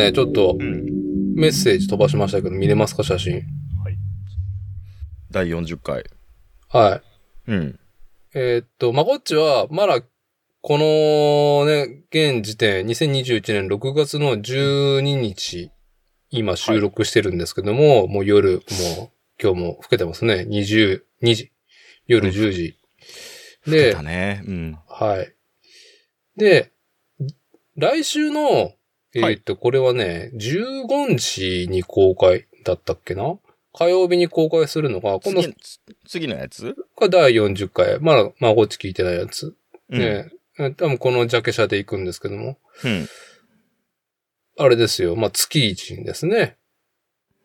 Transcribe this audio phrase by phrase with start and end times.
[0.00, 1.34] ね、ちょっとうん。
[1.34, 3.42] メッセージ飛ばしましたけど、見れますか、写真？
[5.30, 6.04] 第40回。
[6.68, 6.96] は
[7.46, 7.50] い。
[7.52, 7.80] うん。
[8.34, 10.02] えーっと、まこっちは、まだ、
[10.62, 15.70] このね、現時点、2021年6月の12日、
[16.30, 18.62] 今収録してるんですけども、もう夜、もう、
[19.42, 20.46] 今日も更けてますね。
[20.48, 21.00] 22
[21.34, 21.52] 時。
[22.06, 22.76] 夜10時。
[23.66, 24.42] でだ、ね。
[24.46, 24.78] うん。
[24.88, 25.32] はい。
[26.36, 26.72] で、
[27.76, 28.74] 来週の、
[29.14, 33.38] えーっと、これはね、15日に公開だったっけな？
[33.72, 35.54] 火曜日に公開するのが、今度、次
[36.06, 36.74] 次のやつ？
[36.94, 38.00] これ第40回。
[38.00, 39.54] まだ、まあ、こっち聞いてないやつ。
[39.90, 40.74] うん。
[40.74, 42.58] 多分このジャケ写で行くんですけども。
[42.84, 43.08] うん。
[44.58, 45.16] あれですよ。
[45.16, 46.56] まあ、月一にですね。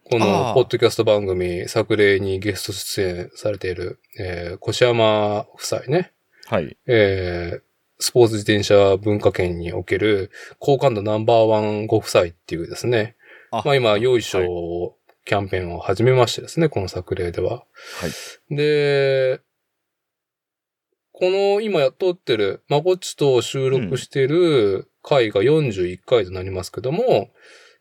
[0.03, 6.11] こあの、あポッドキャスト番組、作例にゲスト出演されている、えー、越山夫妻ね。
[6.45, 6.77] はい。
[6.86, 7.61] えー、
[8.06, 13.16] スポーツ自転車文化圏における、好感度ナンバーワンご夫妻っていうですね。
[13.50, 17.52] あまあ今、よいしはいょキャンペーンを始めましてですね、この作例では。
[17.56, 17.66] は
[18.52, 18.56] い。
[18.56, 19.42] で、
[21.14, 27.31] この今やっとってる、まこっちと収録してる回が41回となりますけども、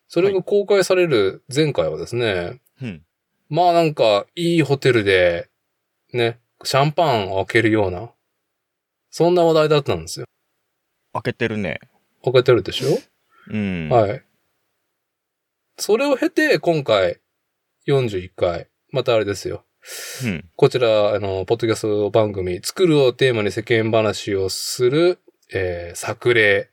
[0.08, 3.02] それが公開される前回はですね、うん。
[3.50, 5.50] まあなんかいいホテルで、
[6.14, 8.14] ね、シャンパンを開けるような、
[9.17, 10.27] そんな話題だったんですよ。
[11.12, 11.79] 開けてるね。
[12.25, 12.98] 開けてるでしょ、
[13.48, 13.87] うん。
[13.87, 13.89] い。
[13.89, 14.25] はい。
[15.77, 17.20] それを経て、今回、
[17.86, 19.64] 41回、またあれですよ。
[20.24, 20.51] うん。
[20.57, 25.20] こちら、あの、ポッドキャスト番組、作るをテーマに世間話をする、
[25.53, 26.69] えー、作例、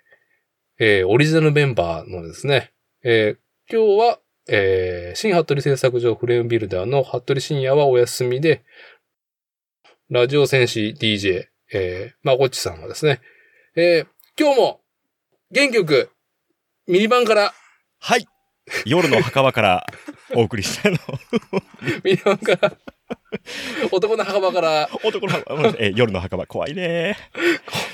[0.79, 4.19] えー、オリジナルメンバーのですね、えー、今日は、
[4.49, 8.63] えー、新服部製作所フレームビルダーの服部深夜はお休みで、
[10.09, 13.21] ラジオ戦士 DJ、えー、まこっちさんはですね、
[13.77, 14.81] えー、今日も、
[15.51, 16.09] 元気よく、
[16.85, 17.53] ミニバンから、
[17.99, 18.25] はい。
[18.85, 19.85] 夜の墓場から
[20.35, 20.99] お送りしたいの。
[22.03, 22.73] ミニバンから、
[23.89, 27.17] 男の墓場から、男の墓場、え、夜の墓場、怖いね。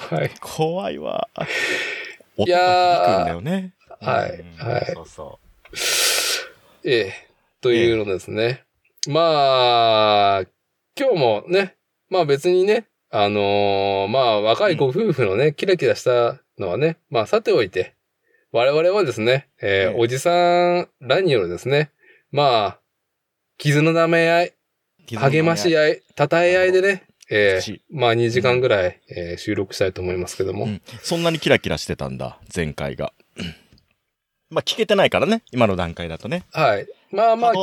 [0.10, 0.32] はい。
[0.40, 1.30] 怖いわ。
[2.38, 3.76] いやーね。
[4.00, 5.40] はいうんはいそうそ
[6.84, 7.14] ええ、
[7.62, 8.64] というのですね。
[9.08, 10.46] まあ、
[10.96, 11.76] 今日もね、
[12.10, 17.96] まあ別にね、あのーまあ若いご夫婦のね、キラキラしたのはね、まあさておいて、
[18.52, 20.32] 我々はですね、えーええおじさ
[20.82, 21.92] んらによるですね、
[22.32, 22.80] まあ、
[23.58, 24.48] 傷の舐め合い、
[25.14, 25.16] う。
[25.18, 30.66] 励まし合い、称え合いでね、えー口まあ2時間ぐらい、えー収録したいと思いますけども。
[30.66, 33.14] うんそんなにキラキラしてたんだ、前回が。
[34.50, 36.44] まあ、聞けてないからね、今の段階だとね。
[36.52, 36.88] はい。
[37.12, 37.54] まあまあ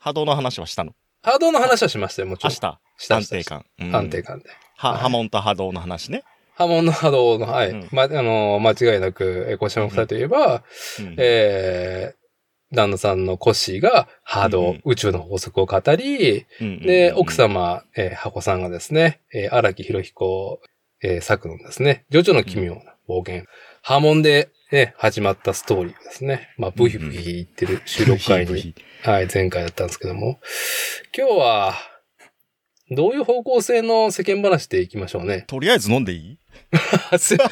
[0.00, 0.92] 波、動、の話はしたの？
[1.22, 2.50] 波動の話はしましたよ、もちろん。
[2.50, 3.64] 明日、した安定感。
[3.78, 3.94] うん。
[3.94, 4.50] 安定感で。
[4.76, 5.00] は、はい。
[5.02, 6.24] 波紋と波動の話ね。
[6.54, 7.70] 波紋の波動の、はい。
[7.70, 7.88] うん。
[7.92, 10.64] ま、あの、間違いなく、えー、小島二人といえば、
[10.98, 11.14] うん。
[11.18, 14.80] えー、旦那さんのコッシーが波動、うんうん。
[14.84, 20.60] 宇宙の法則を語り、うんで、奥、様、えー、箱さんがですね、えー、荒木博彦、
[21.02, 23.46] えー、作のですね、ジョジョの奇妙な暴言、
[23.82, 26.50] 波紋で、ね、始まったストーリーですね。
[26.58, 30.40] まあ、ブヒブヒ言ってる収録会に、はい、前回だったんですけども、
[31.16, 31.74] 今日は、
[32.90, 35.44] どういう方向性の世間話でいきましょうね？
[35.46, 36.38] とりあえず飲んでいい？
[37.10, 37.46] あ す、いま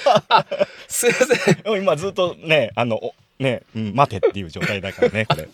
[0.88, 1.56] せん。
[1.78, 5.48] 今ずっとね、あの、おね、うん、待てっていう状態だからね、これ。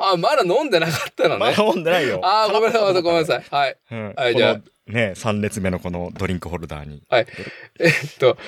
[0.00, 1.38] あ、まだ飲んでなかったのね。
[1.38, 2.20] まだ飲んでないよ。
[2.22, 3.44] あー、ごめんなさい、ごめんなさい。
[3.50, 3.76] はい。
[3.90, 4.14] うん。
[4.14, 7.02] はいじゃあね、3列目のこのドリンクホルダーに。
[7.10, 7.26] えっ
[8.20, 8.38] と、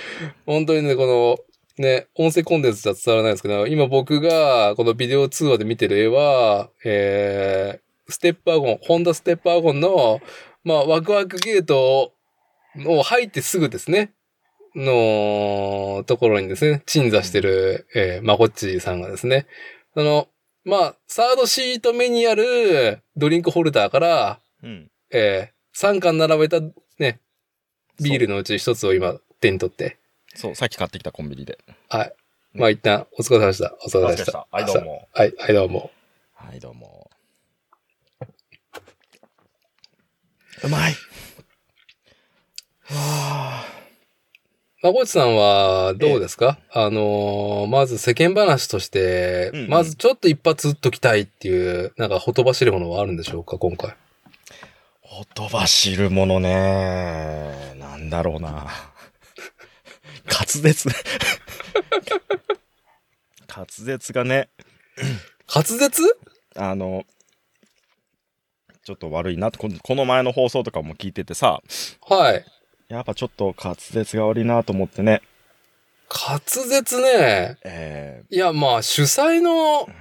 [0.46, 1.38] 本当にね、この、
[1.82, 10.20] ね、音声コンテンツじゃ伝わらないんですけど、今僕がこのビデオ通話で見てる絵は、えー、ステップワゴン、ホンダステップワゴンの、
[10.64, 12.12] まあ、ワクワクゲート
[12.86, 14.12] を入ってすぐですね、
[14.74, 19.46] のところにですね、鎮座してる、えー、まこっちさんがですね、
[19.94, 20.28] あの、
[20.64, 24.90] まあ、サードシート目にあるドリンクホルダーから、うん。
[25.10, 26.60] えー、3巻並べた
[26.98, 27.20] ね、
[28.00, 29.98] ビールのうち一つを今手に取って、
[30.34, 31.58] そう、さっき買ってきたコンビニで。
[31.88, 32.12] はい。
[32.52, 33.74] まあ一旦お疲れ様でした。
[33.84, 34.46] お疲れ様でした。
[34.50, 35.08] はい、どうも。
[35.12, 35.90] はい、はい、どうも。
[36.34, 37.07] はい、どうも。
[40.64, 40.94] うまい。
[42.84, 43.64] は
[44.82, 53.94] まこちさんはどうですか、あのーまず世間話として、うんうんまずちょっと一発打っときたいっていう、なんかほとばしるものはあるんでしょうか、今回？
[55.02, 57.74] ほとばしるものね。
[57.78, 58.68] なんだろうな。
[60.30, 60.88] 滑舌。
[63.48, 64.48] 滑舌がね、
[65.52, 66.02] 滑舌？
[66.54, 67.04] あの、
[68.88, 71.60] ちょっと悪いなとこの前の放送とかも聞いててさ、
[72.08, 72.44] はい。
[72.88, 75.20] やっぱちょっと滑舌が悪いなと思ってね。
[76.10, 77.58] 滑舌ね。
[77.64, 79.92] えいや、まあ、主催のー、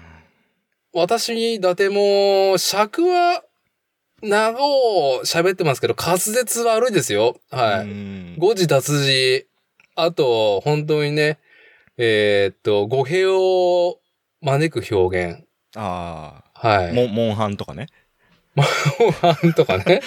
[0.94, 3.44] 私に伊達も、尺は、
[4.22, 4.66] 長
[5.18, 7.36] を喋ってますけど、滑舌悪いですよ。
[7.52, 8.36] はい。
[8.36, 9.48] い誤字脱字。
[9.96, 11.40] あと、本当にね、
[11.98, 14.00] えーっと、語弊を
[14.40, 15.44] 招く表現。
[15.76, 16.94] ああ、はい。
[16.94, 17.88] モン、モンハンとかね。
[18.64, 20.02] 後半とかね。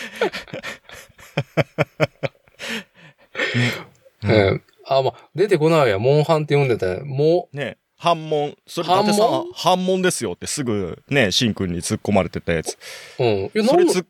[4.25, 4.62] うんうん。
[4.87, 5.99] あ、まあ、出てこないや。
[5.99, 7.05] モンハンって読んでたよ。
[7.06, 8.56] もね反問。
[8.67, 12.76] それ、伊達さ反ん、反問ですよってすぐね、シンくんに突っ込まれてたやつ。
[13.19, 13.26] う、ん。
[13.26, 14.06] いや、それ突っ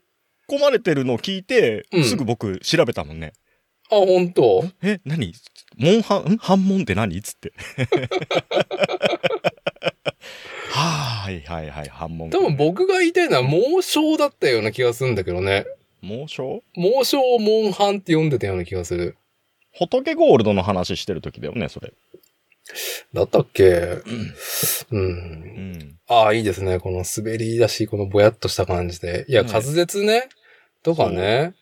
[0.49, 3.33] 込まれてるのを聞いて、うんすぐ僕調べたもんね。
[3.91, 5.35] あ本当え、何
[5.77, 7.53] モンハン、ん反問って何つって。
[10.81, 12.31] はいはいはい、反問。
[12.31, 15.67] 多分僕が言いたいのは、猛将だったような気がするんだけどね。
[16.01, 19.17] 猛暑猛将をモンハンって読んでたような気がする。
[19.73, 21.93] 仏ゴールドの話してる時だよね、それ。
[23.13, 23.65] だったっけ？
[23.65, 24.05] う。
[24.93, 25.99] うんん。
[26.09, 26.79] ああ、いいですね。
[26.79, 29.27] この滑り出し、このぼやっとした感じで。
[29.29, 30.29] いや、ね滑舌ね。
[30.83, 31.55] とかね。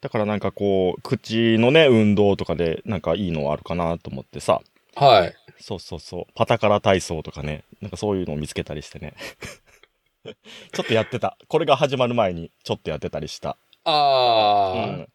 [0.00, 4.60] だからなんかこう、口のね、運動とかでなんかいいのあるかなと思ってさ。
[5.00, 5.34] はい。
[5.58, 6.32] そうそうそう。
[6.34, 7.64] パタカラ体操とかね。
[7.80, 9.14] なんかそういうのを見つけたりしてね。
[10.72, 11.38] ちょっとやってた。
[11.48, 13.56] これが始まる前にちょっとやってたりした。
[13.84, 15.08] ああ、うん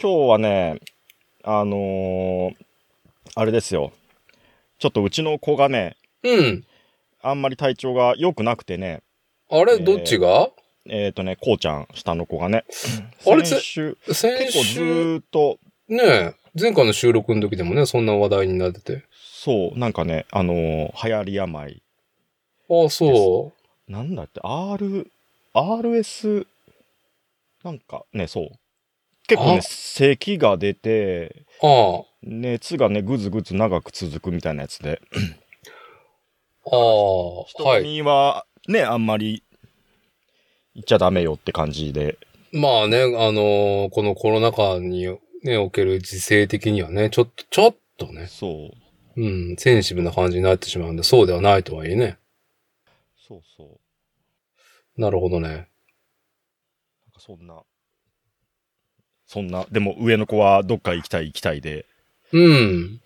[0.00, 0.80] 今日はね、
[1.42, 2.54] あのー
[3.34, 3.92] あれですよ。
[4.78, 6.64] ちょっとうちの子がね、うん。
[7.22, 9.02] ああんまり体調が良くなくてね、
[9.64, 10.50] れ、どっちが、
[10.86, 12.64] えっ、とね、こうちゃん、下の子がね、
[13.26, 15.58] あれ先週、先結構ず週、ーっと、
[15.88, 19.04] ねえ、前回の収録の時でもね、そんな話題になってて。
[19.44, 21.82] そう、なんかね、あのー流行り病、
[22.70, 23.52] ああ、そ
[23.88, 25.10] なんだって、R、
[25.52, 26.46] RS、
[27.64, 28.50] なんかね、そう。
[29.26, 31.66] 結構ね、あ咳が出て、う。
[31.66, 32.04] ああ。
[32.22, 35.02] 熱がね、ぐずぐず長く続くみたいなやつで、
[36.64, 37.82] ああ、は人い。
[37.82, 39.42] にはね、あんまり
[40.76, 42.16] 言っちゃダメよって感じで、
[42.52, 45.08] まあね、あのーこのコロナ禍に
[45.42, 48.81] ね、おける時勢的にはね、ちょっと、ちょっとね、そう、
[49.16, 52.18] うん、センシブな感じになってしまうんで、そうではないとはいえね。
[53.16, 53.80] そうそ
[54.96, 55.00] う。
[55.00, 55.48] なるほどね。
[55.48, 55.68] なんか
[57.18, 57.62] そんな、
[59.26, 61.86] そんな、でも上の子はどっか行きたい行きたいで、
[62.32, 63.00] うん。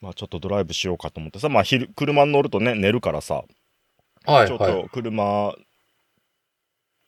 [0.00, 3.44] まあちょっとドライブしようかと思ってさ、まあ昼、車に乗るとね、寝るからさ、
[4.24, 4.82] はい、ちょっはい。
[4.82, 5.54] と車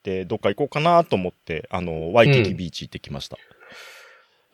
[0.03, 3.37] でどっか行こうかなと思って、あの、ワイキキビーチ行ってきました。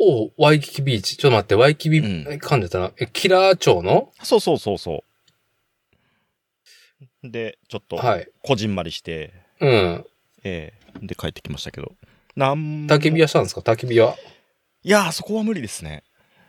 [0.03, 1.19] おうワイキキビーチ。
[1.19, 2.91] ちょっと待って、ワイキビ、うん噛んでたな。
[2.99, 4.11] え、キラー町の？
[4.23, 5.05] そうそうそうそ
[7.23, 7.31] う。
[7.31, 8.29] で、ちょっと、はい。
[8.43, 10.07] こじんまりして、うん。
[10.43, 11.93] ええで帰ってきましたけど。
[12.35, 13.61] なん焚き火はしたんですか？
[13.61, 14.17] 焚き火は？
[14.83, 16.03] いやー、そこは無理ですね。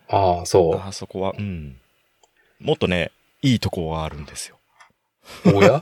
[0.07, 1.77] ああ、そあーそこは、うん。
[2.61, 3.11] もっとね、
[3.41, 4.57] いいとこがあるんですよ。
[5.45, 5.57] う。
[5.57, 5.77] おや？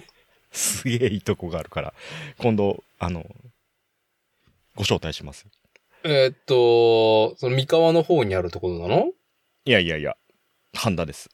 [0.50, 1.92] すげえいいとこがあるから、
[2.38, 3.26] 今度、あの、
[4.76, 5.46] ご招待します。
[6.04, 9.12] えーっと、その三河の方にあるところなの？
[9.64, 10.16] いやいやいや、
[10.74, 11.30] ハンダです。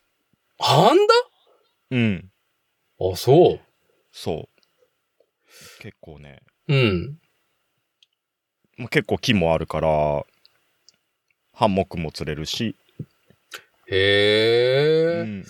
[0.59, 0.97] ハン
[1.91, 2.31] うん。
[3.01, 3.59] ダあ、そ
[4.13, 4.49] そう。
[5.81, 6.75] 結構ね、う。
[6.75, 7.19] うん。
[8.77, 10.25] まあ結構木もあるから、
[11.55, 12.77] ハンモックも釣れるし、
[13.91, 15.45] へえ、うん。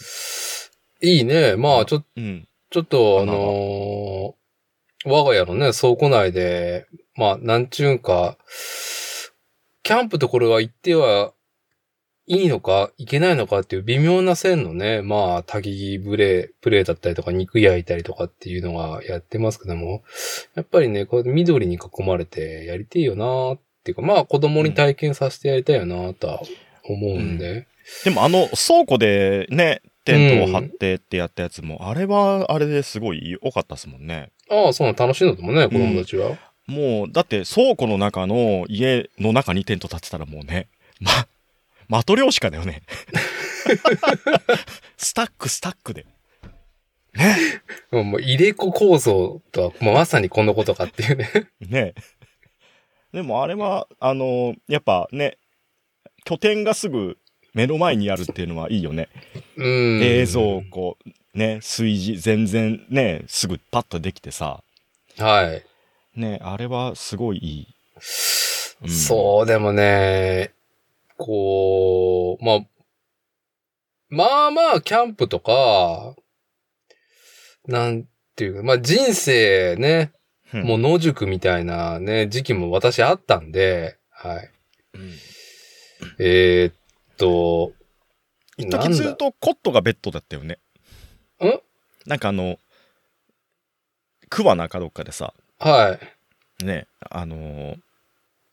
[1.02, 1.56] いいね。
[1.56, 2.46] まあ、ちょ、うん。
[2.70, 4.34] ちょっと、あのー
[5.04, 8.36] 我が家のね、倉庫内で、まあ、なんちゅうんか、
[9.88, 11.32] キャンプとこれは行っては
[12.26, 20.02] いいのか、いけないのかっていう微妙な線のね、まあ、焚きブレ、プレイだったりとか、肉焼いたりとかっていうのがやってますけども、
[20.54, 26.42] やっぱりね、こう緑に囲まれてやりてえよなっていうか、まあ、子供に体験させてやりたいよなとは
[26.84, 27.66] 思うんで、
[28.04, 34.32] でもあの倉庫でね、テントを張ってってやったやつも、あれはあれですごい良かったですもんね。
[34.50, 36.36] ああ、そうなの楽しいのともね、子供たちは。
[36.68, 40.68] もう、だって倉庫の中の家の中にテント立ってたらもうね、
[41.00, 41.10] ま、
[41.88, 42.82] マトリョーシカだよね。
[44.98, 46.04] スタックスタックで。
[47.14, 47.36] ね。
[47.90, 51.30] もうもう入れ子構造とは、もうまさにこのことかっていうね。
[51.60, 51.94] ね。
[53.12, 55.38] でもあれは、あの、やっぱね、
[56.24, 57.16] 拠点がすぐ
[57.54, 59.08] 目の前にあるっていうのはいいよね。
[59.56, 60.00] うん。
[60.00, 60.98] 冷蔵庫、
[61.32, 64.62] ね、炊事、全然ね、すぐパッとできてさ。
[65.16, 65.64] はい。
[66.14, 67.66] ね、あれはすごいいい。
[68.82, 70.52] うんそう、でもね、
[71.16, 72.60] こう、まあ、
[74.10, 76.14] まあまあ、キャンプとか、
[77.66, 80.12] なんていうか、まあ人生ね、
[80.54, 84.50] うんもう野宿みたいなね、時期も私あったんで、はい。
[84.94, 85.12] うん
[86.18, 86.74] えー、っ
[87.18, 87.72] と、
[88.56, 90.58] 一時ずっとコットがベッドだったよね。
[91.40, 92.08] ん？
[92.08, 92.58] なんかあの、
[94.30, 95.98] 桑名かどっかでさ、は
[96.60, 96.64] い。
[96.64, 97.76] ね、あのー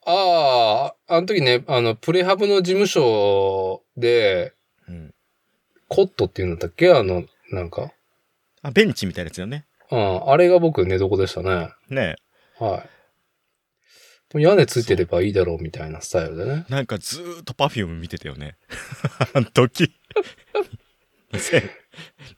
[0.08, 4.54] ああ、あの時ね、あの、プレハブの事務所で、
[4.88, 5.14] うん。
[5.88, 6.92] コットっていうんだったっけ？
[6.92, 7.92] あの、なんか。
[8.62, 9.66] あ、ベンチみたいなやつよね。
[9.90, 11.70] うん、あれが僕寝床でしたね。
[11.88, 12.16] ね
[12.58, 12.84] は
[14.34, 14.40] い。
[14.40, 16.66] 屋根ついてればいいだろうみたいなスタイルでね。
[16.68, 18.56] なんかずーっとパフューム見てたよね。
[19.34, 19.92] あの時。
[21.32, 21.68] 2000、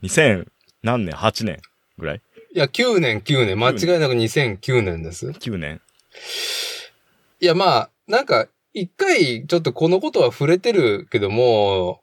[0.02, 0.46] 2000
[0.82, 1.60] 何年 ?8 年
[1.98, 2.22] ぐらい？
[2.54, 3.58] いや、9年、9年。
[3.58, 5.28] 間違いなく2009年です。
[5.28, 5.82] ?9 年
[7.40, 12.00] いや、まあ、なんか、一回、ちょっとこのことは触れてるけども、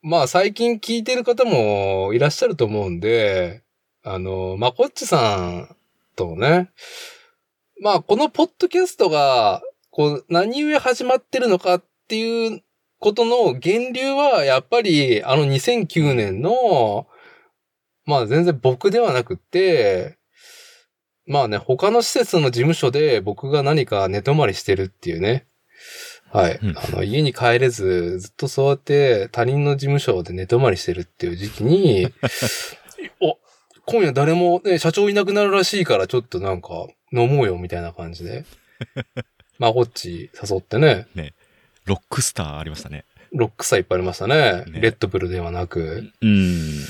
[0.00, 3.62] まあ、最近聞いてる方もいらっしゃると思うんで、
[4.04, 5.76] あの、まこっちさん
[6.14, 6.70] とね、
[7.80, 12.62] まあ、このポッドキャストが、こう、何故始まってるのかっていう
[13.00, 17.08] ことの源流は、やっぱり、あの2009年の、
[18.08, 20.16] まあ、全然僕ではなくって、
[21.26, 25.46] まあね、他の施設の事務所で僕が何か寝泊まりしてるっていうね。
[26.32, 26.58] はい。
[26.62, 32.08] うんあの、家に帰れず、ずっとそうやって他人の事務所で寝泊まりしてるっていう時期に、
[33.20, 33.36] お、
[33.84, 38.46] 今夜誰もね、社長いなくなるらしいからちょっとなんか飲もうよみたいな感じで。
[39.58, 41.08] まあ、こっち誘ってね、
[41.84, 43.04] ロックスターありましたね。
[43.32, 44.64] ロックスターいっぱいありましたね。
[44.66, 46.10] ねレッドブルではなく。
[46.22, 46.84] うん。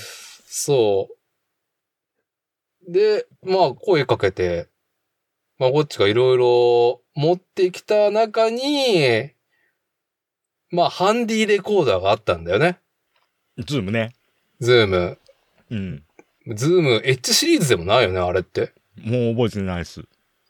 [0.51, 1.11] そ
[2.89, 2.91] う。
[2.91, 4.69] で、まあ、声かけて、
[5.59, 9.31] まあ、こっちがいろいろ持ってきた中に、
[10.71, 12.79] まあ、ハンディレコーダーがあったんだよね。
[13.59, 14.15] ズームね。
[14.59, 15.19] ズーム。
[15.71, 16.05] うん。
[16.55, 18.73] ズーム、 Hシリーズでもないよね、あれって。
[18.97, 20.03] もう覚えてないです。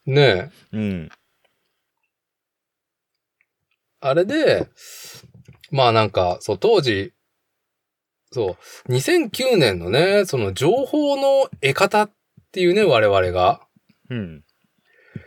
[0.05, 0.49] ねえ。
[0.71, 1.09] うん。
[3.99, 4.69] あれで、
[5.71, 7.13] まあなんか、そう、当時、
[8.31, 8.57] そ
[8.87, 12.11] う、2009年のね、その情報の得方っ
[12.51, 13.61] ていうね、我々が。
[14.09, 14.43] うん。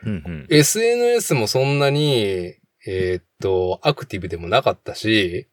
[0.05, 0.47] うんうん。
[0.51, 2.55] SNS もそんなに、
[2.87, 5.49] えーっと、アクティブでもなかったし、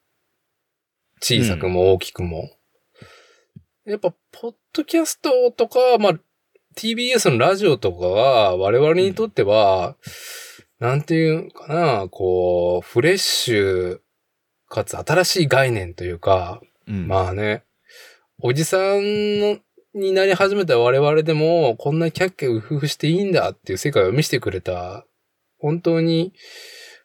[1.21, 2.49] 小さくも大きくも。
[3.85, 6.19] やっぱ、ポッドキャストとか、まあ、
[6.75, 9.97] TBS のラジオとかは、我々にとっては、
[10.79, 13.99] なんていうかな、こう、フレッシュ、
[14.67, 17.63] かつ新しい概念というか、うん、まあね、
[18.41, 19.59] おじさんの
[19.93, 25.05] になり始めた我々でも、こんなキャッキャウフフしていいんだっていう世界を見せてくれた、
[25.59, 26.33] 本当に、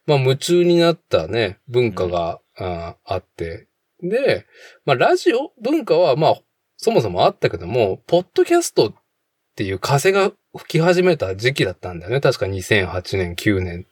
[0.05, 3.67] まあ夢中になったね、文化が、ああって。
[4.01, 4.45] で、
[4.85, 6.35] まあラジオ文化はまあ、
[6.77, 8.93] そもそもあったけども、ポッドキャストっ
[9.55, 12.21] ていう風が吹き始めた時期だったんだよね。
[12.21, 13.85] 確か2008年、9年。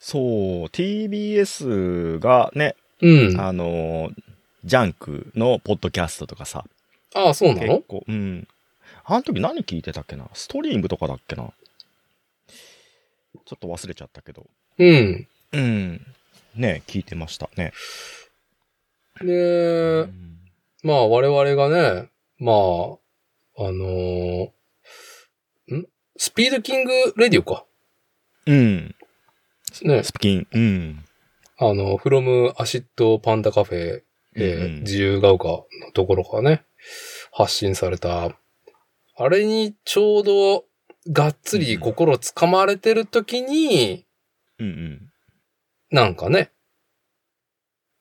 [0.00, 0.22] そう、
[0.68, 3.40] TBS がね、うん。
[3.40, 4.29] ああのー
[4.64, 6.64] ジャンクのポッドキャストとかさ、
[7.14, 7.78] あ、そうなの？
[7.78, 8.48] 結構、うん。
[9.04, 10.28] あの時何聞いてたっけな？
[10.34, 11.52] ストリームとかだっけな？
[13.44, 14.46] ちょっと忘れちゃったけど。
[14.78, 15.28] うん。
[15.52, 16.06] うん。
[16.54, 17.72] ね聞いてましたね。
[19.20, 20.38] で、うん
[20.82, 25.86] まあ我々がね、まあ、あのーん？
[26.16, 27.64] スピードキングレディオか。
[28.46, 28.94] うん。
[29.82, 30.02] ね。
[30.02, 30.46] スピキン。
[30.52, 31.04] うん。
[31.58, 34.02] あの、 from アシッドパンダカフェ、
[34.36, 36.64] えーうんうん自由が丘のところからね、
[37.32, 38.36] 発信された。
[39.16, 40.64] あれにちょうど
[41.08, 44.06] がっつり心つかまれてる時に、
[44.58, 45.12] うんうん。
[45.90, 46.50] なんかね、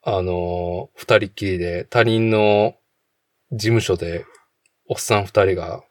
[0.01, 2.75] あのー二人っきりで他人の
[3.51, 4.25] 事務所で、
[4.87, 5.83] おっさん二人が、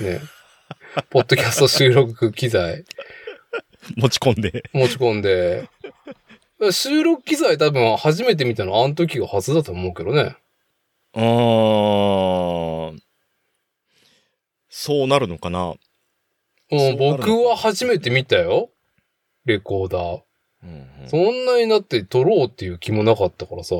[0.00, 0.20] ね、
[1.10, 2.84] ポッドキャスト収録機材
[3.96, 4.64] 持ち込んで。
[4.72, 5.68] 持ち込んで、
[6.70, 10.36] 収録機材多分初めて見たのあの時が初だと思うけどね。
[11.14, 12.98] あー。
[14.68, 15.74] そうなるのかな
[16.70, 18.70] う、ん僕は初めて見たよ。
[19.44, 20.20] レコーダー。
[20.62, 23.74] うんうんそんなになって撮ろうっていう気もなかったからさ。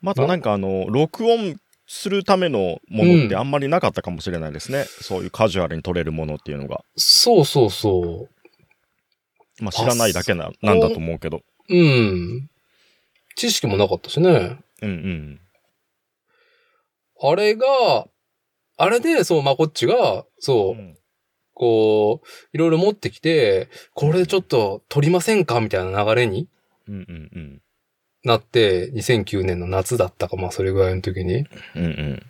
[0.00, 4.86] またなんかあの、録音するためのものってあんまりなかったかもしれないですね。
[5.02, 6.82] そういうカジュアルに撮れるものっていうのが。
[6.96, 8.28] そうそうそ
[9.60, 11.42] まあ知らないだけななんだと思うけど。
[11.68, 11.76] う。
[11.76, 12.50] うん。
[13.36, 14.58] 知識もなかったしね。
[14.82, 15.40] うんうん。
[17.20, 18.06] あれが、
[18.78, 20.96] あれで、そう、まこっちが、そうう、ん
[21.54, 25.60] こう、いろいろ持ってきて、これちょっと撮りませんか？
[25.60, 26.48] みたいな流れに
[26.88, 27.62] うんうんうん。
[28.24, 32.22] なって、2009年の夏だったか、まあそれぐらいの時に、うんうん。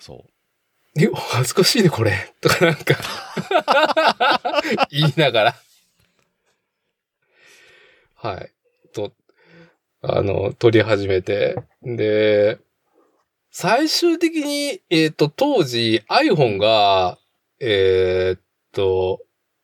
[0.00, 0.24] そ
[0.96, 1.02] う。
[1.02, 2.34] え、恥ずかしいね、これ。
[2.40, 2.96] とかなんか、
[4.90, 5.56] 言いながら。
[8.20, 8.52] はい。
[8.92, 9.12] と、
[10.02, 11.56] あの、撮り始めて。
[11.82, 12.58] で、
[13.50, 17.18] 最終的に、えっ、と、当時 iPhone が、
[17.60, 18.40] えっ
[18.72, 19.20] と、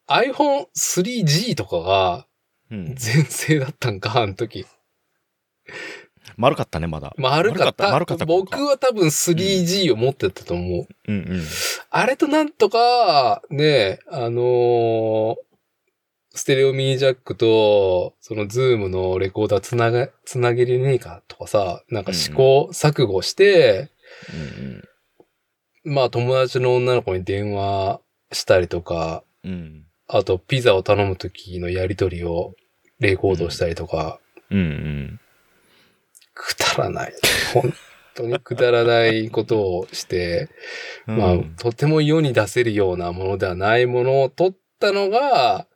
[0.09, 2.27] iPhone 3G とかが
[2.71, 2.95] うん。
[2.95, 4.67] 全盛だったんか、あの時。
[6.37, 7.13] 丸かったね、まだ。
[7.17, 7.91] 丸かった。
[7.91, 10.87] 丸かった僕は多分 3G を持ってたと思う。
[11.09, 11.43] うんうん。
[11.91, 15.37] あれとなんとか、ね、あのー
[16.35, 23.91] ステレオミニジャックと、そのズームのレコーダーつなげ、つなげれねえかとかさ、なんか試行錯誤して、
[24.33, 24.85] うん
[25.85, 28.01] まあ友達の女の子に電話
[28.33, 29.51] したりとか、うん。
[29.51, 29.85] うん。
[30.07, 32.55] あとピザを頼む時のやりとりを
[32.99, 34.19] レコードしたりとか、
[34.51, 35.21] うんうん。
[36.35, 37.13] くだらない。
[37.53, 37.73] 本
[38.15, 40.49] 当にくだらないことをして、
[41.07, 45.67] まあう、んとても世に出せるようなものではないものを撮ったのが、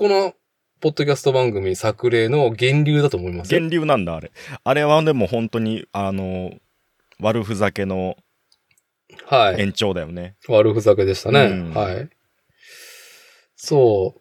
[0.00, 0.32] この、
[0.80, 3.52] ポッドキャスト番組作例の源流だと思います？
[3.52, 3.60] よ。
[3.60, 4.32] 源流なんだ、あれ。
[4.64, 6.54] あれはでも本当に、あの、
[7.20, 8.16] 悪ふざけの
[9.26, 9.60] はい。
[9.60, 10.36] 延長だよね。
[10.48, 11.40] 悪ふざけでしたね。
[11.42, 12.08] うんはい。
[13.56, 14.14] そ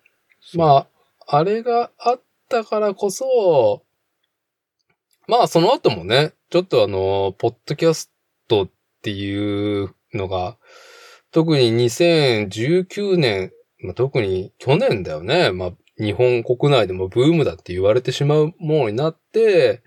[0.54, 0.58] う。
[0.58, 0.86] ま
[1.26, 3.86] あ、あれがあったからこそ、
[5.30, 8.12] まあ、その後もね、ちょっとあの、ポッドキャス
[8.50, 8.70] トっ
[9.02, 10.58] ていうのが、
[11.32, 15.52] 特に2019年、まあ、特に去年だよね。
[15.52, 19.84] まあ、日本国内でもブームだって言われてしまうものになって、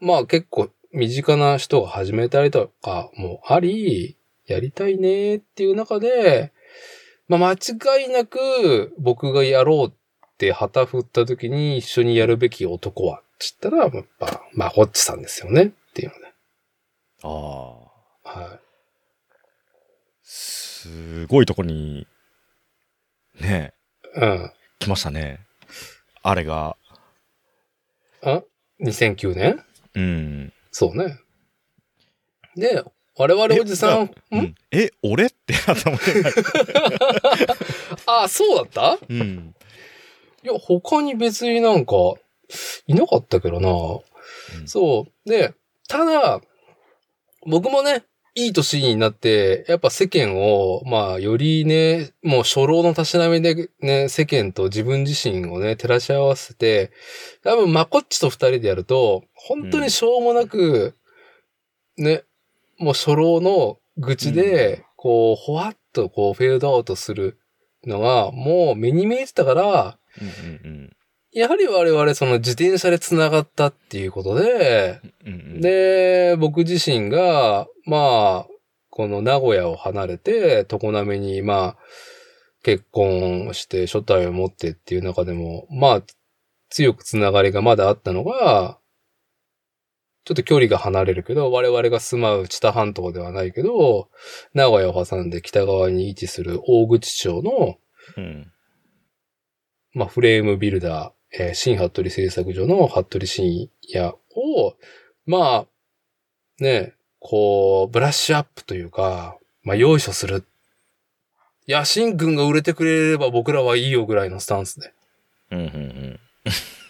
[0.00, 6.52] まあ結構身近な人が始めたりとかもあり、やりたいねっていう中で、
[7.28, 9.92] まあ間違いなく僕がやろうっ
[10.38, 16.20] て旗振った時に一緒にやるべき男は、つったら、やっぱ、まあホッチさんですよねっていうので。
[17.22, 17.28] あ
[18.24, 18.40] あ。
[18.40, 18.58] は
[20.22, 22.06] すごいとこに、
[23.42, 23.74] ね
[24.16, 24.20] い。
[24.20, 24.52] うん。
[24.78, 25.40] 来ましたね。
[26.22, 26.76] あれが、
[28.22, 28.42] あ
[28.80, 30.52] ?2009 年うん？
[30.70, 31.18] そうね。
[32.56, 32.82] で、
[33.16, 34.40] 我々おじさん、うん？
[34.40, 36.02] んえ、俺って頭で。
[38.06, 39.06] あ、そうだった？
[39.08, 39.54] うん。
[40.42, 41.94] いや、他に別になんか、
[42.86, 43.68] いなかったけどな。
[43.70, 45.28] うんそう。
[45.28, 45.54] で、
[45.88, 46.40] ただ、
[47.46, 56.92] 僕もね、いい年になって、やっぱ世間を、まあ、よりね、もう初老のたしなみでね、世間と自分自身をね、照らし合わせて、
[57.44, 60.94] 多分、まこっちと二人でやると、本当にしょうもなく、
[61.98, 62.24] ね、
[62.78, 67.38] もう初老の愚痴で、こう、ほわっとこう、フェードアウトする
[67.84, 70.96] のが、もう目に見えてたから、うんうん
[71.32, 75.32] やはり我々その自転車で繋がったっていうことで、うん。
[75.32, 78.46] うんうん、で、僕自身が、まあ、
[78.90, 81.76] この名古屋を離れて、常滑に、まあ、
[82.62, 86.02] 結婚して初体を持ってっていう中でも、まあ、
[86.68, 88.78] 強くつながりがまだあったのが、
[90.24, 94.08] ちょっと距離が離れるけど、我々が住まう知多半島ではないけど、
[94.54, 97.78] 名古屋を挟んで北側に位置する大口町の、
[98.16, 98.52] うん。
[99.94, 104.76] まあ、フレームビルダー、えー新服部製作所の服部深也を、
[105.26, 110.44] まあ、ね、こう、ブラッシュアップというか、まあ、用意書する。
[111.66, 114.92] いや、シンくんが売れてくれれば僕らはいいよぐらいのスタンスで。
[115.50, 116.20] うんうんうん。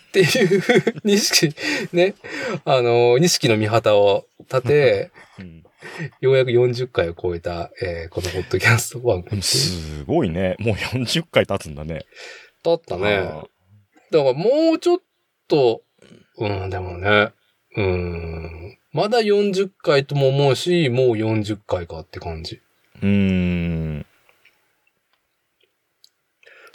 [0.09, 0.63] っていう、
[1.05, 1.55] 錦、
[1.93, 2.15] ね、
[2.65, 5.63] あの、錦の見旗を立て、うん
[6.21, 10.55] ようやく40回を超えた、えーこのポッドキャスト番組すごいね。
[10.61, 12.07] もう40回経つんだね。
[12.63, 13.29] だったね。
[14.13, 14.99] だからもうちょっ
[15.49, 15.83] と、
[16.37, 17.33] うん、でもね、
[17.77, 22.61] うん、まだ40回とも思うし、もう40回かって感じ。
[23.01, 24.07] うーん。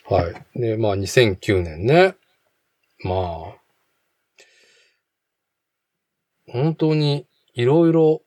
[0.10, 0.60] はい。
[0.60, 2.16] で、まあ2009年ね。
[3.04, 3.58] まあ、
[6.48, 8.24] 本当にいろいろ、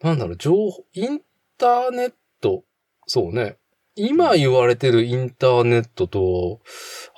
[0.00, 1.20] なんだろう、情報、イン
[1.58, 2.64] ターネット、
[3.06, 3.56] そうね。
[3.98, 6.60] 今言われてるインターネットと、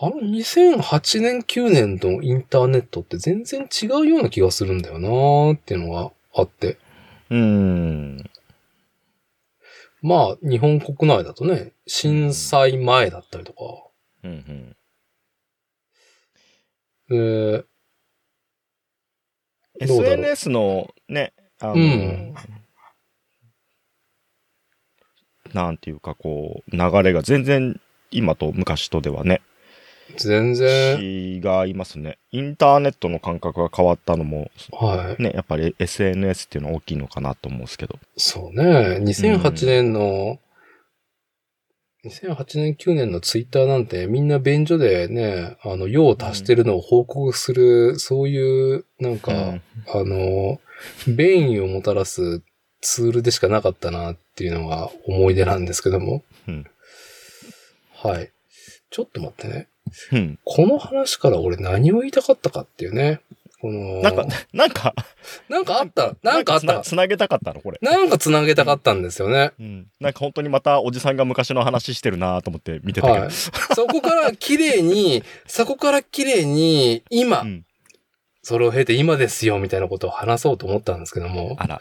[0.00, 6.78] あの2008年9年のインターネットって全然違うような気がするんだよなーっていうのがあって。
[7.28, 8.30] うーん。
[10.02, 13.58] まあ、日本国内だとね、震災前だったりとか、
[14.24, 14.76] うん
[17.10, 17.16] うん。
[17.16, 17.64] えー
[19.86, 22.34] どうだろう？SNS のね、あの、うん
[25.52, 29.42] なんていうかこう、流れが全然今と昔とではね、
[30.16, 32.18] 全然、違いますね。
[32.32, 35.22] インターネットの感覚が変わったのも、はい。
[35.22, 37.98] ね、やっぱり SNS っていうのは大きいのかなと思うんですけど。
[38.16, 38.98] そうね。
[39.02, 40.38] 2008年の、
[42.04, 50.60] 2008年、9年のツイッターなんてみんな便所でね、あの、用を足してるのを報告する、そういう、なんか、うんあの、
[51.06, 52.42] 便意をもたらす
[52.80, 56.22] ツールでしかなかったなっていうのが思い出なんですけども。
[56.48, 56.66] うん
[58.02, 58.30] はい。
[58.90, 59.68] ちょっと待ってね。
[60.12, 60.38] うん。
[60.44, 63.20] この話から俺何を言いたかったかっていうね。
[63.60, 64.94] この、なんか、なんか、
[65.50, 66.66] なんかあった、なんかあった？
[66.66, 66.80] つな。
[66.80, 67.60] つなげたかったの？
[67.60, 67.78] これ。
[67.82, 69.52] なんか繋げたかったんですよね。
[69.60, 69.86] うん。
[70.00, 73.20] なんか本当にまたおじさんが昔の話してるなと思って見てたけど。
[73.20, 73.30] はい。
[73.30, 73.52] そ
[73.86, 77.66] こから綺麗に、そこから綺麗に、今、うん。
[78.42, 81.80] それを経て今ですよ、みたいなことを話そうと思ったんですけども、あら、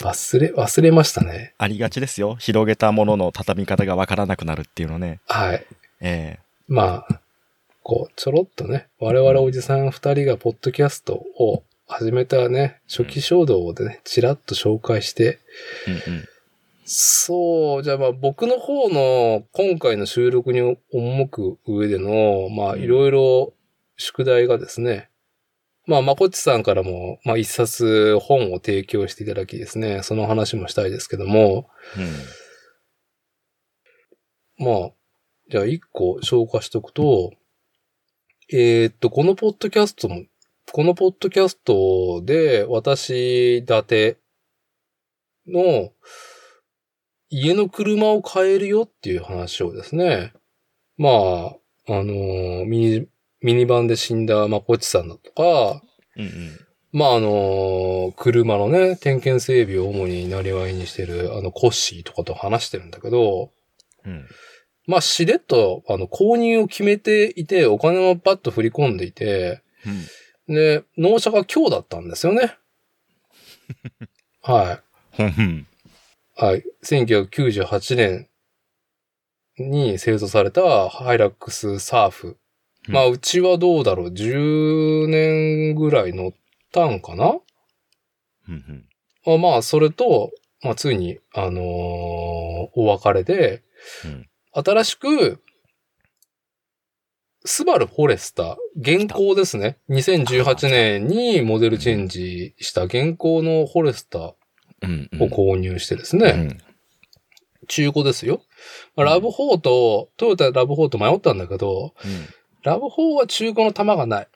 [0.00, 1.54] 忘れ、忘れましたね。
[1.58, 2.36] ありがちですよ。
[2.36, 5.20] 広げたものの畳み方がわからなくなるっていうのね。
[5.26, 5.66] はい。
[6.00, 7.20] えまあ、
[7.82, 15.38] こう、ちょろっとね、我々おじさん二人がポッドキャストを始めたね、初期衝動でね、ちらっと紹介して、
[15.86, 16.28] えうんうん。
[16.86, 23.52] そう、じゃあまあ僕の方の今回の収録に赴く上での、まあうんいろいろ
[23.96, 25.08] 宿題がですね、
[25.86, 31.68] まあまこっちさんからも、まあ一冊本を提供していただきですね、その話もしたいですけども、
[34.56, 34.90] まあ、
[35.50, 37.32] じゃあ一個紹介しておくと、
[38.50, 40.24] えーっと、このポッドキャストも、
[40.72, 44.18] このポッドキャストで私立て
[45.46, 45.92] の
[47.28, 50.32] 家の車を買えるよっていう話をですね、
[50.96, 51.12] まあ、
[51.88, 53.08] あのーミニ、
[53.44, 55.82] ミニバンで死んだまこっちさんだとか、
[56.16, 56.58] うんうん。
[56.92, 63.50] まああのー車のね、点検整備を主になりわいにしてるあのコッシーとかと話してるんだけど、
[64.06, 64.26] うん。
[64.86, 69.62] まあ、しれっと、あの、購入を決めていて、お金もパッと振り込んでいて、
[70.48, 70.54] うん。
[70.54, 72.56] で、納車が今日だったんですよね。
[74.40, 74.82] は。
[75.18, 75.22] い。
[76.34, 76.64] はい。
[76.82, 78.28] 1998年
[79.58, 82.38] に製造されたハイラックスサーフ。
[82.88, 86.32] まあ、うちはどうだろう ?10 年ぐらい乗っ
[86.72, 87.38] たんかな？
[88.44, 91.64] ふんまあ、それと、まあ、ついに、あのー
[92.76, 93.62] お別れで、
[94.04, 95.42] うん新しく、
[97.44, 99.78] スバルフォレスター、現行ですね。
[99.90, 104.36] 2018年にモデルチェンジした現行のフォレスターを
[104.82, 105.22] うんうん。
[105.28, 106.58] 購入してですね、うん
[107.66, 108.42] 中古ですよ。
[108.94, 111.94] まあラブ4と、トヨタラブ4と迷ったんだけど、
[112.64, 114.28] ラブ4は中古の玉がない。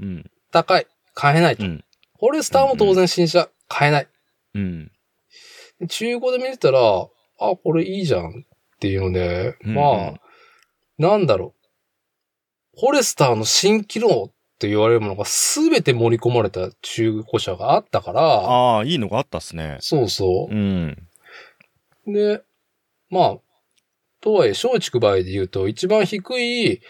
[0.00, 0.30] うん。
[0.50, 0.86] 高い。
[1.12, 1.64] 買えないと。
[1.64, 1.84] うん。
[2.18, 4.08] フォレスターも当然新車、買えない。
[4.54, 4.90] うん。
[5.88, 7.08] 中古で見てたら、あ、
[7.62, 10.14] これいいじゃんっていうので、うんまあ、
[10.98, 11.54] なんだろ
[12.76, 12.80] う。
[12.80, 19.76] フォレスターの新機能って言われるものが全て盛り込まれた中古車があったから、ああ、いいのがあったっすね。
[19.80, 21.08] そうそうん。
[22.06, 22.12] う。
[22.12, 22.42] で、
[23.10, 23.36] まあ、
[24.20, 26.80] とはいえ、松竹梅で言うと、一番低い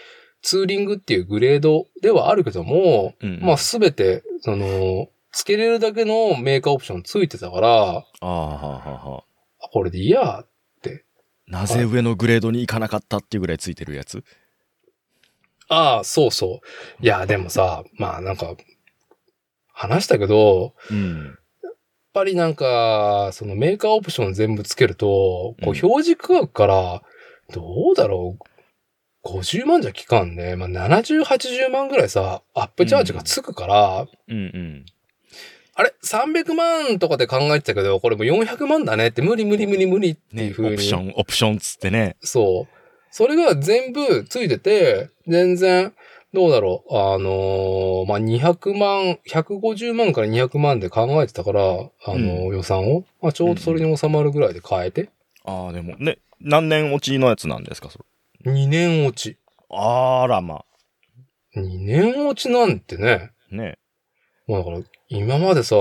[0.44, 3.40] ツーリングっていうグレードではあるけども、うん。
[3.40, 9.24] まあ全て、その、付けれるだけのメーカーオプションついてたから、ああ、はあは
[9.60, 10.44] あこれでいいや。
[11.46, 14.24] なぜ上のグレードに行かなかったっていうぐらいついてるやつ？
[15.68, 16.60] ああ、そうそ
[17.00, 17.04] う。
[17.04, 18.56] いや、でもさ、まあなんか、
[19.70, 21.36] 話したけど、うん。
[21.62, 21.74] やっ
[22.14, 27.02] ぱりなんか、そのメーカーオプション全部つけると、こううん表示価格から、
[27.52, 28.44] どうだろう、
[29.24, 30.54] 50万じゃ効かんね。
[30.56, 34.86] まあ70、80万ぐらいさ、アップチャージがつくから、うんうん。
[35.74, 40.74] あれ ?300 万とかで考えてたけど、これもう400万だねって、無理無理無理無理っていうね、風に。
[40.74, 42.16] オプション、オプションつってね。
[42.20, 42.74] そう。
[43.10, 45.92] それが全部ついてて、全然、
[46.32, 46.94] どうだろう。
[46.96, 51.64] あのーまあ、200万、150万から200万で考えてたから、あ
[52.08, 55.10] のー予算を、まあ、ちょうどそれに収まるぐらいで変えて、
[55.44, 58.04] ああ、でもね、何年落ちのやつなんですか、それ？
[58.46, 59.38] 2年落ち。
[59.70, 60.64] あら、ま
[61.56, 63.30] 2年落ちなんてね。
[63.52, 63.54] あ。
[63.54, 63.78] ね。
[64.46, 65.76] もうだから、今までさ、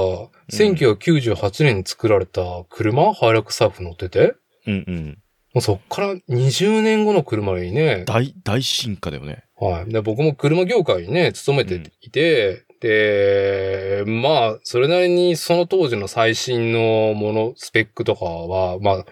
[0.51, 5.17] 1998年に作られた車、ハイラックスサーフ乗ってて、うんうん。
[5.53, 9.43] もうそっから20年後の車にね、大、大進化だよね。
[9.59, 9.89] はい。
[9.91, 19.05] で僕も車業界にね、勤めていて、で、まあ、それなりにその当時の最新のもの、スペックとかは、まあ、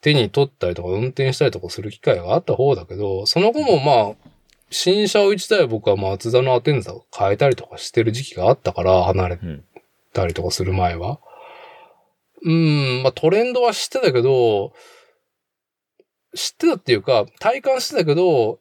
[0.00, 4.30] 手に取ったりとか運転したりとかする機会があった方だけど、その後もまあ、
[4.70, 9.64] 新車を一台僕はマツダのアテンザを変えたりとかしてる時期があったから、離れうん。
[10.12, 11.18] たりとかする前は。
[12.44, 14.72] うん、まあトレンドは知ってたけど、
[16.36, 18.60] 知ってたっていうか、体感してたけど、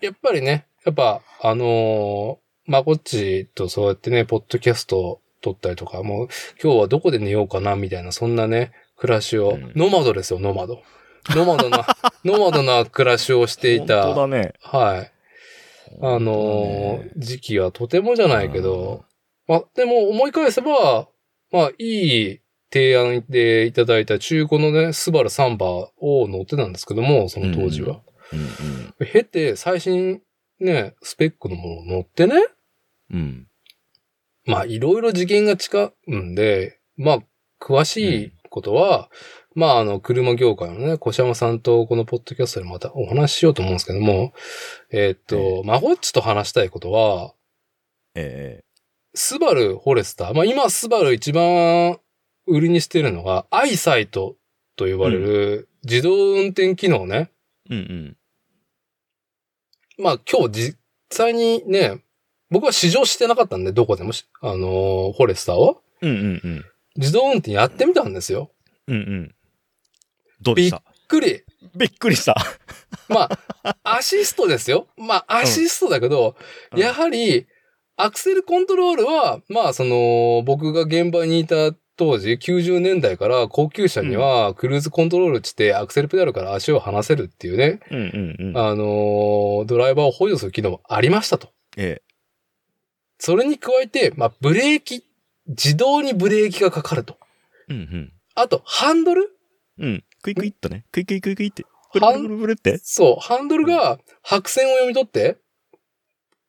[0.00, 6.28] やっぱりね、やっぱ、あのーまこっちとそうやってね、ポッドキャスト撮ったりとか、もう
[6.62, 10.82] 今日はどこで寝ようかな、みたいな、そんなね、暮らしを、うんノマドですよ、ノマド。
[11.30, 11.86] ノマドな、
[12.24, 14.52] ノマドな暮らしをしてい本た、当だね。
[14.60, 15.12] はい。
[16.02, 19.04] あのー時期はとてもじゃないけど、
[19.46, 21.08] まあ、でも思い返せば、
[21.52, 22.40] まあ、いい
[22.72, 25.92] 提案でいただいた中古のね、スバルサンバを
[26.28, 28.00] 乗ってたんですけども、その当時は。
[28.32, 30.20] うん経て、最新
[30.58, 32.34] ね、スペックのもの乗ってね、
[33.10, 33.18] うん。
[33.18, 33.46] うん。
[34.46, 37.18] まあ、いろいろ次元が違うんで、まあ、
[37.60, 39.10] 詳しいことは、
[39.54, 44.32] まあ、あの、車業界のね、小山さんとこのポッドキャストでまたお話ししようと思うんですけども、
[44.90, 47.32] えーっと、マホッチと話したいことは、
[48.14, 48.62] え
[49.16, 50.34] スバルフォレスター。
[50.34, 51.98] まあ今スバル一番
[52.46, 54.36] 売りにしてるのが、アイサイト
[54.76, 57.30] と呼ばれる自動運転機能ね。
[57.70, 58.16] えうんうん。
[59.98, 60.78] まあ今日実
[61.10, 62.02] 際にね、
[62.50, 65.82] 僕は試乗してなかったんで、どこでもし、あのーフォレスターを。
[66.02, 66.64] うんうんうん。
[66.96, 68.50] 自動運転やってみたんですよ。
[68.86, 69.34] うんうん。
[70.42, 70.82] どうでした？
[70.86, 71.42] びっくり。
[71.74, 72.36] びっくりした。
[73.08, 73.28] ま
[73.62, 74.86] あ、アシストですよ。
[74.96, 76.36] まあ、アシストだけど、
[76.72, 77.46] うんやはり、
[77.96, 88.00] アクセルコントロールは、まあ、その、僕が現場にいた当時、90年代から高級車には、クルーズコントロールして、アクセルペダルから足を離せるっていうね、うんう
[88.42, 88.58] んうん。
[88.58, 91.48] あのードライバーを補助する機能もありましたと。
[91.78, 92.02] え
[93.18, 95.04] それに加えて、まあ、ブレーキ、
[95.46, 97.18] 自動にブレーキがかかると。
[97.68, 97.74] え。
[97.74, 98.12] うんうん。
[98.34, 99.30] あと、ハンドル？
[99.78, 100.04] うん。
[100.22, 100.84] クイクイっとね。
[100.92, 101.64] クイクイクイクイって。
[101.92, 102.78] ブルブルブルって？
[102.82, 105.38] そう、ハンドルが白線を読み取って、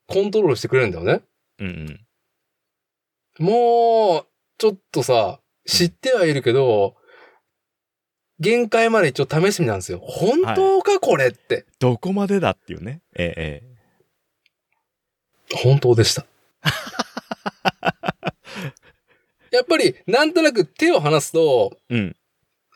[0.08, 1.21] コントロールしてくれるんだよね。
[1.60, 1.67] うん
[3.39, 3.45] うん。
[3.45, 4.27] もう、
[4.58, 6.95] ちょっとさ、知ってはいるけど、
[8.39, 9.99] 限界まで一応試してみたんですよ。
[9.99, 11.65] 本当か、これって。
[11.80, 13.01] どこまでだっていうね。
[13.15, 13.77] えええ
[15.56, 16.25] 本当でした。
[19.52, 21.96] やっぱり、なんとなく手を離すと、え。
[21.96, 22.15] うん。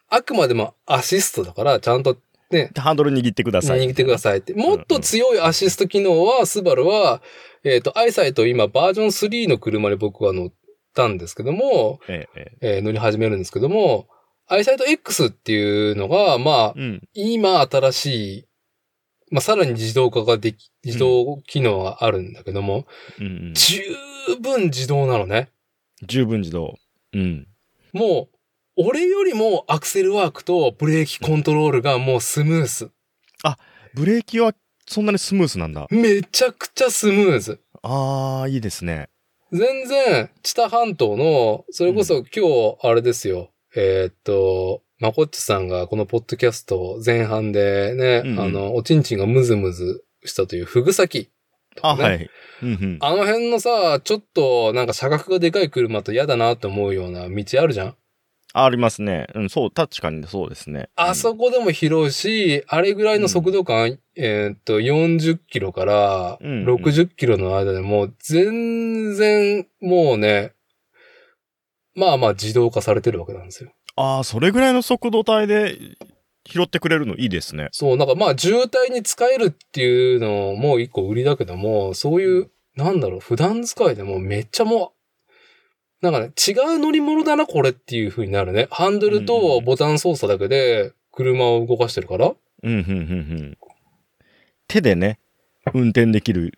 [0.10, 2.18] あくまでもアシストだから、ちゃんと
[2.52, 3.88] ね、ハンドル握ってください。
[3.88, 4.54] 握ってくださいって。
[4.54, 7.22] もっと強いアシスト機能は、スバルは、
[7.64, 10.54] えっ、と、アイサイト今バージョン3の車に僕は乗っ
[10.94, 14.08] たんですけども、ええええー乗り始めるんですけども、
[14.48, 17.10] アイサイト X っていうのが、まあえ。、うん。
[17.14, 18.06] 今新し
[18.40, 18.46] い、
[19.32, 22.86] まあ、さらに自動化ができ、自動機能があるんだけども、
[23.20, 23.54] うんうん。
[23.54, 23.82] 十
[24.40, 25.50] 分自動なのね。
[26.04, 26.78] 十分自動。
[27.14, 27.48] うん。
[27.94, 28.38] もう、
[28.76, 32.92] 俺よりもアクセルワークとブレーキコントロールがもうスムース。
[33.94, 34.54] ブレーキは
[34.88, 35.88] そんなにスムースなんだ。
[35.90, 37.60] めちゃくちゃスムーズ。
[37.82, 39.10] ああ、いいですね。
[39.52, 43.52] 全然、知多半島の、それこそ今日、あれですよ。
[43.76, 51.32] えーっと、まこっちさんがこのポッドキャスト前半でね、うんうんあの、おちんちんがムズムズしたというフグ先。
[51.82, 52.30] あ、ねはい。
[52.62, 52.98] うんうん。
[53.02, 57.96] あの辺のさ、ちょっとなんか車格がでかい車と嫌だなって思うような道あるじゃん
[58.54, 59.26] ありますね。
[59.34, 60.90] うん、そう、確かにそうですね。
[60.96, 70.54] あそこでも広いし、あれぐらいの速度感、えーっと、40キロからうん60キロの間でもう全然もうね、
[71.96, 73.72] まあまあ自動化されてるわけなんですよ。
[73.96, 75.78] ああ、それぐらいの速度帯で
[76.46, 77.70] 拾ってくれるのいいですね。
[77.72, 84.94] そう、なんかまあ渋滞に使えるっていうのも一個売りだけども、そういう、なんだろう、普段使いでもめっちゃも
[86.02, 88.68] う、なんかね、違う乗り物だな、これっていう風になるね。
[88.72, 92.34] ハンドルとボタン操作だけで車を動かしてるから。
[92.64, 93.58] うん、うん、うん、うん。
[94.68, 95.20] 手でね、
[95.74, 96.58] 運転できる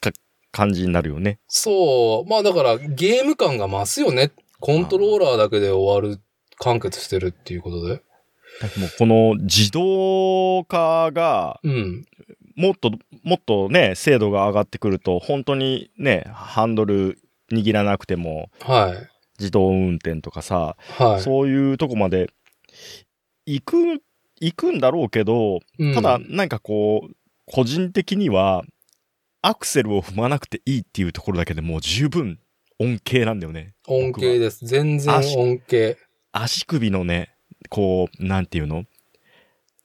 [0.00, 0.10] か
[0.52, 1.38] 感じになるよね。
[1.48, 2.30] そう。
[2.30, 4.30] まあだからゲーム感が増すよね。
[4.60, 6.20] コントローラーだけで終わる、
[6.58, 8.02] 完結してるっていうことで？
[8.76, 12.04] もうこの自動化が、うん。
[12.56, 12.90] もっと、
[13.22, 17.18] もっとね、精度が上がってくると、本当にね、ハンドル
[17.52, 19.08] 握らなくても、はい。
[19.38, 21.20] 自動運転とかさ、はい。
[21.20, 22.30] そういうとこまで
[23.46, 24.02] 行く、
[24.40, 27.14] 行くんだろうけど、うんただ、なんかこう、
[27.46, 28.64] 個人的には、
[29.40, 32.40] アクセルを踏まなくていいっていうところだけでもう十分
[32.80, 33.74] 恩恵なんだよね。
[33.86, 34.66] 恩恵です。
[34.66, 35.96] 全然恩恵。
[36.42, 37.34] 足首のね、
[37.68, 38.84] こう、なんていうの？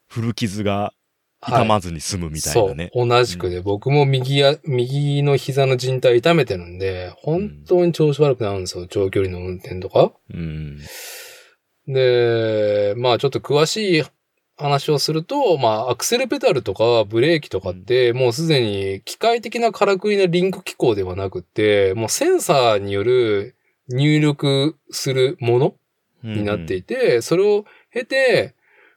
[0.07, 0.93] 古傷が
[1.41, 2.91] 痛まずに済むみたいなね。
[2.93, 3.07] そう。
[3.07, 8.87] 同じくで、僕も右や、右の膝の靭帯痛めてるんで、本当に調子悪くなるんですよ。
[8.87, 10.13] 長距離の運転とか。
[10.33, 10.79] うん。
[11.87, 14.03] で、まあちょっと詳しい
[14.55, 23.55] 話をすると、まあアクセルペダルとかブレーキとかって、もうすでに機械的なからくりなリンク機構ではなくて、もうセンサーによる
[23.89, 25.75] 入力するもの
[26.23, 28.55] になっていて、それを経て、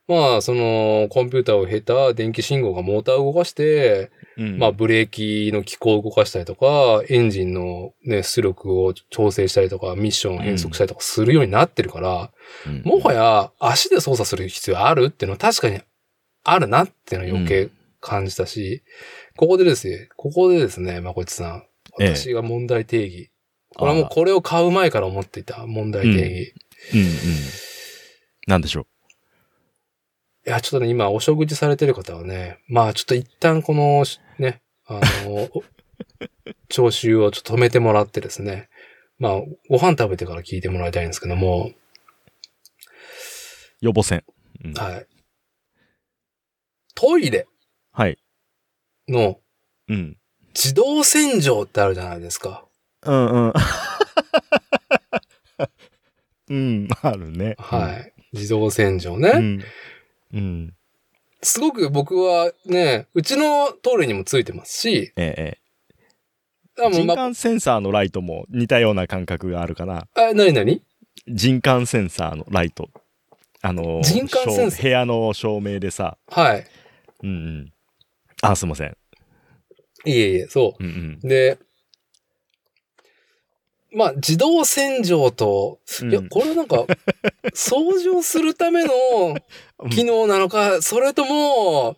[0.08, 4.58] まあ、その、コンピューターを経た電気信号がモーターを動かして、うん。
[4.58, 12.30] まあ、ブレーキの機構を動かしたりとか、エンジンのね、出力を調整したりとか、ミッションを変速したりとかするようになってるから、
[12.66, 12.82] うん。
[12.84, 15.80] もはや足で操作する必要あるっていうのは確かに
[16.44, 17.68] あるなっていうのを余計
[18.00, 18.84] 感じたし、
[19.36, 21.64] ここでですね、ここでですね、まこっちさん、
[21.98, 22.14] ええ。
[22.14, 23.30] 私が問題定義。
[23.74, 26.54] これはもうこれを買う前から思っていた問題定義。
[26.94, 27.06] うんうん。
[28.46, 28.86] なんでしょ
[30.46, 34.04] いや、ちょっとね、今、お食事されてる方はね、まあ、ちょっと一旦この、
[34.38, 35.64] ね、あの、お
[36.68, 38.68] 聴衆をちょっと止めてもらってですね、
[39.18, 39.32] まあ、
[39.68, 41.74] ご飯食べてから聞いてもらいたいんですけども、う。
[43.80, 44.24] 予防線。
[44.64, 45.06] うんはい。
[46.94, 47.46] トイレ
[47.92, 48.18] はい。
[49.08, 49.40] の
[49.88, 50.16] うん。
[50.54, 52.64] 自動洗浄ってあるじゃないですか。
[53.02, 53.52] うんうん。
[56.48, 57.56] うん、 あるね。
[57.58, 58.12] はい。
[58.32, 59.30] 自動洗浄ね。
[59.34, 59.64] うん。
[60.34, 60.74] うん。
[61.42, 65.58] すごく僕はね、うちのトイレにもついてますし、え
[66.78, 66.82] え。
[66.82, 70.06] あもうま人感センサーのライトも似たような感覚があるかな。
[70.14, 70.82] あ、なになに
[71.26, 72.90] 人感センサーのライト。
[73.62, 74.80] あの、人感センサー？
[74.80, 76.18] 照部屋の照明でさ。
[76.28, 76.66] はい。
[77.22, 77.72] うんうん。
[78.42, 78.96] あ、すいません。
[80.04, 80.84] いえいえ、そう。
[80.84, 81.58] うんで、
[83.92, 86.10] まあ、自動洗浄と、うん。
[86.10, 86.86] いや、これはなんか、
[87.54, 88.90] 掃除をするための
[89.78, 91.96] うん機能なのか、それとも、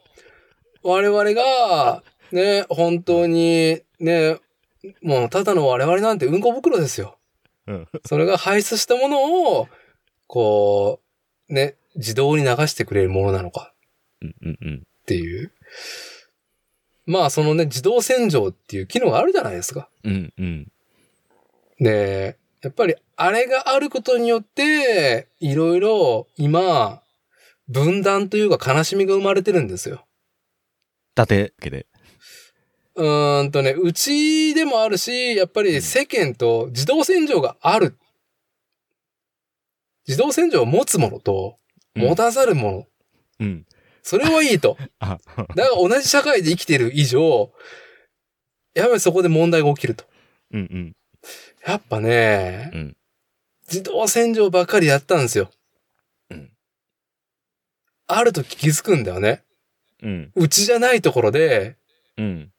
[0.83, 4.39] 我々が、ね、本当に、ね、
[5.03, 7.19] もう、ただの我々なんてうんこ袋ですよ。
[7.67, 9.69] うんそれが排出したものを、
[10.27, 11.01] こ
[11.49, 13.73] う、ね、自動に流してくれるものなのか
[14.21, 14.83] うんうんうん。
[15.03, 15.53] っていう。
[17.07, 19.89] まあ、そのね、自動洗浄っていう機能があるじゃないですか。
[20.05, 20.73] うんうん。
[21.81, 27.03] で、やっぱりあれがあることによって、いろいろ今、
[27.69, 30.07] 分断というか悲しみが生まれてるんですよ。
[31.15, 31.87] だてけで。
[32.95, 37.97] うーんとね、うちでもあるし、やっぱり世間と自動洗浄がある。
[40.07, 41.57] 自動洗浄を持つものと、
[41.95, 42.87] うん持たざるもの。
[43.41, 43.67] うん。
[44.03, 44.77] それはいいと。
[45.01, 47.53] あ、だから同じ社会で生きてる以上、
[48.75, 50.05] やっぱりそこで問題が起きると。
[50.53, 50.97] うんうん。
[51.69, 52.97] やっぱね、うん
[53.69, 55.51] 自動洗浄ばっかりやったんですよ。
[56.31, 56.51] うん
[58.07, 59.45] ある時気づくんだよね。
[60.03, 60.33] うん。
[60.35, 61.77] うちじゃないところで、
[62.17, 62.51] うん。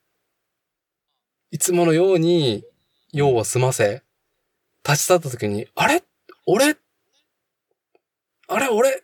[1.49, 2.63] いつものように
[3.11, 4.03] 用を済ませ、
[4.87, 6.03] 立ち去った時に、あれ？
[6.45, 6.75] 俺？
[8.47, 8.67] あれ？
[8.67, 9.03] 俺？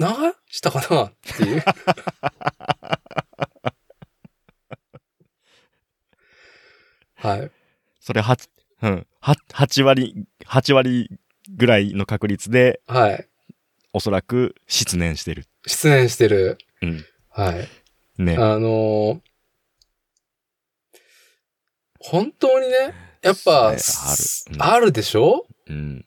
[0.00, 0.06] 流
[0.50, 1.62] したかなっていう。
[7.14, 7.50] はい。
[8.06, 8.48] それ8、
[8.82, 9.06] うん。
[9.20, 10.14] は8割、
[10.46, 11.10] 8割
[11.56, 13.28] ぐらいの確率で、はい。
[13.92, 15.46] おそらく失念してる。
[15.66, 16.56] 出演してる。
[16.82, 17.04] うん。
[17.30, 18.22] はい。
[18.22, 18.36] ね。
[18.36, 19.20] あのー
[21.98, 23.78] 本当にね、やっぱ、ある
[24.52, 25.44] うんあるでしょ？
[25.68, 26.06] うん。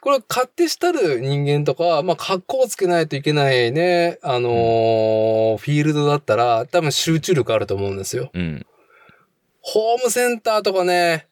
[0.00, 8.30] これ、勝手したる人間とか、まあ、格好をつけないといけないね、あのーフィールドだったら、多分集中力あると思うんですよ。
[8.34, 8.66] うん。
[9.70, 11.26] ホームセンターとかね、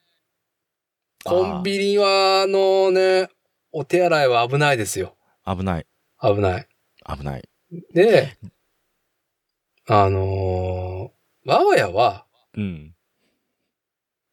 [1.24, 3.30] コンビニは、のね、
[3.72, 5.16] お手洗いは危ないですよ。
[5.46, 5.86] 危ない。
[6.20, 6.68] 危ない。
[7.18, 7.48] 危ない。
[7.94, 8.36] で、
[9.88, 12.26] あのー我が家は、
[12.58, 12.94] うん。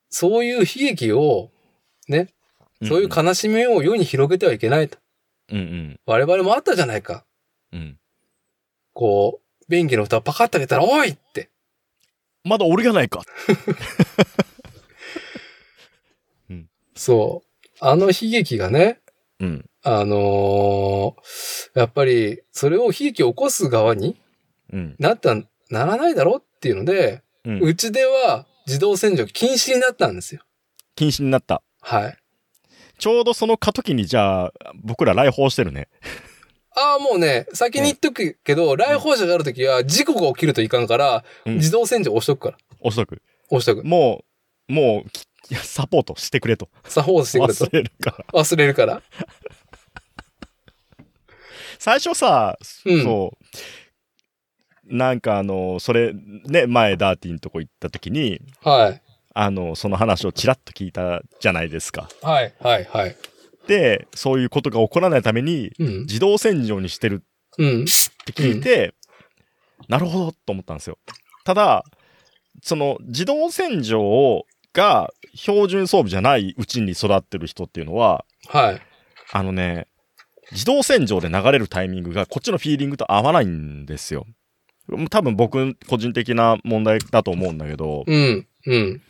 [0.10, 1.52] そういう悲劇を、
[2.10, 2.34] ね、
[2.84, 4.98] そういう悲しみを世に広げてはいけないと。
[5.50, 6.00] うんうん。
[6.06, 7.24] 我々もあったじゃないか。
[7.72, 7.98] うん。
[8.92, 11.53] こう、便器の蓋をパカッと開けたら、おいって。
[12.44, 13.24] まだ俺がないか。
[16.96, 17.68] そう。
[17.80, 19.00] あの悲劇がね、
[19.40, 19.70] うん。
[19.84, 24.16] あのーやっぱり、それを悲劇を起こす側に
[24.72, 24.96] うん。
[25.00, 27.60] なった、ならないだろうっていうので、うん。
[27.62, 30.42] うちでは自動洗浄禁止になったんですよ。
[30.96, 31.62] 禁止になった。
[31.82, 32.18] はい。
[33.00, 35.90] ちょうどその過渡期にじゃあ、僕ら来訪してるね。
[36.76, 42.58] ああ、もうね、先に言っとくけど、来訪者があるときは事故が起きるといかんから、うん自動洗浄押しとくから。
[42.82, 43.22] 押しとく。
[43.50, 43.84] 押しとく。
[43.84, 44.24] も
[44.70, 46.70] う、もうき、いやサポートしてくれと。
[46.86, 47.70] サポートしてくれと忘。
[47.72, 48.26] れるから。
[48.42, 49.02] 忘れるから。
[51.80, 54.96] 最初さ、うんそう。
[54.96, 56.14] なんかあの、それ、
[56.46, 59.02] ね、前ダーティンとこ行った時に、はい。
[59.34, 62.10] あの、その話をちらっと聞いたじゃないですか。
[62.22, 63.16] はい、はい、はい。
[63.68, 66.00] で、そういうことが起こらないために、うん。
[66.02, 67.24] 自動洗浄にしてる
[67.58, 67.84] うん。
[67.84, 67.86] っ
[68.26, 68.94] て聞いて、
[69.88, 70.98] なるほどと思ったんですよ。
[71.46, 71.84] ただ、
[72.62, 78.82] その自動洗浄をが標準装備じゃないうちに育ってる人っていうのは、はい。
[79.32, 79.88] あのね、
[80.52, 84.26] 自動洗浄で流れるタイミングがこっちのフィーリングと合わないんですよ。
[85.10, 88.48] 多分僕個人的な問題だと思うんだけど、うん。
[88.66, 89.02] うん。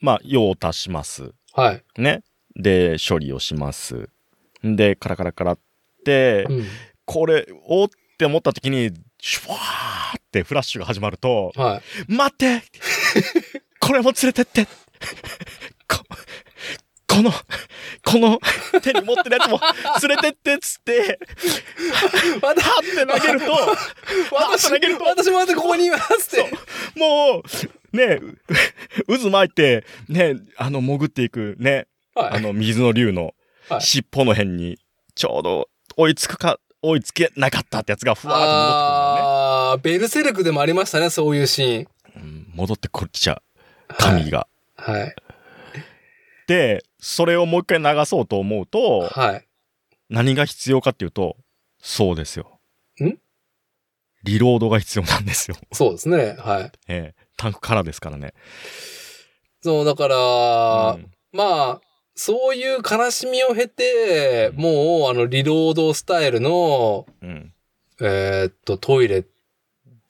[0.00, 1.32] まあ、用を足します。
[1.52, 1.82] はい。
[1.96, 2.22] ね。
[2.56, 4.08] で、処理をします。
[4.62, 5.58] で、カラカラカラっ
[6.04, 6.64] て、うん。
[7.04, 7.88] これ、おっ
[8.18, 8.90] て思った時に、
[9.20, 12.12] シュワーってフラッシュが始まると、はい。
[12.12, 12.62] 待って
[13.80, 16.04] これも連れてってこ
[17.06, 17.30] この、
[18.04, 18.40] この
[18.80, 19.60] 手に持ってるやつも
[20.02, 21.18] 連れてってっつって、
[22.42, 23.52] また、はって投げると、
[24.34, 26.50] 私、投げると私まだここにいますって。
[26.98, 27.42] も
[27.92, 28.20] う、ね、
[29.06, 31.86] う渦巻いて、ね、あの、潜っていく、ね、はい。
[32.14, 33.34] あの、水の竜の
[33.68, 34.78] はい尻尾の辺に、
[35.14, 39.20] ちょうど追いつくか、追いつけなかったってやつがふわーっと戻ってくるんだよね。
[39.22, 41.88] ああ、ベルセルクでもありましたね、そういうシーン。
[42.16, 43.42] うん戻ってこっちゃ
[43.90, 44.46] う、神が。
[44.76, 45.14] はい。
[46.46, 49.46] で、それをもう一回流そうと思うと、はい。
[50.10, 51.36] 何が必要かっていうと、
[51.80, 52.60] そうですよ。
[53.02, 53.18] ん？
[54.22, 55.56] リロードが必要なんですよ。
[55.72, 56.36] そうですね。
[56.38, 56.72] はい。
[56.88, 58.34] ええタンクからですからね。
[59.62, 60.16] そう、だから、
[60.92, 61.80] うんまあ、
[62.14, 67.52] そういう悲しみを経て、もう、あの、リロードスタイルの、うん。
[68.00, 69.24] えーっと、トイレっ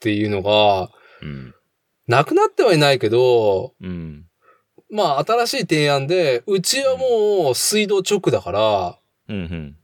[0.00, 0.90] ていうのが、
[1.22, 1.54] うん。
[2.06, 4.26] なくなってはいないけど、うん。
[4.90, 8.98] まあ、新しい提案で、うちはもう水道直だから、
[9.28, 9.36] うん。
[9.36, 9.76] うん。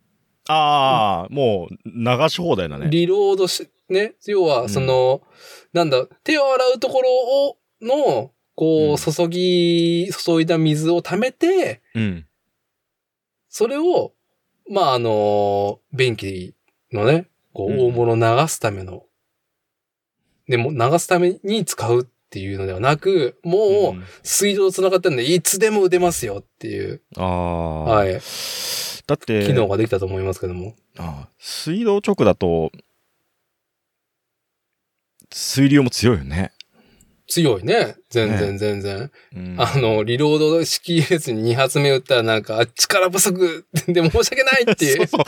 [0.48, 2.88] ああ、もう流し放題だね。
[2.90, 5.22] リロードし、ね、要は、その、
[5.72, 7.08] なんだ、手を洗うところ
[7.48, 12.26] を、の、こうんう、注ぎ、注いだ水を溜めて、うん。
[13.48, 14.12] それを、
[14.68, 16.54] まあ、あの、便器
[16.92, 19.04] のね、こう、うん大物を流すための、
[20.46, 27.84] でも、流すために使うっていうのではなく、もう、ん水道繋がってるんで、いつでも打てますよっていう、ああ。
[27.84, 28.18] はい、だ
[29.14, 30.76] って、機能ができたと思いますけども。
[30.98, 32.72] ああ水道直だと、
[35.32, 36.52] 水流も強いよね。
[37.30, 37.96] 強いね。
[38.10, 39.10] 全ね然全然。
[39.36, 44.96] うんあの、リロード式入れずに2発目打ったらなんか、力不足 で申し訳ないっていう。
[44.98, 45.24] そうそう。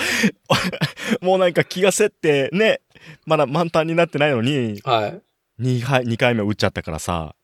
[1.24, 2.80] もうなんか気がせってね、
[3.24, 5.62] まだ満タンになってないのに、はい。
[5.62, 7.36] 2回、二回目打っちゃったからさ、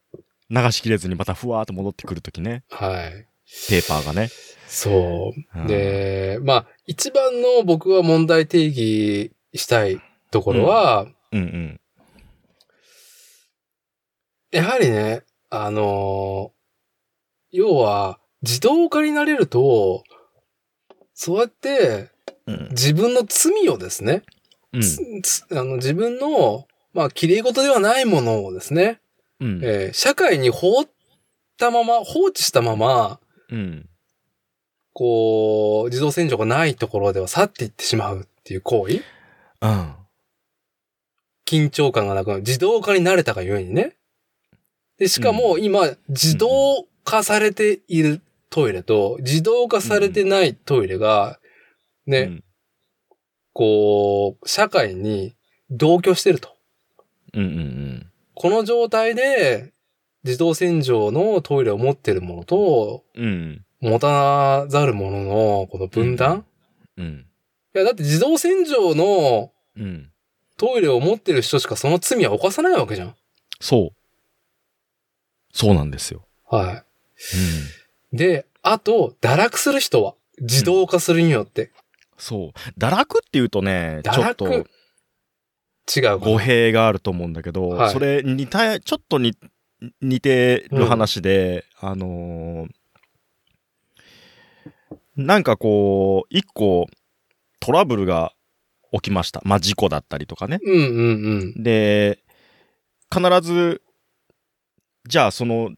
[0.51, 3.27] 流しきれずにまたふわーっと戻ってくるときね、はい。
[3.69, 4.29] ペーパーがね。
[4.67, 5.63] そうう。
[5.63, 10.01] ん、で、まあ、一番の僕は問題定義したい
[10.33, 11.81] ところは、うんうん。
[14.51, 16.59] やはりね、あのー
[17.51, 20.05] 要は、自動化になれると、
[21.15, 22.11] そうやって
[22.47, 22.69] うん。
[22.71, 24.23] 自分の罪をですね、
[24.73, 24.83] うん。
[25.53, 29.01] あの自分の、まあ、綺麗事ではないものをですね、
[29.41, 29.61] うん。
[29.63, 30.85] えー社会に放っ
[31.59, 33.19] たまま、放置したまま、
[33.51, 33.89] うん。
[34.93, 39.03] こう、自動洗浄がないところでは去っていってしまうっていう行為
[39.63, 39.95] うん。
[41.47, 42.41] 緊張感がなくなる。
[42.41, 43.97] 自動化に慣れたがゆえにね。
[44.99, 48.21] で、しかも今、自動化されている
[48.51, 51.39] トイレと、自動化されてないトイレが、
[52.07, 52.45] ね、うん。
[53.53, 55.35] こう、社会に
[55.71, 56.51] 同居してると。
[57.35, 58.05] うんうん
[58.41, 59.73] この状態で、
[60.23, 63.25] 自動洗浄のトイレを持ってるものと、うん。
[63.83, 63.91] うん。
[63.91, 66.45] 持たざるものの、この分断、
[66.97, 67.27] うん。
[67.75, 70.11] いや、だって自動洗浄のうん。
[70.57, 73.15] トイレを持ってる人しかその罪は犯さないわけじゃん。
[73.61, 73.98] そう。
[75.53, 76.27] そうなんですよ。
[76.47, 76.85] は
[78.13, 78.17] うん。
[78.17, 78.19] い。
[78.19, 81.73] で、あと、堕落する人は、自動化するによって、
[82.17, 82.81] そう。
[82.81, 84.47] 堕落っていうとね、ちょっと
[85.97, 89.35] 違う語弊があると思うんだけど、はいそれ似た、ちょっとに
[90.03, 92.69] 似てる話で、あのー
[95.17, 96.87] なんかこう、一個
[97.59, 98.33] トラブルが
[98.93, 99.43] 起きました。
[99.45, 100.61] まあ、事故だったりとかね。
[100.63, 100.85] うんうん
[101.57, 101.63] うん。
[101.63, 102.21] で、
[103.13, 103.83] 必ず、
[105.09, 105.71] じゃあその、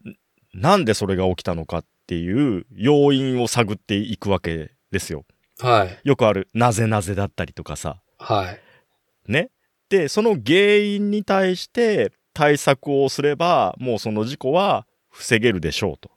[0.52, 5.24] なんでそれが起きたのかっていう要因を探っていくわけですよ。
[5.60, 6.00] はい。
[6.02, 8.02] よくある、なぜなぜだったりとかさ。
[8.18, 9.30] はい。
[9.30, 9.50] ね。
[9.88, 16.10] で、その原因に対して対策をすれば、もうその事故は防げるでしょうと。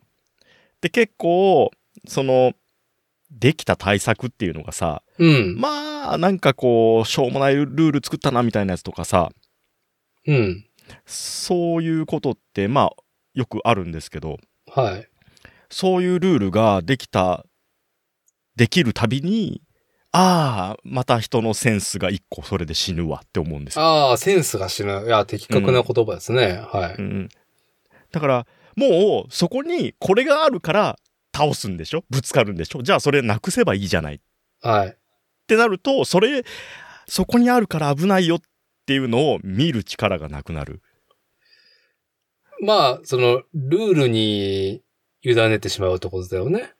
[0.82, 1.70] で、結構、
[2.08, 2.54] その、
[3.30, 5.56] できた対策っていうのがさ、うん。
[5.60, 9.32] まあ、なんかこう、しょうもないルール作ったなみたいなやつとかさ、
[10.26, 10.66] うん。
[11.06, 13.03] そういうことって、まあ、
[13.34, 14.38] よくあるんですけど、
[14.72, 15.08] はい。
[15.70, 17.46] そういうルールができた、
[18.56, 19.62] できるたびに、
[20.12, 23.84] ああ、また人のセンスが一個それで死ぬわって思うんですよ。
[23.84, 25.06] ああ、センスが死ぬ。
[25.06, 26.62] いや、的確な言葉ですね。
[26.72, 27.02] はい。
[27.02, 27.30] うん、
[28.12, 31.00] だから、もうそこにこれがあるから
[31.36, 32.04] 倒すんでしょ？
[32.10, 32.84] ぶつかるんでしょ？
[32.84, 34.20] じゃあそれなくせばいいじゃないっ
[34.62, 34.98] はい。
[35.48, 36.44] てなると、それ、
[37.08, 38.40] そこにあるから危ないよっ
[38.86, 40.82] ていうのを見る力がなくなる。
[42.64, 44.82] まあ、その、ルールに
[45.22, 46.72] 委ねてしまうってことだよね。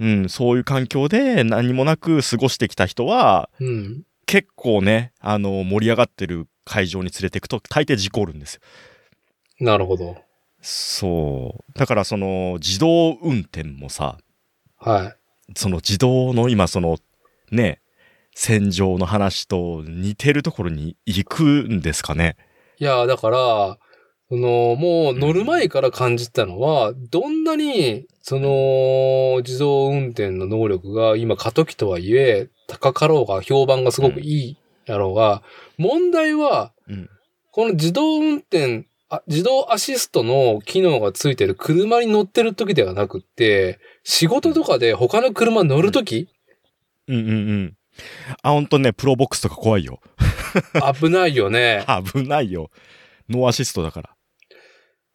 [0.00, 4.02] うん、そういう環境で何もなく過ごしてきた人は、うん。
[4.26, 8.60] 結構ね、あの、盛り上がってる会場に連れてくと、大抵事故るんですよ。
[9.60, 10.16] なるほど。
[10.60, 11.78] そう。
[11.78, 14.18] だからその、自動運転もさ、
[14.78, 15.16] はい。
[15.54, 16.98] その自動の今その、
[17.50, 17.80] ね、
[18.34, 22.36] 戦場の話と似てるところに行くんですかね。
[22.78, 23.78] いや、だから、
[24.28, 34.56] その、もう乗る前から感じたのは、どんなに、その、自動運転の能力が今過渡期とはいえ、高かろうが評判がすごくいい
[34.86, 35.42] だろうが、
[35.78, 37.10] 問題は、うん。
[37.52, 46.28] この自動運転、あ自動アシストの機能がついてる車に乗ってる時ではなくって、仕事とかで他の車乗る時、
[47.06, 47.76] うんうんうん。
[48.42, 50.00] あ、ほんとね、プロボックスとか怖いよ。
[51.00, 51.84] 危ないよね。
[52.12, 52.70] 危ないよ。
[53.28, 54.15] ノーアシストだから。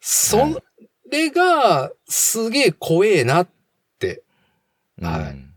[0.02, 0.62] そ
[1.10, 3.49] れが、すげえ怖えなっ
[3.99, 4.24] て。
[5.02, 5.47] はいうん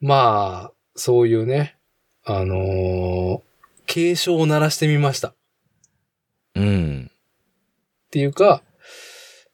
[0.00, 1.76] まあ、そういうね、
[2.24, 3.40] あのー
[3.86, 5.28] 警鐘を鳴らしてみました。
[5.28, 5.34] っ
[6.56, 7.10] うん。
[8.10, 8.62] ていうか、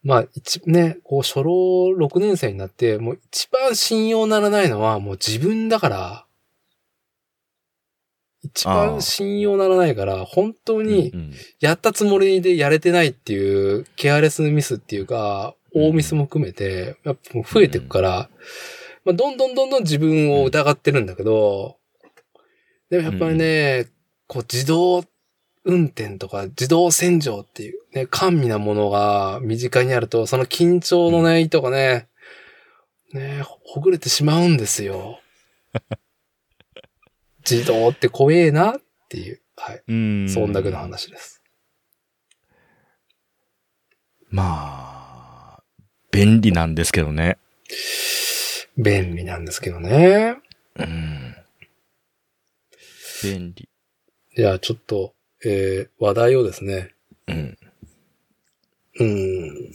[0.03, 1.53] まあ、一、ね、こう、初老
[1.97, 6.27] 6年生になって、もう一番信用ならないのはもう自分だから、
[8.43, 18.31] 一あ番あ信用ならないから、本当にうんやったつもりでやれてないっていう、ケアレスミスっていうか、大ミスも含めて、やっぱ増えていくから、
[19.05, 21.77] まあ、どんどんどんどん自分を疑ってるんだけど、
[22.91, 23.87] でもやっぱりね、
[24.27, 25.05] こう自動
[25.65, 32.09] 運転とか自動洗浄っていうね、甘味なものが身近にあると、その緊張のね、糸がね、
[33.13, 35.21] ね、ほぐれてしまうんですよ。
[37.49, 39.83] 自動って怖えなっていう、はい。
[39.89, 40.29] うん。
[40.29, 41.43] そんだけの話です。
[44.29, 45.63] まあ、
[46.13, 47.39] 便利なんですけどね。
[48.77, 50.37] 便利なんですけどね。
[50.77, 51.37] うん。
[53.23, 53.69] 便利。
[54.37, 55.15] じゃあちょっと、
[55.45, 56.95] えー、話題をですね。
[57.27, 57.59] うん。
[58.99, 59.73] うーん。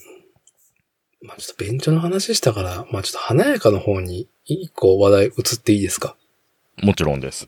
[1.21, 6.15] まあちょっと便所の話したから、まあちょっと華やかの方に一個話題移っていいですか？
[6.83, 7.47] もちろんです。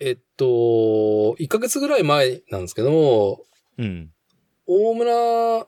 [0.00, 0.44] えっと、
[1.38, 3.44] 1ヶ月ぐらい前なんですけど、
[3.78, 4.10] うん。
[4.66, 5.66] 大村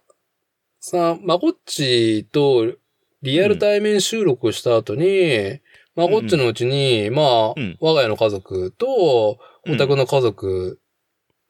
[0.81, 2.75] さん、まこっちと
[3.23, 5.61] リアル対面収録をした後に、
[5.95, 10.81] まこっちのうちに、まあ、うん我が家の家族と、お宅の家族、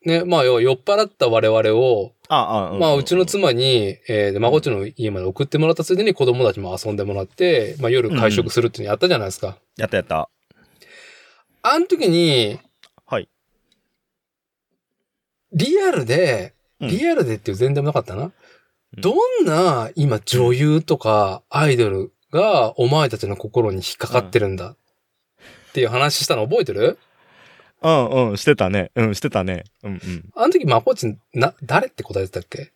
[0.04, 9.58] ね、まあ、酔っ払った我々を、あ、あ、まあ、うちの妻に、えー、で、まこっちの家まで送ってもらったついでに子供たちも遊んでもらって、まあ、夜会食するっていうのやったじゃないですか。
[9.76, 10.30] やったやった。
[11.68, 12.60] あの時に、
[13.06, 13.28] はい。
[15.52, 18.24] リアルで、うんリアルでっていう前提もなかったな。
[18.24, 18.32] うん
[18.98, 24.76] どんな今女優とかアイドルがお前たちの心に引っかかってるんだっ
[25.72, 26.98] ていう話したの覚えてる？
[27.82, 28.92] うんうん、してたね。
[28.94, 29.64] うん、してたね。
[29.82, 30.30] うんうん。
[30.34, 32.72] あの時まこっちな、誰って答えてたっけ？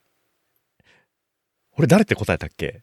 [1.79, 2.83] 俺誰って答えたっけ？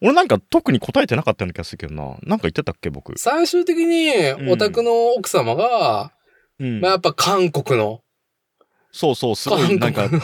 [0.00, 2.04] 俺なんか特に答えてなかったような気がするけどな。
[2.22, 3.18] なんか言ってたっけ僕？
[3.18, 6.12] 最終的にうんお宅の奥様が、
[6.58, 8.02] うんまあ、やっぱ韓国の
[8.90, 10.18] そうそう、すごいなんか、ど、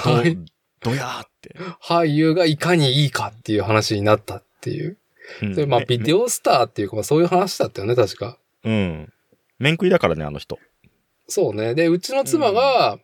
[0.81, 1.55] どやーって。
[1.83, 4.97] 俳優がいかにいいかっていう話になったっていう。
[5.43, 8.39] うんで、まあ、めビデオスターっていうか、まあそういう話だったよね、確か。
[8.65, 9.13] うん。
[9.59, 10.59] 面食いだからね、あの人。
[11.29, 11.75] そうね。
[11.75, 12.99] で、うちの妻が、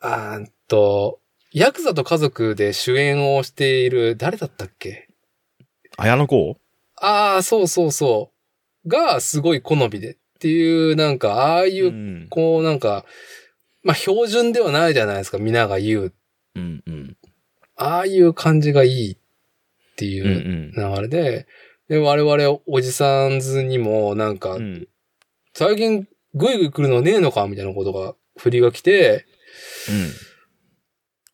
[0.00, 1.20] あーんと、
[1.52, 5.09] ヤクザと家族で主演をしている、誰だったっけ？
[6.00, 6.56] 綾野剛？
[6.96, 8.32] ああ、そうそうそ
[8.86, 8.88] う。
[8.88, 10.14] が、すごい好みで。
[10.14, 12.26] っていう、なんか、ああいう、ん。
[12.30, 13.04] こう、なんか、
[13.82, 16.12] まあ、標準ではないじゃないですか、皆が言う。
[16.54, 17.16] うんうん。
[17.76, 19.16] ああいう感じがいいっ
[19.96, 20.80] ていうんう。
[20.80, 21.46] うん流れで、
[21.88, 24.88] で、我々、おじさんずにも、なんか、うん。
[25.52, 29.26] 最近、ぐいぐい来るのねえのかみたいなことが、振りが来て、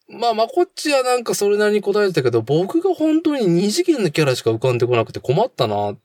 [0.09, 5.91] まあ、まこっちはなんかそれなりに答えてたけど、僕が本当に二次元のキャラしか浮かんでこなくて困ったな。
[5.91, 5.97] い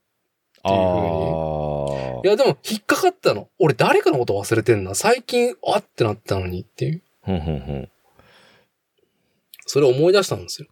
[0.64, 2.28] ああ。
[2.28, 3.49] や、でも引っかかったの。
[3.60, 4.95] 俺誰かのこと忘れてんな。
[4.95, 7.02] 最近、あってなったのにっていう。
[7.24, 7.89] ふんふんふん。
[9.66, 10.68] それ思い出したんですよ。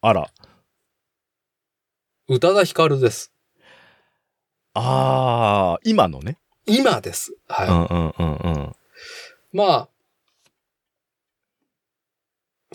[0.00, 0.30] あら。
[2.28, 3.32] 宇多田ヒカルです。
[4.74, 6.38] ああ、今のね。
[6.66, 7.36] 今です。
[7.48, 7.68] はい。
[7.68, 8.76] うんうんうんうん。
[9.52, 9.88] まあ、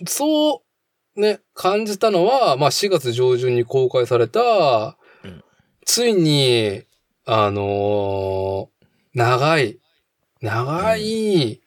[0.08, 0.64] そ
[1.16, 5.44] う、ね、感じたのは、まあ4月上旬に公開された、うん
[5.84, 6.84] ついに、
[7.26, 8.82] あのー
[9.14, 9.80] 長い、
[10.42, 11.62] 長い、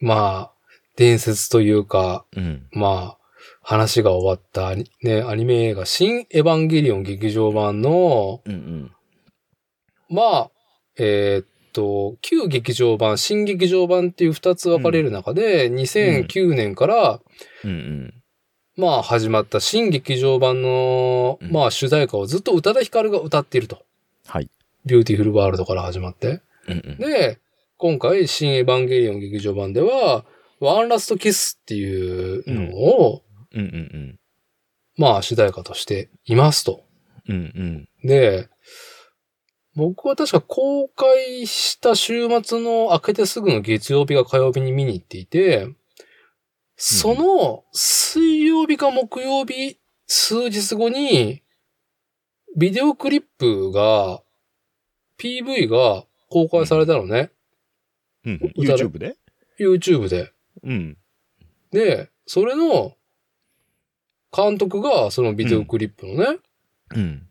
[0.00, 0.52] まあ、
[0.96, 2.66] 伝説というか、うん。
[2.72, 3.18] まあ、
[3.62, 8.92] 話が終わったアニ、ね、アニメ映画、新エヴァンゲリオン劇場版の、うんうん。
[10.08, 10.50] まあ、
[10.96, 11.46] えーっ
[11.80, 17.20] と、旧劇場版、新劇場版っていう二つ分かれる中で、2009年から、
[17.64, 18.14] うんうん。
[18.76, 23.82] まあ始まった新劇場版の、うんまあ主題歌をずっと宇多田ヒカルが歌っていると。
[24.26, 24.50] はい。
[24.84, 26.42] Beautiful World から始まって。
[26.68, 26.98] うんうん。
[26.98, 27.38] で、
[27.78, 30.26] 今回、新エヴァンゲリオン劇場版では、
[30.60, 33.22] One Last Kiss っていうのを、
[33.52, 34.18] うんうん
[34.96, 36.84] まあ主題歌としていますと。
[37.26, 37.36] うん。
[37.36, 38.08] うんうん。
[38.08, 38.50] で、
[39.80, 45.68] 僕は確か公開した週末の明けてすぐの月曜日が火曜日に見に行っていて、
[46.76, 51.42] その水曜日か木曜日数日後に、
[52.58, 54.20] ビデオクリップが、
[55.16, 57.30] PV が公開されたのね。
[58.26, 59.16] うん YouTube で
[59.58, 60.30] ？YouTube で。
[60.62, 60.98] うん。
[61.70, 62.96] で、それの
[64.30, 66.38] 監督がそのビデオクリップのね、
[66.94, 67.26] うん。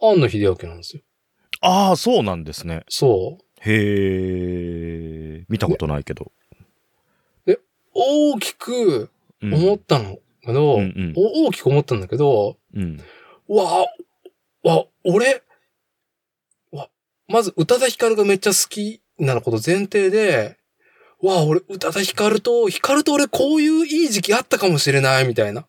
[0.00, 1.02] 庵野秀明なんですよ。
[1.60, 2.84] ああ、そうなんですね。
[2.88, 3.44] そう。
[3.60, 5.44] へえ。
[5.48, 6.32] 見たことないけど。
[7.94, 9.10] 大きく
[9.42, 12.98] うん思ったのけど、うんうんお大きく思ったんだけど、うん。
[13.48, 13.84] わ
[14.64, 15.42] あ、わ、俺、
[16.70, 16.88] わ、
[17.28, 20.58] まず宇多田ヒカルがめっちゃ好きなこと前提で、
[21.20, 25.66] わあ、俺、宇多田ヒカルと、ヒカルと俺こういういい時期あったかもしれない、みたいな。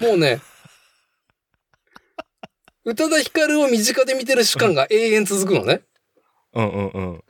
[0.00, 0.40] もうね、
[2.86, 5.80] 宇多田ヒカルを身近で見てる時間が永遠続くのね。
[6.54, 7.24] うんうんうん。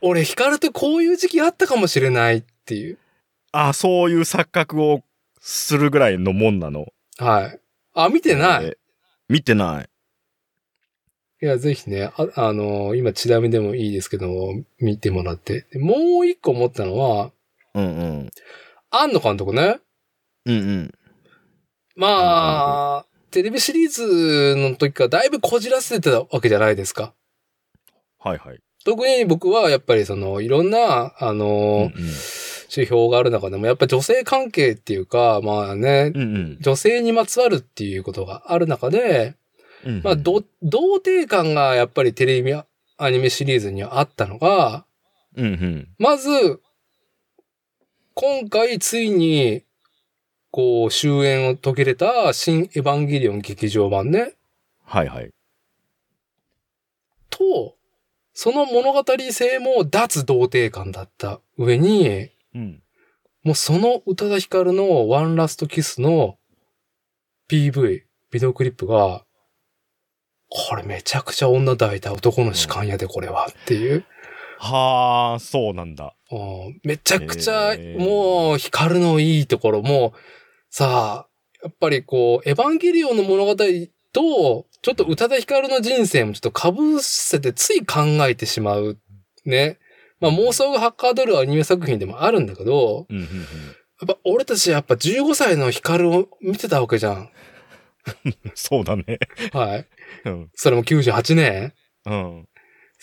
[0.00, 2.98] 俺、ヒカルとこういう時期あったかもしれないっていう。
[3.52, 5.04] ああ、そういう錯覚を
[5.40, 6.86] するぐらいのもんなの。
[7.16, 7.60] はい。
[7.94, 8.64] あ、見てない。
[8.64, 8.76] えー
[9.28, 9.88] 見てない。
[11.42, 15.66] いや、ぜひね、あ、あの今、ちなみでもいいですけども、見てもらって。
[15.70, 17.30] でもう一個思ったのは、
[17.74, 18.30] うんうん。
[18.90, 19.80] 庵野監督ね。
[20.46, 20.94] うんうん。
[21.94, 27.14] まあ、テレビシリーズの時からだいぶこじらせてたわけじゃないですか。
[28.18, 28.60] はいはい。
[28.84, 36.22] 特に僕はやっぱりその、いろんな、あうんの、指標がある中でも、やっぱ女性関係っていうか、まあね、うん。
[36.22, 39.34] うん女性にまつわるっていうことがある中で、
[39.84, 40.02] うん。
[40.02, 44.84] まあ、ど、童貞感がやっぱりテレビアニメシリーズにはあったのが、
[45.36, 45.88] うんうん。
[45.98, 46.60] まず、
[48.14, 49.62] 今回ついに、
[50.50, 54.34] こう、終焉を遂げれた新エヴァンゲリオン劇場版ね。
[54.84, 55.30] はいはい。
[57.28, 57.76] と、
[58.32, 62.82] その物語性も脱童貞感だった上に、うん。
[63.42, 66.38] もうその宇多田ヒカルのワンラストキスの
[67.50, 69.24] PV、ビデオクリップが、
[70.50, 74.04] これめちゃくちゃ女抱いた男の主観やで、これはっていう。
[74.58, 76.14] はあ、そうなんだ。
[76.30, 76.36] う
[76.70, 80.18] んめちゃくちゃ、もう、光るのいいところ、もう、
[80.70, 81.28] さあ、
[81.62, 88.98] やっぱりこう、エヴァンゲリオンの物語と、ちょっと宇多田ヒカルの人生もちょっと被せてつい考えてしまう。
[89.44, 89.78] ね。
[90.20, 93.28] まあ妄想がはかどるアニメ作品でもあるんだけど、うんうんうん。
[93.38, 93.42] や
[94.04, 97.30] っぱ俺たちやっぱ15歳のヒカルを見てたわけじゃん。
[98.54, 99.18] そうだね。
[99.52, 99.86] はい。
[100.24, 100.50] うん。
[100.54, 101.74] それも98年？
[102.06, 102.48] うん。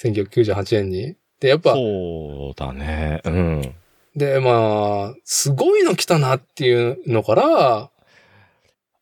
[0.01, 1.16] ?1998 年に。
[1.39, 3.22] で、やっぱ、そうだね。
[3.26, 3.76] うん。
[4.16, 7.91] で、まあ、すごいの来たなっていうのから、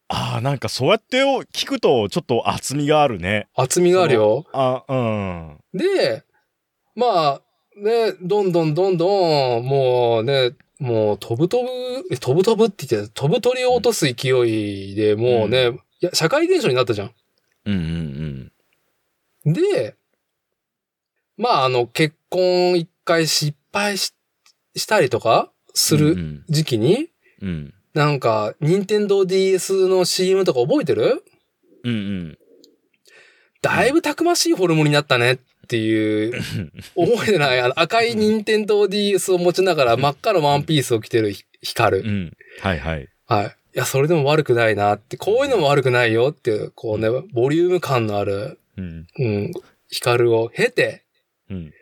[0.09, 1.21] ああ、なんかそうやって
[1.53, 3.47] 聞くとちょっと厚みがあるね。
[3.55, 4.45] 厚みがあるよ。
[4.53, 5.57] あ、うん。
[5.73, 6.23] で、
[6.95, 7.41] まあ、
[7.75, 17.11] ね、どんどんどんどん、もうね、もう飛ぶ飛ぶ、飛ぶ飛ぶって言ってた飛ぶ鳥を落とす勢いで、もうね、ういや、社会現象になったじゃん。
[17.65, 19.95] うんうんで、
[21.37, 24.13] まあ、あの、結婚一回失敗し
[24.75, 26.01] したりとかすうん。
[26.01, 26.45] うるん。
[26.49, 27.09] 時期に、
[27.41, 27.73] うん。
[27.93, 31.23] なんか、任天堂 DS の CM とか覚えてる？
[31.83, 32.37] うんうん。
[33.61, 36.33] だいぶたくましいフォルムになったねっていう、
[36.95, 41.99] 覚えてないあの赤い任天堂 DS を持ちながら真っ赤なワンピースを着てるヒヒカル。
[41.99, 42.33] うん。
[42.61, 43.07] はいはい。
[43.25, 43.45] はい。
[43.45, 49.07] いや、それでも悪くないなって、こういうのも悪くないよっていう、こうね、ボリューム感のある、うん。
[49.17, 49.51] うん、
[49.89, 51.05] ヒカルを経て、
[51.49, 51.73] うん。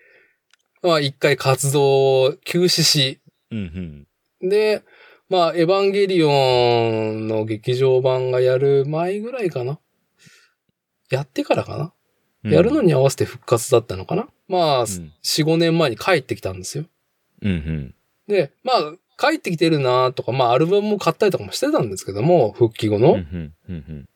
[0.81, 3.19] まあ一回活動を休止し、
[3.51, 4.07] うん
[4.41, 4.49] うん。
[4.49, 4.83] で、
[5.29, 9.79] まあ、エヴァンゲリオンの劇場版がやる前ぐらいかな。
[11.09, 11.93] やってからかな。
[12.43, 14.27] うんやるのに合わせて復活だったのかな。
[14.47, 16.85] まあ、うん4、5年前に帰ってきたんですよ。
[17.43, 17.95] うんうん。
[18.27, 23.13] で、まあ、帰ってきてるなとか、まあ、アルバムも買ったりとかもしてたんですけども、復帰後の。
[23.13, 24.07] うんうんうん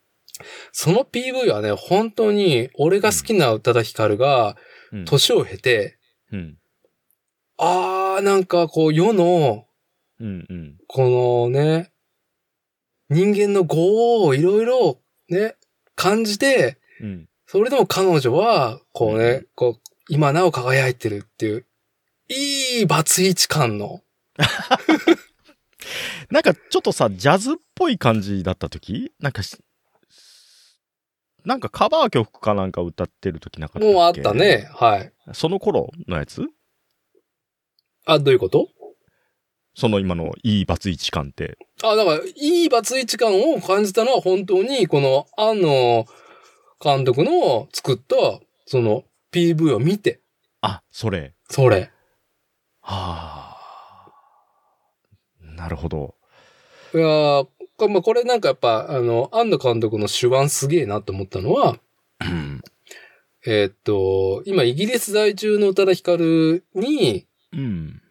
[0.70, 4.58] その PV はね、本当に、俺が好きな宇多田ヒカルが、
[4.92, 5.04] うん。
[5.06, 5.95] 年を経て、
[6.32, 6.58] うん。
[7.58, 9.66] あー、なんかこう、世の、
[10.20, 10.78] うんうん。
[10.88, 11.92] このね、
[13.08, 15.56] 人間の業をいろいろね、
[15.94, 17.28] 感じて、うん。
[17.46, 21.66] それでも彼女は、こうね、こう、今なお輝いてるっていう、
[22.28, 24.02] いいバツイチ感の、
[26.30, 29.12] なんかちょっとさ、ジャズっぽい感じだった時？
[29.20, 29.56] なんかし、
[31.46, 33.94] なんかカバー曲かなんか歌ってる時なかったっけ？
[33.94, 34.34] もうあった。
[34.34, 34.68] ね。
[34.74, 35.12] はい。
[35.32, 36.42] その頃のやつ？
[38.04, 38.68] あ、どういうこと？
[39.74, 41.56] その今のいいバツイチ感って。
[41.84, 46.04] あ、だから、いいバツイチ感を感じたのは本当に、この、庵野
[46.82, 48.16] 監督の作った、
[48.64, 50.20] その、PV を見て、
[50.62, 51.34] あ、それ。
[51.50, 51.90] それ。
[52.80, 54.12] はあ。
[55.42, 56.14] なるほど。
[56.94, 57.44] いや
[57.78, 61.78] まあ、これなんかやっぱ、あの、庵野監督の手腕すげえなと思ったのは、
[62.20, 62.62] うん。
[63.46, 68.02] えーっと、今、イギリス在住の宇多田ヒカルに、うん。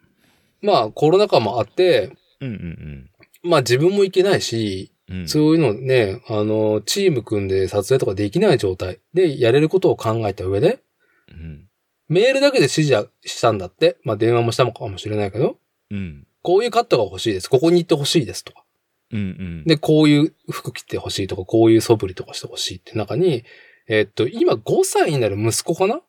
[0.62, 3.10] まあ、コロナ禍もあって、うんうん
[3.42, 5.20] まあ自分も行けないし、うん。
[5.20, 5.28] うん。
[5.28, 10.80] そういうのね、あの、チーム組んで撮影とかできない状態でやれることを考えた上で、
[11.28, 11.68] うん。
[12.08, 13.98] メールだけで指示はしたんだって。
[14.02, 15.58] まあ電話もしたのかもしれないけど、
[15.90, 16.26] うん。
[16.42, 17.48] こういうカットが欲しいです。
[17.48, 18.64] ここに行って欲しいですとか。
[19.12, 19.64] うんうん。
[19.64, 23.44] で、こういう服着て欲しいとか、こういう素振りとかして欲しいって中に、
[23.88, 26.00] えっと、今5歳になる息子かな？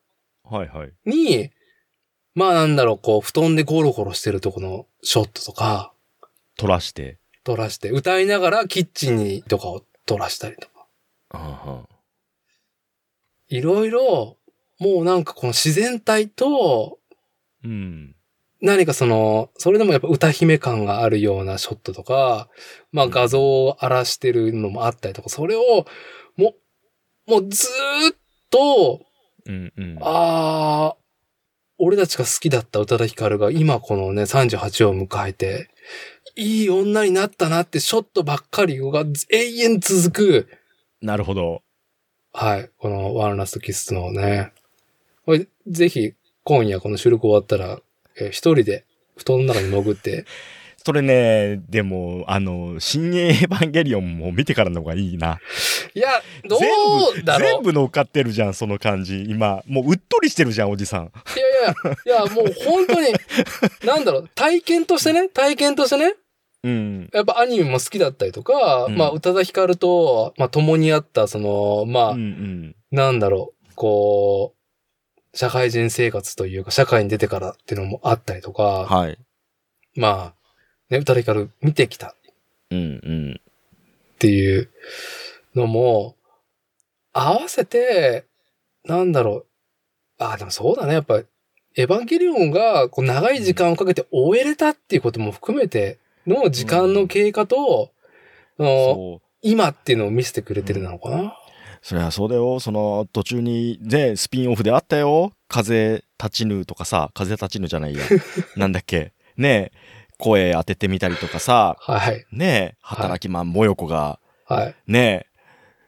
[0.43, 0.91] はいはい。
[1.05, 1.51] に、
[2.33, 5.93] まあなんだろう、こう、布団でゴロゴロしてるとこのショットとか、
[6.57, 7.19] 撮らして。
[7.43, 10.87] 撮らして、歌いながらキッチンにとかを撮らしたりとか。
[11.29, 11.87] あは
[13.49, 14.37] いろいろ、
[14.79, 16.99] もうなんかこの自然体と、
[17.63, 18.15] うん。
[18.61, 22.49] 何かその、それでもやっぱ歌姫感があるようなショットとか、
[22.91, 25.85] まあ画像を荒らしてるのもあったりとか、それを、
[26.35, 26.55] も
[27.27, 28.17] う、もうずーっ
[28.49, 29.01] と、
[29.45, 29.97] うんうん。
[30.01, 30.97] ああ、
[31.77, 35.69] 俺たちが好きだった宇多田ヒカルが今このね38を迎えて、
[36.35, 40.47] いい女になったなってショットばっかりが永遠続く、
[41.01, 41.61] なるほど。
[42.33, 44.51] はい、このワンラストキスのね。
[45.25, 47.79] これぜひ今夜この収録終わったら、
[48.19, 48.85] えー一人で
[49.17, 50.25] 布団の中に潜って、
[50.85, 55.39] それね、でも、あの、新エヴァンゲリオンも見てからの方がいいな。
[55.93, 59.25] いや、ど全う部、だろう全部乗っかってるじゃん、その感じ。
[59.27, 61.05] 今、もううっとりしてるじゃん、おじさん。
[61.05, 61.09] い
[62.07, 63.07] やいや、いやもう本当に、
[63.83, 66.13] なんだろう、体験としてね、体験としてね、
[66.63, 67.09] うん。
[67.13, 72.75] やっぱアニメも好きだったりとか、うんまあ、宇多田ヒカルと、まあ、共にあった、その、まあ、うんうん。
[72.91, 74.56] なんだろう、こう、
[75.37, 79.19] 社会人生活というか、社会に出てからっていうのもあったりとか、はい。
[79.95, 80.33] まあ、
[80.89, 82.15] ね、宇多田ヒカル見てきたっ
[82.71, 83.41] うんうん。
[84.17, 84.71] ていう
[85.53, 86.15] のも、
[87.13, 88.25] 合わせて、
[88.83, 89.45] なんだろう、
[90.17, 91.25] あ、でもそうだね、やっぱ、エ
[91.83, 97.91] ヴァンゲリオンがこう長い時間をかけて終えれたっていうことも含めての時間の経過と、
[98.57, 99.27] あのそう。
[99.43, 101.37] 今っていうのを見せてくれてるなのかな。
[101.87, 102.59] そりゃそうだよ。
[102.59, 105.31] その途中に、ね、スピンオフであったよ。
[105.47, 108.03] 風立ちぬとかさ、風立ちぬじゃないや。
[108.57, 109.13] なんだっけ。
[109.37, 109.71] ね
[110.17, 112.25] 声当ててみたりとかさ、はい。
[112.29, 114.75] ね働きマンもよこが、はい。
[114.85, 115.27] ね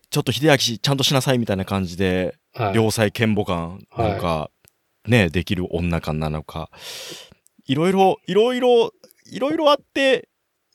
[0.10, 2.76] ちょっと秀明ちゃんとしなさいみたいな感じで、はい。
[2.76, 4.52] 良妻賢母感なのか、
[5.06, 6.70] ねできる女感なのか、
[7.66, 8.94] いろいろ、いろいろ、
[9.30, 10.30] いろいろあって、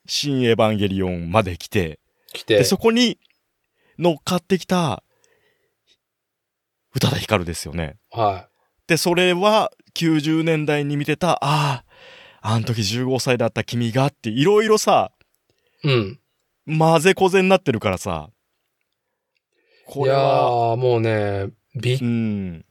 [0.05, 1.99] 新エヴァンゲリオンまで来て、
[2.35, 2.65] 来てで、。
[2.65, 3.19] そこに
[3.99, 5.04] 乗っかってきた、
[6.95, 7.97] 宇多田ヒカルですよね。
[8.11, 8.49] は
[8.87, 11.85] で、それは90年代に見てた、ああ、
[12.41, 15.13] あの時15歳だった君がって、いろいろさ、
[15.83, 15.89] い。
[15.89, 16.21] うん。
[16.79, 18.31] 混ぜこぜになってるからさ、
[19.87, 22.65] こいやれは、ー、もうね、びっうん、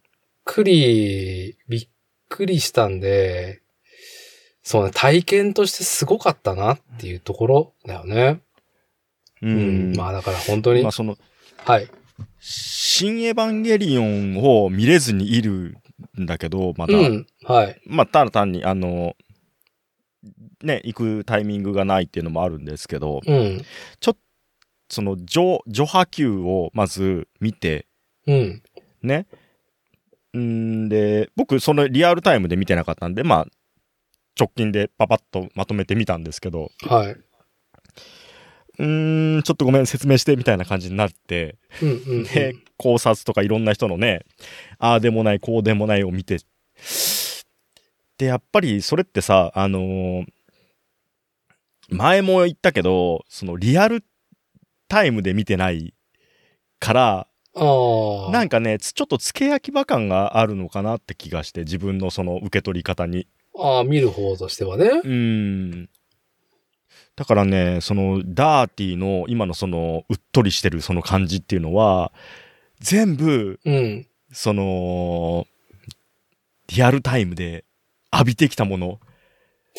[0.44, 1.88] くり、びっ
[2.28, 3.62] くりしたんで、
[4.62, 8.40] そうね、体験としてすごかったなっていうところだよね。
[9.42, 9.92] ううん。
[9.92, 9.96] ん。
[9.96, 11.16] まあだから本当に、まあその、
[11.58, 11.88] はい。
[12.38, 15.76] 新エヴァンゲリオンを見れずにいる
[16.20, 17.26] んだけど、まだ、うん。
[17.44, 17.80] はい。
[17.86, 19.16] まあ、ただ単に、あの、
[20.62, 23.62] ね、行くタイミングがないっていうのもあるんですけど、うん。
[24.88, 27.86] その、序、序波球をまず見て、
[28.26, 28.62] うん。
[29.02, 29.26] ね。
[30.36, 33.46] んで、僕、そのリアルタイムで見てなかったんで、まあ、
[34.38, 37.16] 直近でパパッとまとめてみたんですけど、はい。
[38.78, 42.24] うーん、ちょっとごめん、説明してみたいな感じになって、うんうん、うん。
[42.24, 44.24] で、考察とかいろんな人のね、
[44.78, 46.38] ああでもない、こうでもないを見て、
[48.18, 50.26] で、やっぱりそれってさ、あのー
[51.90, 54.04] 前も言ったけど、そのリアル
[54.88, 55.94] タイムで見てない
[56.78, 57.28] から。
[58.32, 63.28] なんかね、つちょっと付け焼き場感があるのかなって気がして、自分のその受け取り方に。
[63.56, 64.86] ああ、見る方としてはね。
[64.86, 65.10] うー
[65.82, 65.88] ん。
[67.16, 72.12] だからね、そのダーティーの今のそのうっとりしてるその感じっていうのは、
[72.80, 74.06] 全部、うん。
[74.32, 75.46] その、
[76.68, 77.64] リアルタイムで
[78.12, 78.98] 浴びてきたもの。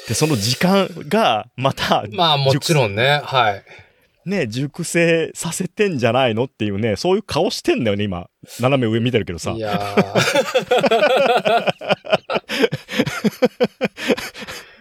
[0.08, 3.64] で、その時間がまた、まあもちろんね、はい。
[4.26, 8.30] ね、熟成させてんじゃないのっていうね、そういう顔してんだよね、今。
[8.60, 9.60] 斜め上見てるけどさい。
[9.60, 11.74] やー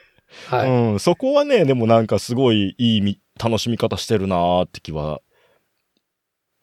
[0.58, 0.70] はい。
[0.70, 5.20] うん、そこはね、でもなんかすごいいいみ楽しみ方してるなーって気は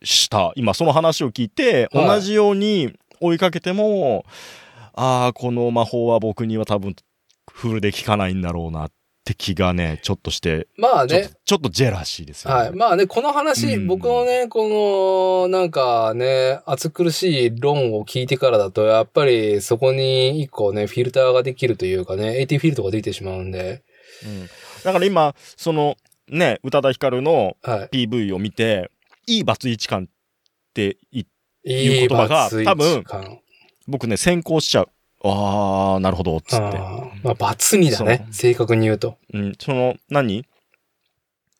[0.04, 0.52] した。
[0.56, 4.26] 今その話を聞いて、はい同じように追いかけても、
[4.94, 6.96] ああ、この魔法は僕には多分
[7.52, 8.92] フルで効かないんだろうなっ
[9.24, 12.60] て気がね、ちょっとして、まあねちょっと、ジェラシーですよね。
[12.60, 12.72] はい。
[12.72, 23.84] まあね、この話、うん僕のね、この、なんかね、暑苦しい論を聞いてからだと、やっぱりそこに一個ね、フィルターができるというかね、AT フィルトができてしまうんで、
[24.26, 24.50] うん
[24.84, 25.96] だから今、その
[26.28, 28.90] ね、宇多田ヒカルのは PV を見て、
[29.28, 30.08] いいバツイチ感っ
[30.74, 31.26] て言っ
[31.64, 31.72] い。
[31.72, 33.40] いう言葉が多分感
[33.88, 34.90] 僕ね、先行しちゃう。
[35.24, 36.78] あー、なるほど、つって。
[37.24, 39.18] まあ、バツにだね正確に言うと。
[39.34, 40.46] うん、その、何？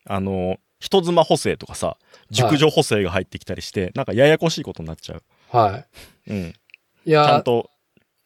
[0.06, 1.98] あの、人妻補正とかさ、
[2.32, 5.24] 熟女補正が入ってきたりして、なんかややこしいことになっちゃう。
[5.50, 5.86] は
[6.28, 6.38] うん。
[6.38, 6.50] い。
[6.50, 6.54] い
[7.12, 7.70] ちゃんや、と、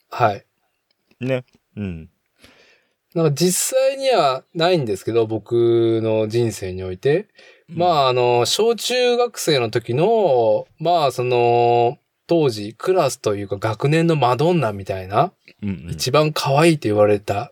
[0.09, 0.45] はい。
[1.19, 1.43] ね。
[1.75, 2.09] うん。
[3.13, 7.27] なんか実際にはないんですけど、僕の人生において。
[7.67, 15.91] まあ、あの、小中学生の時の、まあ、その、当時、クラスというか学年のマドンナみたいな、うん、うん。
[15.91, 17.51] 一番可愛いと言われた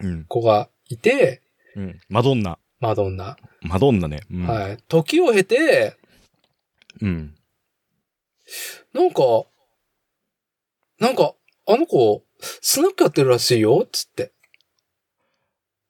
[0.00, 0.24] うん。
[0.24, 1.42] 子がいて、
[1.76, 2.00] うん。
[2.08, 2.58] マドンナ。
[2.80, 3.36] マドンナ。
[3.62, 4.20] マドンナね。
[4.30, 4.46] うん。
[4.46, 4.78] はい。
[4.88, 5.96] 時を経て、
[7.00, 7.34] うん。
[8.92, 9.22] なんか、
[10.98, 11.34] なんか、
[11.66, 14.32] あの子、スナックやってるらしいよ、つって。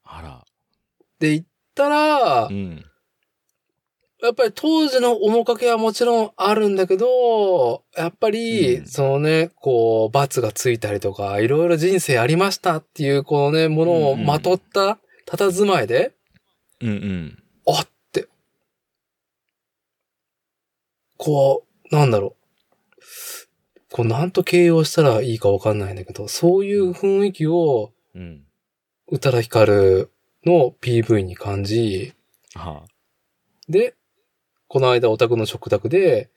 [0.03, 0.45] あら。
[1.19, 2.85] で、言ったら、うん。
[4.21, 16.15] やっぱり当時の面影はもちろんあるんだけど、やっぱり、うんそのね、こう、罰がついたりとか、いろいろ人生ありましたっていう、このね、ものをまとった佇まいで、
[16.81, 17.43] うんうん。
[17.69, 18.29] あって、
[21.17, 22.39] こう、なんだろう。
[23.93, 28.45] こう、なんと形容したらいいかわかんないんだけど、そういう雰囲気を、うん。
[29.11, 30.11] 宇多田ヒカル
[30.45, 32.15] の PV に感じ、
[32.55, 32.89] はあ。
[33.69, 33.95] で、
[34.69, 36.31] この間オタクの食卓で、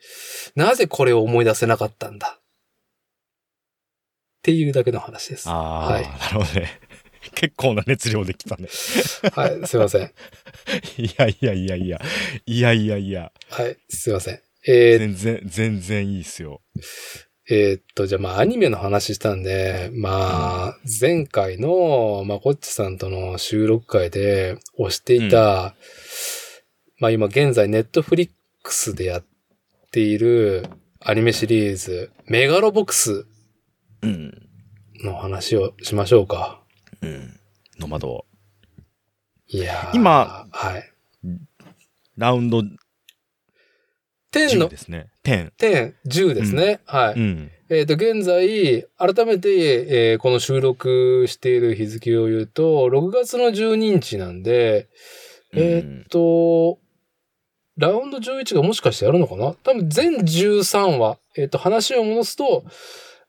[0.56, 2.38] なぜこれを思い出せなかったんだ？
[2.40, 2.42] っ
[4.42, 5.48] ていうだけの話です。
[5.48, 6.16] はああ、はいなる
[6.46, 6.80] ほどね。
[7.36, 8.68] 結構な熱量できたね。
[9.48, 10.12] い、すいません。
[10.98, 12.02] いやいやいやいや。
[12.46, 13.32] いやいやいや。
[13.50, 14.42] はい、すいません。
[14.68, 16.62] えー全然、全然いいっすよ。
[17.50, 25.76] えーっと、じゃあまあアニメの話したんで、まあ、前回の、まあ、こっちさんとの収録会で推していた、
[27.02, 28.30] まあ今現在ネットフリッ
[28.62, 29.24] クスでやっ
[29.90, 30.68] ている
[31.00, 33.26] アニメシリーズ、メガロボックス
[34.04, 34.48] うん。
[35.04, 36.62] の話をしましょうか。
[37.02, 37.40] うん。
[37.80, 38.26] ノマド。
[39.48, 40.92] いやー今、はい。
[42.18, 42.70] ラウンド10
[44.32, 44.70] 10の？
[44.70, 45.08] で、すね。
[45.24, 45.54] 10。
[45.58, 46.82] 10、10ですね。
[46.86, 47.20] はい。
[47.20, 47.52] うん。
[47.70, 54.88] えっ、と、現在、改めて、えーこの収録している日付を言うと、6月の12日なんで、
[55.54, 56.78] えーっと、
[57.78, 59.54] ラウンド11がもしかしてやるのかな？
[59.64, 61.18] 多分全13話。
[61.38, 62.66] えーっと、話を戻すと、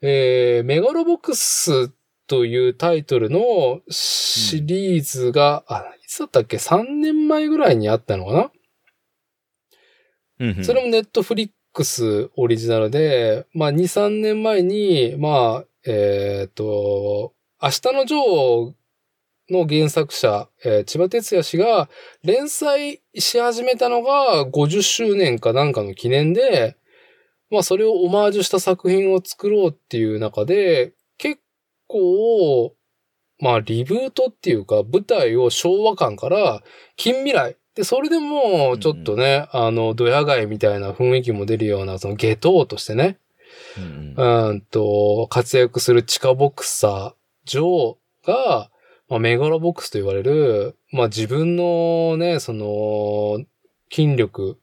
[0.00, 1.90] えーメガロボックス
[2.26, 8.50] というタイトルのシリーズが、あ、いつだったっけ ?3 年前ぐらいにあったのかな？
[10.40, 17.32] うんうんそれもネットフリックスオリジナルで、まあ2、3年前に、まあ、えっ、と、
[17.62, 18.72] 明日のジョー
[19.52, 21.88] の原作者、えー千葉哲也氏が
[22.24, 26.76] 連載し始めたのが50周年かなんかの記念で、
[27.50, 31.40] まあそれをオマージュした作品を作ろうっていう中で、結
[31.86, 32.74] 構、
[33.38, 36.62] まあリブートっていうか舞台を昭和感から
[36.96, 37.56] 近未来。
[37.74, 43.18] で、それでもちょっとね、あの、ドヤ街みたいな雰囲気も出るような、その下等としてね、
[43.78, 48.70] うんうーんと、活躍する地下ボクサー、ジョーが、
[49.12, 53.44] まあ、メガロボックスと言われる、まあ自分のね、その、
[53.92, 54.58] 筋力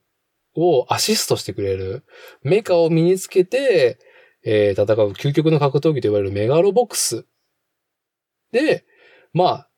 [0.56, 2.02] をアシストしてくれる、
[2.42, 4.00] メカを身につけて、
[4.44, 7.26] えー戦う究極の格闘技と言われるメガロボックス。
[8.50, 8.84] で、
[9.32, 9.68] まあ、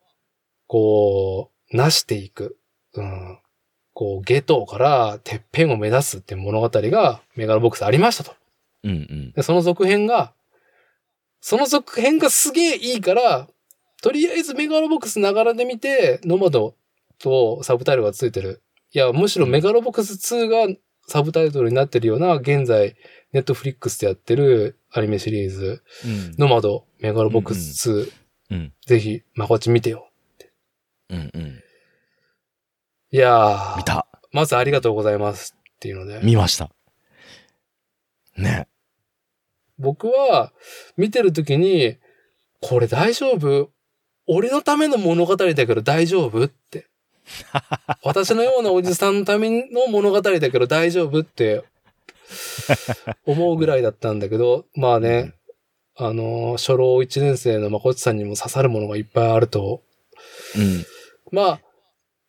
[0.69, 2.57] こう、なしていく。
[2.95, 3.41] うん。
[3.93, 8.35] こう、ゲトからてっぺんを目指すって物語がメガロボックスありましたと。
[8.85, 9.33] うんうん。
[9.33, 10.33] で、その続編が、
[11.43, 13.49] その続編がすげえいいから、
[14.03, 16.75] とりあえずメガロボックスながらで見て、ノマド
[17.19, 18.63] とサブタイトルがついてる。
[18.93, 20.77] いや、むしろメガロボックス2が
[21.07, 22.97] サブタイトルになってるような、現在、
[23.33, 26.35] ネットフリックスでやってるアニメシリーズ、うん。
[26.37, 28.13] ノマド、メガロボックス2、
[28.51, 28.73] うん。
[28.85, 30.11] ぜひ、まこっち見てよ。
[31.09, 31.31] うん。
[31.33, 31.63] うん。
[33.13, 34.09] いやー見、た。
[34.33, 36.71] まずありがとうございますっていうので、見ました。
[38.37, 38.67] ね。
[39.79, 40.53] 僕は
[40.97, 41.99] 見てるときに、
[42.61, 43.71] これ大丈夫
[44.35, 46.87] 俺のための物語だけど大丈夫って。
[48.03, 51.65] 私のようなおじさんのための物語だけど大丈夫って
[53.27, 55.35] 思うぐらいだったんだけど、まあね、
[55.97, 59.83] あのー初老1年生のまこっちさんにも刺さるものがいっぱいあると。
[60.57, 60.85] うん。
[61.31, 61.61] まあ、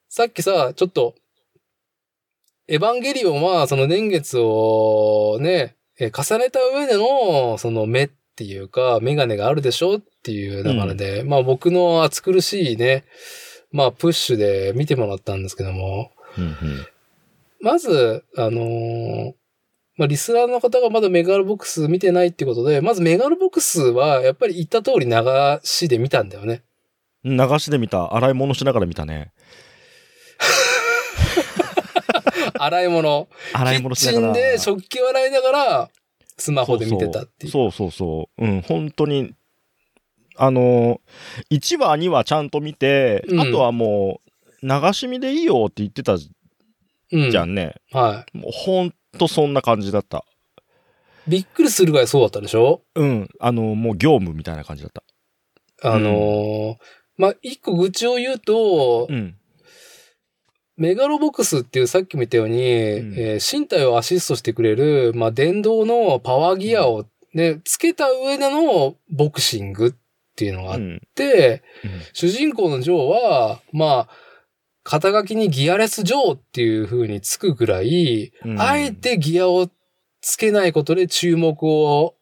[0.10, 1.16] さっきさ、ちょっと、
[2.68, 13.06] エヴァンゲリオンはその年月をね、え重ねた上での、その目っていうか、メガネがあるでしょっていう流れで、まあ僕の暑苦しいね、
[13.72, 16.44] まあプッシュで見てもらったんですけども、うん。
[16.46, 16.56] うん。
[17.62, 19.34] まず、あのー
[19.96, 25.14] まあリスナーの方がまだメガロボックス見てないってことで、まずメガロボックスはやっぱり言った通り流
[25.64, 26.64] しで見たんだよね。
[27.24, 28.16] 流しで見た。
[28.16, 29.32] 洗い物しながら見たね。
[32.58, 33.28] 洗い物。
[33.54, 34.34] 洗い物しながら。
[34.34, 35.90] キッチンで食器を洗いながら、
[36.44, 37.52] スマホで見てたっていう。
[37.54, 38.46] そうそうそう。
[38.46, 39.34] うん、本当に、
[40.36, 41.00] あの、
[41.52, 44.20] 1話、2話ちゃんと見て、うんあとはも
[44.62, 46.30] う、流し見でいいよって言ってたじ
[47.12, 47.38] うん。
[47.38, 47.76] ゃんね。
[47.92, 50.26] はもうほんとそんな感じだった。
[51.28, 51.32] い。
[51.32, 52.82] びっくりするぐらいそうだったでしょ？
[52.96, 55.04] うん、あの、もう業務みたいな感じだった。
[55.90, 56.76] あのー
[57.16, 59.38] まあ、一個愚痴を言うと、うん。
[60.76, 62.60] メガロボックスっていうさっきも言ったように、ん。
[62.60, 69.94] えー身体をアシストしてくれる、まあ、電動のパワーギアをね、つけた上でのボクシングっ
[70.36, 71.02] ていうのがあっうん。
[71.16, 71.62] て、
[72.14, 74.10] 主人公のジョーは、まあ、
[74.84, 78.62] 肩書きにギアレスジョーっていう風につくぐらい、うん。
[78.62, 79.70] あえてギアを
[80.22, 82.16] つけないことで注目を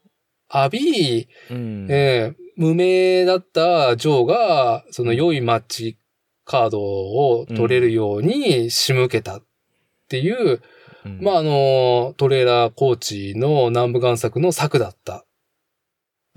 [0.53, 1.87] 浴び、うん。
[1.89, 5.97] えー無名だったジョーが、その良いマッチ
[6.45, 9.43] カードを取れるように仕向けたっ
[10.09, 10.61] ていう、
[11.05, 15.25] うんまあ、あの、トレーラーコーチの南部贋作の策だったっ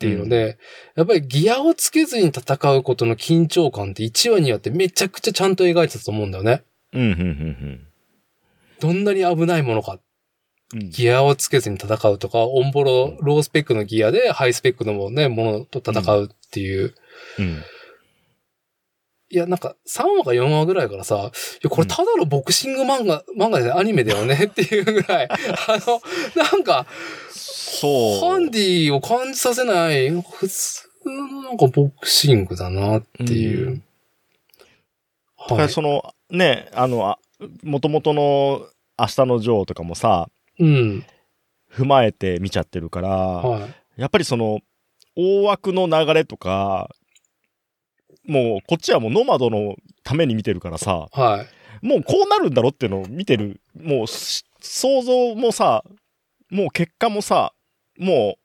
[0.00, 0.59] ていうので、
[0.96, 6.62] やっぱりギアをつけずに戦うことの緊張感って1話によってめちゃくちゃちゃんと描いてたと思うんだよね。
[6.92, 7.86] うん、うん、うん
[8.80, 9.98] どんなに危ないものか。
[10.74, 10.90] うん。
[10.90, 16.94] ギアをつけずに戦うとか、オンボロ、ロースペックのギアでハイスペックのね、ものと戦うっていう。
[17.38, 17.62] うん。
[19.35, 25.37] いや、なんか3話か4話ぐらいからさ、いや、これただのボクシング漫画、漫画でアニメだよね っていうぐらい、あ
[25.87, 26.01] の、
[26.41, 26.87] なんか、
[27.30, 28.30] そう。
[28.30, 33.66] ハンディを感じさせない、普通のなんかボクシングだなっていう。
[33.66, 33.85] うん
[35.37, 35.62] だかはい。
[35.64, 37.18] らその、ね、あの、あ
[37.64, 38.66] 元々の
[38.99, 40.28] 明日のジョーとかもさ、
[40.59, 41.05] うん。
[41.70, 44.01] 踏まえて見ちゃってるから、はい。
[44.01, 44.61] やっぱりその、
[45.16, 46.89] 大枠の流れとか、
[48.26, 51.44] もうこっちはもうノマドのために見てるからさ、は
[51.82, 51.86] い。
[51.86, 55.84] もうこうなるんだろっていうのを見てる、もうし想像もさ、
[56.50, 57.52] もう結果もさ、
[57.98, 58.44] もう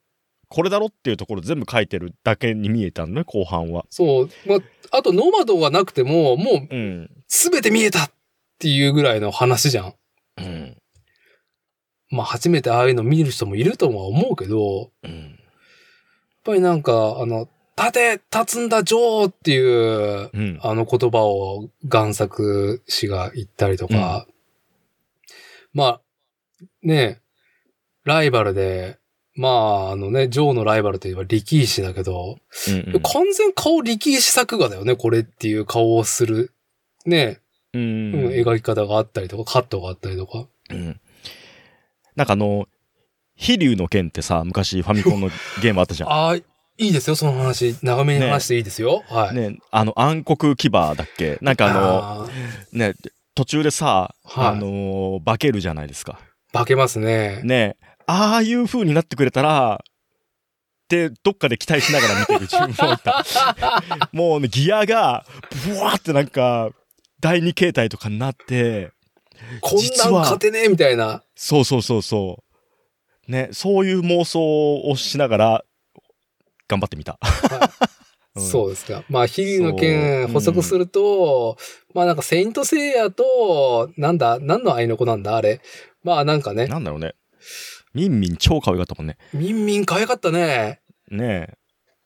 [0.49, 3.85] これだろっていうところ全部書いてるだけに見えたのね、後半は。
[3.89, 4.29] そう。
[4.47, 7.11] まあ、あとノマドがなくても、もううん。
[7.27, 8.11] すべて見えたっ
[8.57, 9.93] ていうぐらいの話じゃん。
[10.37, 10.77] うん。
[12.09, 15.11] まあ、初めてああいうの見る人もいるとは思うけど、うん。
[15.11, 15.39] やっ
[16.43, 17.47] ぱりなんか、あの、
[17.79, 20.59] 立て、立つんだ、ジョーっていう、うん。
[20.61, 24.27] あの言葉を贋作氏が言ったりとか、
[25.73, 26.01] まあ、
[26.81, 27.21] ね
[28.03, 28.97] ライバルで、
[29.35, 36.53] まあ、あのね、ジョーのライバルといえば力士だけど、うん完全顔力士作画だよね、これっていう顔をする、
[37.05, 37.39] ね、
[37.73, 38.13] うん。
[38.13, 40.47] うん描き方があったりとか、カットがあったりとか。
[40.71, 40.99] うん。
[42.15, 42.67] なんかあの、
[43.35, 45.29] 飛竜の剣ってさ、昔ファミコンの
[45.61, 46.09] ゲームあったじゃん。
[46.09, 46.37] ああ、
[46.79, 47.75] いいですよ、その話。
[47.83, 49.03] 長めに話していいですよ。
[49.09, 49.35] はい。
[49.35, 51.37] ね、あの暗黒牙だっけ？
[51.41, 52.93] なんかあの、あーね、
[53.35, 56.19] 途中でさ、はいあのー化けるじゃないですか。
[56.53, 57.41] 化けますね。
[57.43, 57.75] ね、
[58.07, 63.23] ああいう風になってくれたら、って、どっかで期待しながら見てる自分もいた。
[64.11, 65.25] もうね、ギアが、
[65.67, 66.69] ブワーってなんか、
[67.19, 68.89] 第二形態とかになって、
[69.61, 71.23] こんなん勝てねえみたいな。
[71.35, 72.43] そうそうそうそ
[73.27, 73.31] う。
[73.31, 75.63] ね、そういう妄想をしながら、
[76.69, 77.19] 頑張ってみた。
[78.35, 79.03] うんそうですか。
[79.09, 81.57] まあ、日々のそう剣うん補足すると、
[81.93, 85.61] まあなんか、セイントセイヤと、なんだ、何の愛の子なんだ、あれ。
[86.03, 87.15] まあなんかね、なんだろうね。
[87.93, 89.17] ミンミン超可愛かったもんね。
[89.33, 90.79] ミンミン可愛かったね。
[91.09, 91.55] ね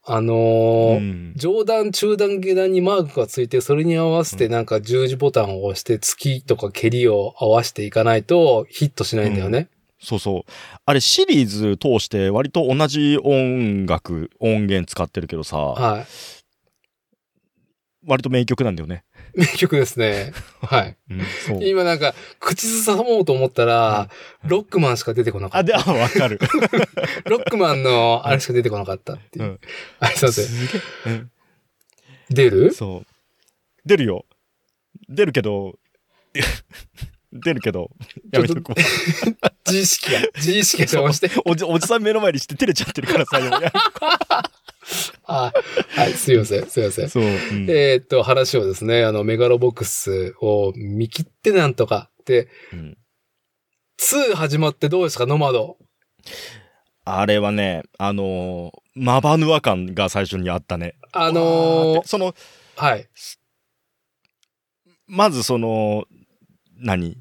[0.05, 9.69] あのーうん上段、中段、下段にマークがついて、それに合わせてなんか十字ボタンを押して、月とか蹴りを合わせていかないとヒットしないんだよね。
[10.03, 10.51] そうそう。
[10.85, 16.05] あれシリーズ通して割と同じ音楽、音源使ってるけどさ、はい。
[18.05, 19.05] 割と名曲なんだよね。
[19.33, 20.33] 名曲ですね。
[20.61, 20.97] はい。
[21.09, 21.63] うん。
[21.65, 24.09] 今なんか、口ずさもうと思ったら、
[24.45, 26.37] ロックマンしか出てこなかあ、っで、あ、わかる。
[26.37, 26.47] た。
[27.29, 29.45] ロックマンのあれしか出てこなかったっていう。
[29.45, 29.59] うん
[29.99, 31.31] あれすいません
[32.29, 32.73] 出る？
[32.73, 33.07] そう。
[33.85, 34.25] 出るよ。
[35.07, 35.79] 出るけど、
[37.33, 37.89] 出るけど、
[38.31, 38.79] やめとこう。
[39.69, 41.31] 自意識が、自意識が邪魔して。
[41.45, 43.71] おじおじさん目の前にして照れちゃってるからさ、 やめ
[45.23, 45.53] あ
[45.89, 47.09] はい、すいません、すいません。
[47.09, 47.23] そう。
[47.23, 47.29] うん
[47.69, 52.09] えーっと、話をですね、あの、メガロボックスを見切ってなんとか。
[52.25, 52.97] で、うん
[53.99, 55.77] 2始まってどうですか、ノマド。
[57.05, 60.95] あれはね、あのーマバヌア感が最初にあったね。
[61.13, 62.35] あのーってその、
[62.75, 63.07] はい。
[65.07, 66.05] まずその、
[66.77, 67.17] 何？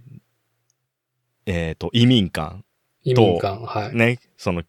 [1.47, 2.65] えっ、と、移民館。
[3.03, 3.97] 移民館、はい。
[3.97, 4.63] ね、その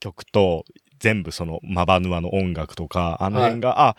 [0.00, 0.64] 曲と、
[0.98, 3.96] 全部そのマバヌアの音楽とか、あの辺が、あ、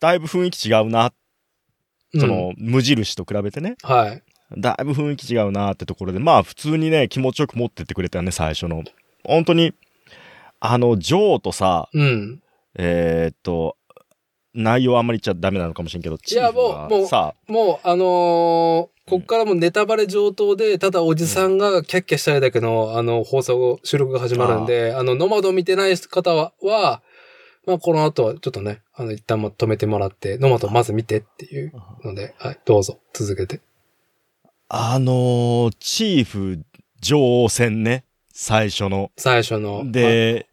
[0.00, 1.12] だいぶ雰囲気違うな、
[2.14, 4.22] うんその、無印と比べてね、はい。
[4.56, 8.84] だいぶ雰囲気違うなってところで、まあ普通にね、気持ちよく持ってってくれたよね、最初の。
[9.24, 9.74] 本当に、
[10.60, 12.42] あの、ジョーとさ、うん。
[12.78, 13.76] えーっと、
[14.54, 17.06] 内容あんまり言っちゃダメなのかもしれんけど、チーフもうも
[17.48, 27.02] うもう、あのーこっからもうネタバレ上等で、ただおじさんがキャッキャしたいだけの、あの、放送、収録が始まるんで、あの、ノマド見てない方は、は
[27.66, 31.72] まあ、この後はちょっとね、あの、一旦も止めてもらって、ノマドまず見てっていう
[32.04, 33.60] ので、はい、どうぞ、続けて。
[34.68, 36.64] あのーチーフ
[37.00, 38.02] 女王戦ね、
[38.32, 39.12] 最初の。
[39.16, 39.78] 最初の。
[39.78, 40.48] はい、で、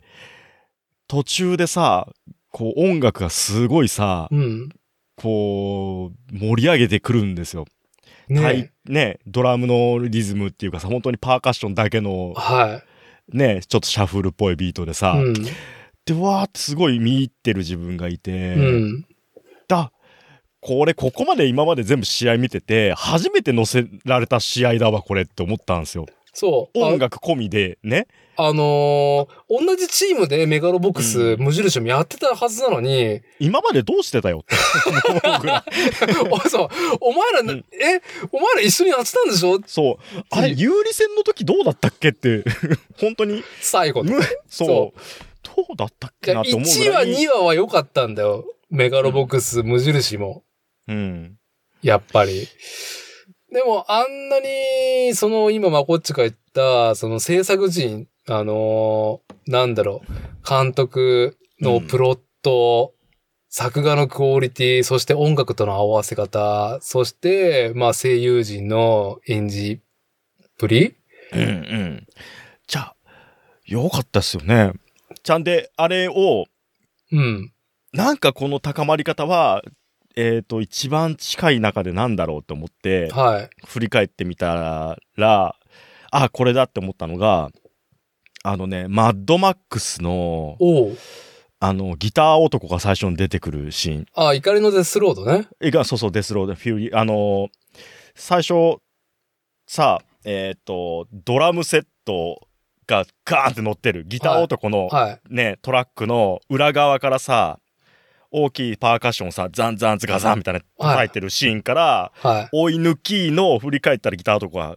[1.07, 2.07] 途中でさ、
[2.51, 4.69] こう音楽がすごいさ、うん。
[5.15, 7.65] こう、盛り上げてくるんですよ。
[8.29, 12.81] ねはいね、ドラムのリズムっていうかさ、本当にパーカッションだけの、は
[13.31, 14.93] ね、ちょっとシャッフルっぽいビートでい。
[14.93, 15.33] さ、うん。
[15.33, 19.05] で、わーってすごい見入ってる自分がいて、うん。
[19.67, 19.91] だ、
[20.59, 26.05] これここまで今まで全部試合見てて、初めて載せられた試合だわ、これって思ったんですよ。
[26.33, 26.79] そう。
[26.83, 28.07] あ音楽込みでね。
[28.35, 34.55] あのー同じチームでメガロボックス、うん無印もやってたはずなのに、今までどうしてたよって。
[36.31, 36.67] おそう、
[36.99, 39.59] お前らな、うんえ、お前ら一緒にやってたんでしょ？
[39.67, 39.97] そう。
[40.31, 42.43] あれ、有利戦の時どうだったっけって、
[42.99, 44.13] 本当に、最後の。
[44.17, 44.99] むそそう。
[45.55, 47.07] どうだったっけなって思う1話、ぐらい。
[47.23, 48.45] 2話は良かったんだよ。
[48.71, 50.43] メガロボックス、無印も。
[50.87, 51.37] うん。
[51.83, 52.47] やっぱり。
[53.53, 62.93] でも、あんなに、その、今、まこっちが言った、その制作陣、あのーなんだろう、監督のプロット、
[63.49, 69.81] 作画のクオリティ、そして音楽との合わせ方、そして、まあ、声優陣の演じ
[70.43, 70.95] っぷり
[71.33, 72.07] うんうん。
[72.65, 72.95] じゃあ、
[73.65, 74.73] よかったっすよね。
[75.21, 76.45] ちゃんで、あれを、
[77.11, 77.51] うん。
[77.91, 79.61] なんかこの高まり方は、
[80.15, 83.49] えっ、と、一番近い中でなんだろうと思って、はい。
[83.65, 85.55] 振り返ってみたら、
[86.11, 87.49] あ、これだって思ったのが、
[88.43, 90.57] あのね、マッドマックスの。
[91.59, 94.05] あの、ギター男が最初に出てくるシーン。
[94.13, 95.47] あ、怒りのデスロードね。
[95.61, 97.47] えが、そうそう、デスロード、 Fury、あの
[98.15, 98.79] 最初、
[99.65, 102.47] さ、えっ、と、ドラムセット
[102.85, 105.19] がガーンって乗ってるギター男の、はい。
[105.33, 107.59] ね、トラックの裏側からさ、
[108.35, 112.49] 大きいパーカッションをさ、ザンザンズガザンみたいな叩いてるシーンから、はい。
[112.51, 114.75] 追い抜きの振り返ったらギター男が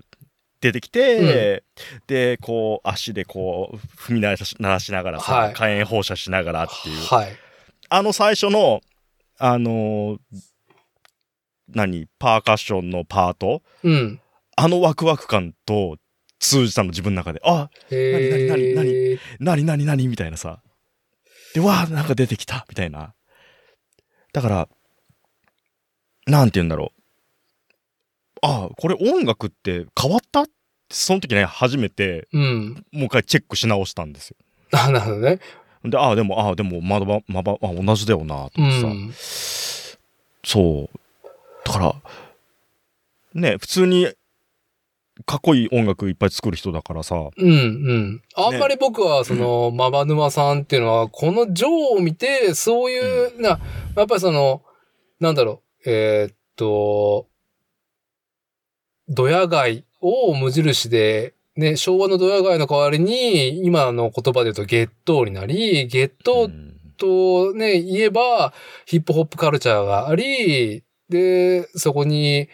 [0.61, 1.65] 出てきて、
[2.07, 7.07] で、こう、足でこう、踏み鳴らしながらさ、はい火炎放射しながらっていう。
[7.07, 7.28] はい。
[7.89, 8.83] あの最初の、
[9.39, 10.19] あのー
[11.69, 14.20] 何、パーカッションのパート、うん。
[14.57, 15.97] あのワクワク感と
[16.39, 20.62] 通じたの自分の中で、あ、えー、何何何何何何みたいなさ。
[21.55, 23.15] で、わあ、なんか出てきたみたいな。
[24.36, 24.68] だから、
[26.26, 27.00] なんて言うんだろう。
[28.42, 30.42] ああ、これ音楽って変わった？
[30.42, 30.52] って
[30.90, 32.84] その時ね、初めてうん。
[32.92, 34.36] もう一回チェックし直したんですよ。
[34.72, 35.40] あ、なるほどね。
[35.84, 38.86] で、ああ、でも、ああ、でも、まだ、まば、あ、同じだよな、とう思ってさ。
[38.88, 39.12] ん。
[40.44, 41.28] そう。
[41.64, 41.94] だから、
[43.32, 44.12] ね、普通に、
[45.24, 47.16] かっこいい音楽いっぱい作る人だからさ。
[47.36, 48.22] うん、うん。
[48.34, 53.59] あんまり僕は、その、マバヌマさんっていうのは、このジョーを見て、そういう、な、
[53.97, 54.62] やっぱりその、
[55.18, 57.28] なんだろう、えーっと、
[59.09, 68.52] ドヤ街を無印で、ね、昭和のドヤ街の代わりに、今の言葉で言うとゲットーになり、ゲットーうんとね、言えば、
[68.84, 72.48] ヒップホップカルチャーがあり、で、そこに、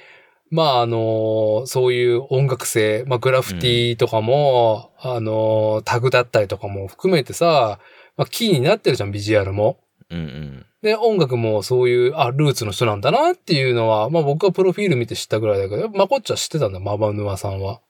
[0.52, 7.80] まあ、あの、そういう音楽性、まあ、グラフィティとかも、あの、タグだったりとかも含めてさ、
[8.18, 9.78] まあ、キーになってるじゃん、ビジュアルも。
[10.10, 10.66] うんうん。
[10.82, 17.80] で、音楽もそういう、あ、ルーツの人なんだなっていうのは、まあ僕はプロフィール見て知ったぐらいだけど、まあこっちは知ってたんだ、マバヌアさんは。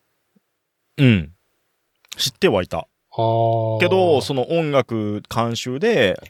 [0.99, 1.33] うん。
[2.17, 2.79] 知ってはいた。
[2.79, 2.87] ああ。
[3.81, 6.21] けど、その音楽監修で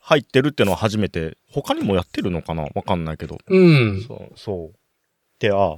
[0.00, 2.66] 入ってるってのは初めて、他にもやってるのかな？
[2.74, 3.38] わかんないけど。
[3.46, 4.02] うん。
[4.08, 4.78] そう、そう。
[5.42, 5.76] で、あ、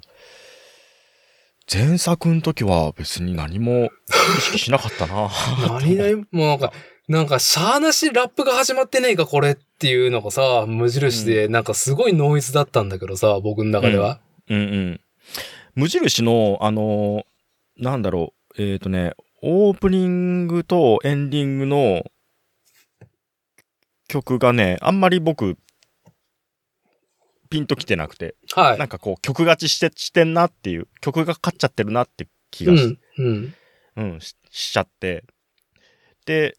[1.73, 3.89] 前作の時は別に何も
[4.39, 5.31] 意識しなかったな。
[5.81, 6.73] 何々、もうなんか、
[7.09, 14.21] なんか、しゃーなしラップが始まってねえか、これっていうのがさ、無印で、なんかすごいノイズだったんだけどさ、僕の中では。
[14.49, 15.01] うんうん。
[15.75, 17.25] 無印の、あのー
[17.77, 22.05] なんだろう、えっ、とね、オープニングとエンディングの
[24.07, 25.59] 曲がね、あんまり僕、
[27.55, 28.79] ピンときてなくて、はい。
[28.79, 33.55] なんかこう、曲勝ちして、してんなっていう、曲が勝っちゃってるなって気がし,、うん。
[33.97, 34.15] うん。
[34.15, 35.23] うん、ししちゃって。
[36.27, 36.57] で、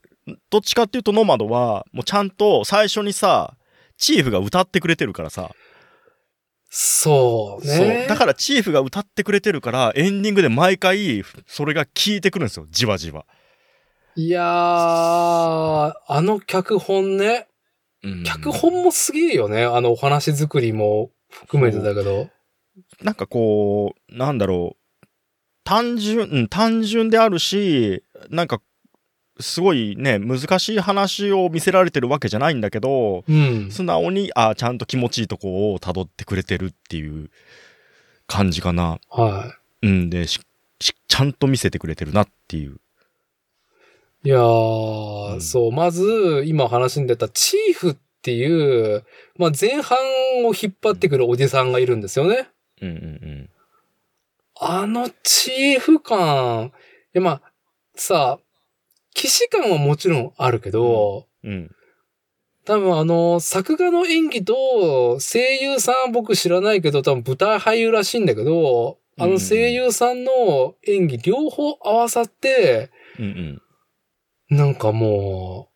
[0.50, 3.58] どっちかっていうとノマドは、もうちゃんと最初にさ、
[3.98, 5.52] チーフが歌ってくれてるからさ、
[6.70, 7.76] そうね。
[7.76, 8.08] そう。
[8.08, 13.26] だからチーフが歌ってくれてるから、エンディングで毎回、それが効いてくるんですよ、じわじわ。
[14.16, 17.48] いやー、あの脚本ね。
[18.06, 19.66] うん脚本もすげえよね。
[19.66, 22.30] あのお話作りも含めてだけど。
[23.02, 25.08] なんかこう、なんだろう。
[25.64, 28.62] 単純、うん、単純であるし、なんか、
[29.40, 33.72] すごいね、難しい話を見せられてるわけじゃないんだけど、うん。
[33.72, 37.32] 素直に、あちゃんと気持ちいいとこを辿ってくれてるっていう
[38.28, 39.00] 感じかな。
[39.10, 42.78] はうん、で、ちゃんと見せてくれてるなっていう。
[44.26, 44.30] い。
[44.30, 49.04] いやー、うんそう、まず、今話に出たチーフっていう、
[49.38, 49.98] まあ前半
[50.46, 52.50] を引っ張ってくるおじさんがいるんですよね。
[52.82, 53.50] うんうん
[54.58, 56.72] あのチーフ感、い
[57.14, 57.42] やまあ、
[57.96, 58.40] さ、
[59.14, 61.52] 騎士感はもちろんあるけど、うん。
[61.52, 61.72] うん。
[62.64, 73.62] 多分あの、作画の演技と声優さんは僕知らないけど、多分舞台俳優らしいんだけど、あの声優さんの演技両方合わさって、うんうん。
[74.50, 75.70] なんかも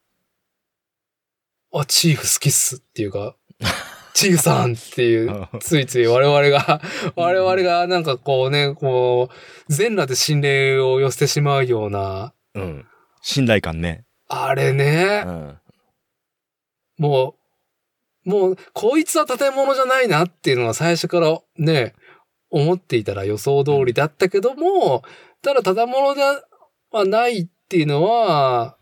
[1.72, 3.36] う、あ、チーフ好きっすっていうか、
[4.14, 6.82] チーフさんっていう、ついつい我々が、
[7.16, 12.88] 我々がなんかこうね、こう、全裸で心霊を寄せてしまうような、うん。
[13.22, 14.06] 信頼感ね。
[14.28, 15.60] あれねう、ん。
[16.98, 17.36] も
[18.26, 21.96] う、もう、こいつは建物じゃないなっていうのが最初からね、
[22.52, 25.04] 思っていたら予想通りだったけども、
[25.42, 26.22] ただ建物で
[26.92, 28.76] はないっていうのは、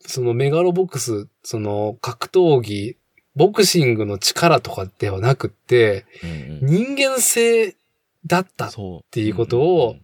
[0.00, 2.96] そのメガロボックス、その格闘技、
[3.36, 7.76] ボクシングの力とかではなくって、うん人間性
[8.24, 8.68] だった。
[8.68, 8.70] っ
[9.10, 9.96] ていうことを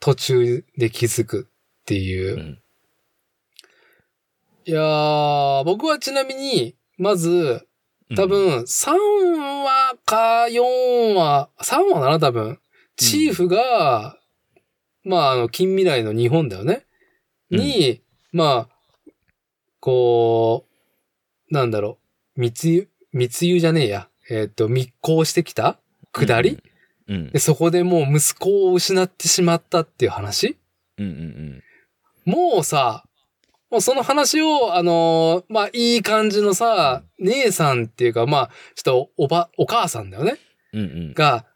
[0.00, 1.48] 途中で気づく
[1.82, 2.40] っていううん。
[2.40, 2.58] うん
[4.68, 7.68] いやー、僕はちなみに、まず、
[8.16, 8.90] 多、分、3
[9.62, 12.58] 話か4話、3話だな、多分。
[12.96, 14.18] チーフが、
[15.06, 16.84] まあ、あの、近未来の日本だよね。
[17.50, 18.02] に、
[18.32, 19.12] まあ、
[19.80, 20.66] こ
[21.50, 21.98] う、なんだろ
[22.36, 24.08] う、密輸、密輸じゃねえや。
[24.28, 25.78] えっ、と、密航してきた
[26.12, 26.58] 下り、
[27.06, 27.30] うん。
[27.30, 30.56] で、そこでもう息子を失ってしまったっていう話？
[30.98, 31.62] うんうん
[32.24, 33.04] もうさ、
[33.70, 40.36] もうその話を、あのーまあ、いい感じのさ、姉さんっていうか、まあ、ちょっとおば、お母さんだよね？
[40.72, 40.80] うん。
[40.80, 41.46] うんが、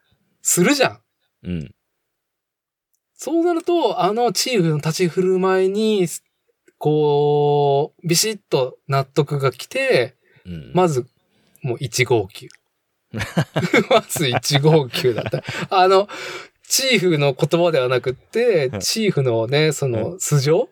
[0.43, 1.01] するじゃん。
[1.43, 1.75] うん。
[3.27, 3.35] うん。
[3.35, 6.07] そうなると、あのチーフの立ち振る舞いに、
[6.79, 10.17] こう、ビシッと納得が来て、
[10.47, 10.73] うん。
[10.75, 11.07] まず、
[11.63, 12.49] もう1号機。
[13.13, 15.43] まず1号機だった。
[15.69, 16.09] あの、
[16.67, 20.69] チーフの言葉ではなくってう、んチーフのね、その、素性？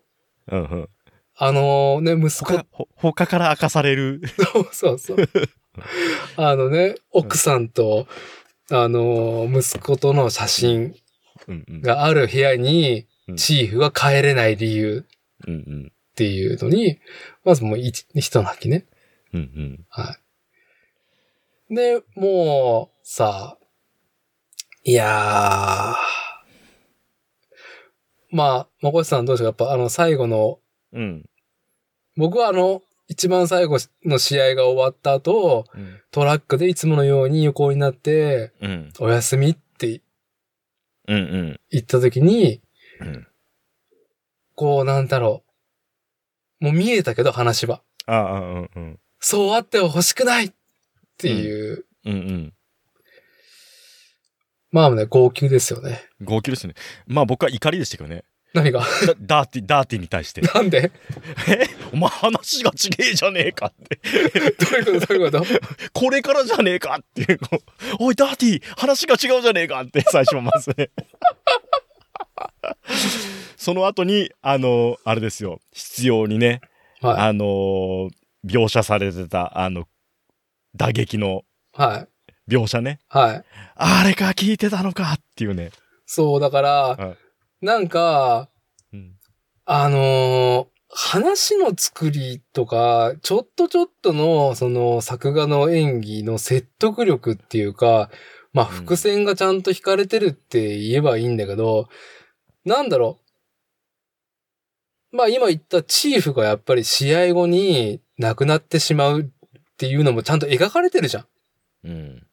[0.50, 0.88] うんうん。
[1.40, 4.22] あのね、息子他、ほ他から明かされる。
[4.72, 5.16] そうそう。
[6.36, 8.08] あのね、奥さんと、
[8.70, 10.94] あの、息子との写真。
[11.82, 15.04] がある部屋にう、んチーフが帰れない理由。
[15.40, 15.44] っ
[16.16, 16.98] ていうのに、
[17.44, 18.86] まずもう一、一泣きね。
[19.32, 19.86] うんうん。
[19.88, 20.18] は
[21.70, 21.74] い。
[21.74, 23.56] で、もう、さ、
[24.82, 25.94] いやー、
[28.34, 29.64] まあ、まこしさんどうでしょうか？
[29.64, 30.58] やっぱあの最後の、
[30.92, 31.24] うん。
[32.16, 36.00] 僕はあの、一番最後の試合が終わった後、うん。
[36.10, 38.92] トラックでいつものように横になって、うん。
[38.98, 39.60] おやすみって
[41.08, 41.60] うんうん。
[41.70, 42.62] 言った時に、
[43.00, 43.26] うん。
[44.54, 45.44] こうなんだろ
[46.60, 47.82] もう見えたけど話は。
[48.06, 49.00] ああ、うんうん。
[49.20, 50.52] そうあっては欲しくないっ
[51.16, 52.54] ていう、うんうん。
[54.70, 56.02] まあね、号泣ですよね。
[56.20, 56.74] 号泣ですね。
[57.06, 58.24] まあ僕は怒りでしたけどね。
[58.54, 58.80] 何が？
[58.80, 60.40] ダダーティ、ダーティに対して。
[60.40, 60.90] なんで？
[61.92, 64.00] お前話がちげえじゃねえかって。
[64.02, 65.06] どういうこと？
[65.06, 65.90] どういうこと？
[65.92, 67.38] これからじゃねえかっていう。
[68.00, 70.90] おい、ダーティ話が違うじゃねえかって最初はまずね。
[73.56, 75.60] その後に、あの、あれですよ。
[75.72, 76.62] 執拗にね、
[77.02, 78.08] はあの、
[78.46, 79.86] 描写されてた、あの、
[80.74, 81.42] 打撃の
[81.76, 81.82] い。
[81.82, 82.08] はい。
[82.50, 83.00] 描写ね。
[83.08, 83.44] はい。
[83.76, 85.70] あれか聞いてたのかっていうね。
[86.06, 87.16] そう、だから、はい
[87.60, 88.48] なんか、
[88.92, 89.14] うん。
[89.64, 98.10] あのー話の作りとか、ちょっとちょっとの、その、作画の演技の説得力っていうか、
[98.54, 101.88] まあ、うん伏線がちゃんと引かれてるって言えばいいんだけど、
[102.64, 103.18] なんだろ
[105.12, 105.16] う。
[105.16, 109.26] まあ、今言ったチーフがやっぱり試合後に亡くなってしまうっ
[109.76, 111.26] ていうのもちゃんと描かれてるじゃん。
[111.84, 112.26] うん。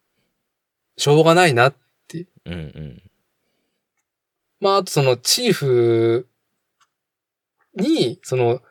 [0.98, 1.74] しょうがないな。
[2.46, 3.02] うんうん。
[4.66, 6.28] まあ、あとそのチーフ
[7.76, 8.62] に、その、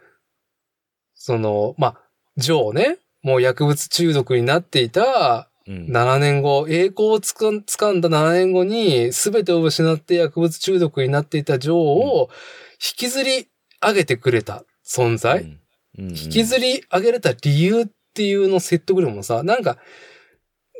[1.14, 2.00] その、まあ、
[2.36, 5.86] ジョーね、もう薬物中毒になっていたうん。
[5.86, 12.28] 7年後、栄光をつかん掴んだ7年後に、全てを失って薬物中毒になっていたジョーを
[12.72, 13.46] 引きずり
[13.80, 15.58] 上げてくれた存在、うんうん
[16.08, 19.78] 引きずり上げれた理由っていうの説得力もさ、なんか、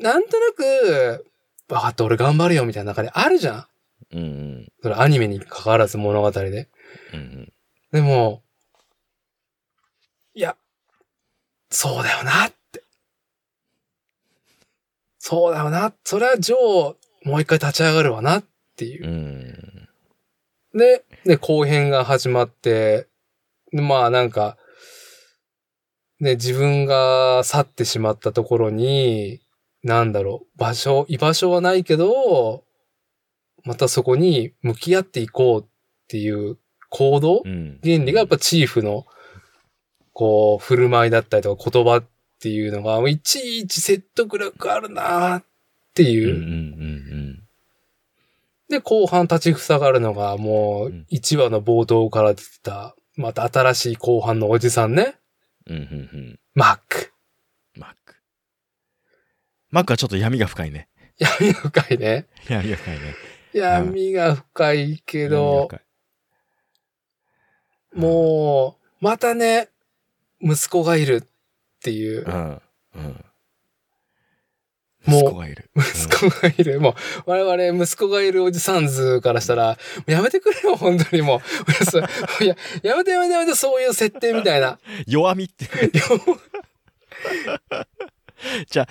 [0.01, 1.25] なんとなく、
[1.69, 3.67] わかった、俺頑張るよみたいな中であるじゃん。
[4.13, 4.73] うんうん。
[4.83, 6.69] それアニメに関わらず物語で。
[7.13, 7.53] うん
[7.93, 8.43] でも、
[10.35, 10.57] いや、
[11.71, 12.83] そうだよなって。
[15.21, 15.93] そうだよな。
[16.03, 18.45] それはジョー、もう一回立ち上がるわなっ
[18.77, 19.11] ていうう。
[19.11, 19.89] ん。
[20.77, 23.07] で、で、後編が始まって、
[23.73, 24.57] でまあなんか、
[26.19, 29.41] ね、自分が去ってしまったところに、
[29.85, 32.65] なんだろう、場所、居場所はないけど、
[33.65, 35.67] またそこに向き合っていこうっ
[36.09, 36.59] ていう
[36.91, 37.81] 行動、うん。
[37.83, 39.07] 原理がやっぱチーフの、
[40.13, 42.05] こう、振る舞いだったりとか言葉っ
[42.41, 45.45] ていうのが、いちいち説得力あるなっ
[45.95, 46.37] ていう。
[46.37, 47.41] うんうんうん
[48.67, 55.17] で、後半立ちふさがるのが、もううん、1話の冒頭から出てた、また新しい後半のおじさんね。
[55.67, 55.77] うん。
[55.77, 56.41] うんうんうん。
[56.55, 57.13] マック。
[57.77, 58.15] マック。
[59.71, 60.89] マックはちょっと闇が深いね。
[61.19, 62.27] 闇が深いね。
[62.49, 63.15] 闇が深いね。
[63.55, 65.81] 闇が深いけど、深い
[67.95, 69.69] もう、またね、
[70.41, 71.29] 息子がいるっ
[71.81, 72.63] ていうう、ん。
[72.97, 73.25] うん。
[75.07, 75.71] もう息子がいる。
[75.77, 76.81] 息子がいる。
[76.81, 81.41] もう、我々息子がいるおじさん図からしたら、やめてくれよ、本当にも
[82.41, 84.79] ういや、やめてやめてやめて、そういう設定みたいな。
[85.07, 85.69] 弱みって。
[88.69, 88.89] じゃ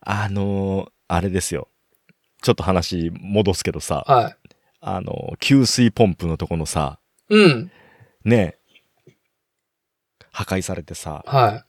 [0.00, 1.68] あ、あのーあれですよ。
[2.44, 4.36] ちょっと話戻すけどさ、はい。
[4.82, 6.98] あのー給水ポンプのとこのさ、
[7.30, 7.70] うん。
[8.22, 8.58] ね
[9.06, 9.12] え、
[10.30, 11.64] 破壊されてさ、は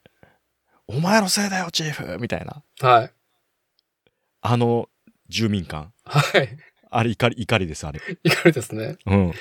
[0.85, 2.61] お前のせいだよ、チーフみたいな。
[2.81, 2.85] い。
[2.85, 3.11] はい。
[4.41, 4.89] あの
[5.29, 5.93] 住民間。
[6.03, 6.49] はい。
[6.91, 8.01] あれ怒り、怒りです、あれ。
[8.25, 8.97] 怒りですね。
[9.05, 9.33] うん。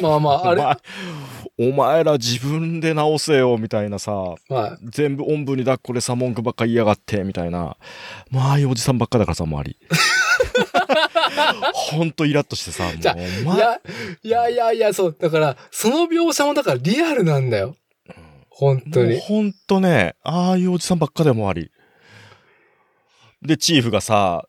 [0.00, 0.62] まあまあ、 あれ。
[1.58, 4.36] お前ら自分で直せよ、みたいなさ、は
[4.82, 4.86] い。
[4.90, 7.76] 全部おんぶに抱っこでさ、文句ばっか言いやがって、みたいな。
[8.30, 9.76] まあ、おじさんばっかだからさ、周り。
[11.72, 13.80] ほんとイラッとしてさ、もう、じゃあお前、いや、
[14.22, 15.16] いやいやいや、そう。
[15.18, 17.76] だから、その描写もだからリアルなんだよ。
[18.50, 19.18] 本当に。
[19.20, 21.70] ほんとね、ああいうおじさんばっかだよ、周り。
[23.42, 24.48] で、チーフがさ、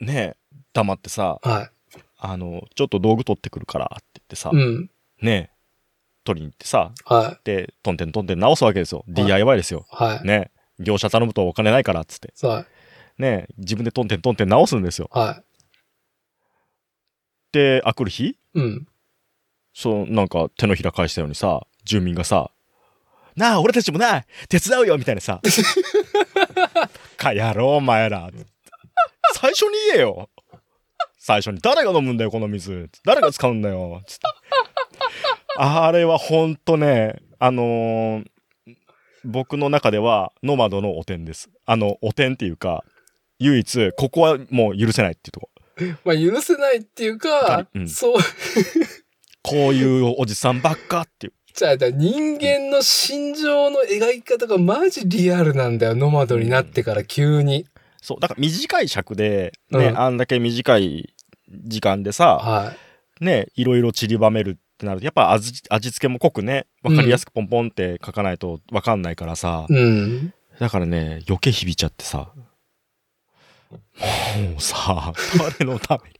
[0.00, 0.36] ね
[0.72, 1.70] 黙ってさ、は
[2.18, 4.56] あの、ちょっと道具取ってくるからって言ってさ、い。
[4.56, 4.90] うん。
[5.20, 5.50] ね
[6.24, 9.04] 取りに行ってさ、はで、トンテントンテン直すわけですよ。
[9.08, 9.86] DIY ですよ。
[9.90, 9.94] い。
[9.94, 10.26] はい。
[10.26, 12.32] ね業者頼むとお金ないからっつって。
[12.46, 12.60] は
[13.18, 13.22] い。
[13.22, 15.10] ね自分でトンテントンテン直すんですよ。
[15.12, 15.42] は
[17.52, 18.28] で、あくる日？
[18.28, 18.38] い。
[18.54, 18.86] うん。
[19.74, 22.50] そう、なんか手のひら返したようにさ、住民がさ、
[23.36, 25.40] なあ、俺たちもな、手伝うよみたいなさ、
[27.16, 28.30] かやろう、お前ら。
[29.34, 30.28] 最初に言えよ。
[31.18, 32.90] 最初に誰が飲むんだよ、この水。
[33.04, 34.02] 誰が使うんだよ。
[34.06, 34.22] つって。
[35.56, 38.26] あれはほんとね、あのー
[39.24, 41.48] 僕の中ではノマドのお点です。
[41.64, 42.84] あの、お点っていうか、
[43.38, 45.48] 唯一、ここはもう許せないっていうとこ。
[46.04, 47.88] まあ、許せないっていうか、うん。
[47.88, 48.16] そう、
[49.42, 51.32] こういうおじさんばっかっていう。
[51.54, 57.66] じゃあ、人間の心情の描き方がマジリアルなんだよ、ノマドになってから急に。
[58.00, 59.98] そう、だから短い尺で、ね、うん。
[59.98, 61.14] あんだけ短い
[61.48, 62.74] 時間でさ、は
[63.20, 70.34] ね、いろいろ散りばめる、ってなると、やっぱ味味付けも濃くね、わかりやすくポンポンって書かないとわかんないからさ、うん。
[70.58, 72.32] だからね、余計響いちゃってさ、
[73.72, 75.12] もうさ、
[75.58, 76.16] 誰のために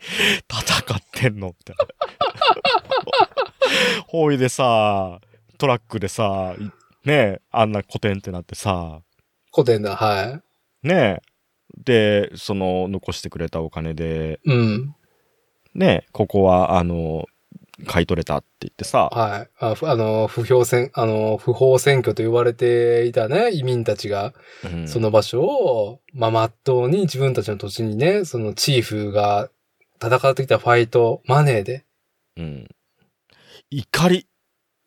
[0.48, 1.74] 戦ってんのって。
[4.06, 5.20] ほいでさ、
[5.58, 9.00] トラックでさ、いねあんな古典ってなってさ、
[9.52, 10.40] 古典だ、は
[10.82, 11.20] ね
[11.76, 14.50] で、その残してくれたお金で、い。
[14.50, 14.94] うん。
[15.74, 17.26] ねここは、あの、
[17.86, 19.48] 買い取れたって言ってさ、はい。
[19.58, 24.32] あふあの、不評選、あの、不法選挙と言われていたね、移民たちが、
[24.64, 29.50] うんその場所を、まあ、まっとうに自分たちの土地にね、そのチーフが
[30.02, 31.84] 戦ってきたファイト、マネーで、
[32.36, 32.68] うん。
[33.70, 34.26] 怒り。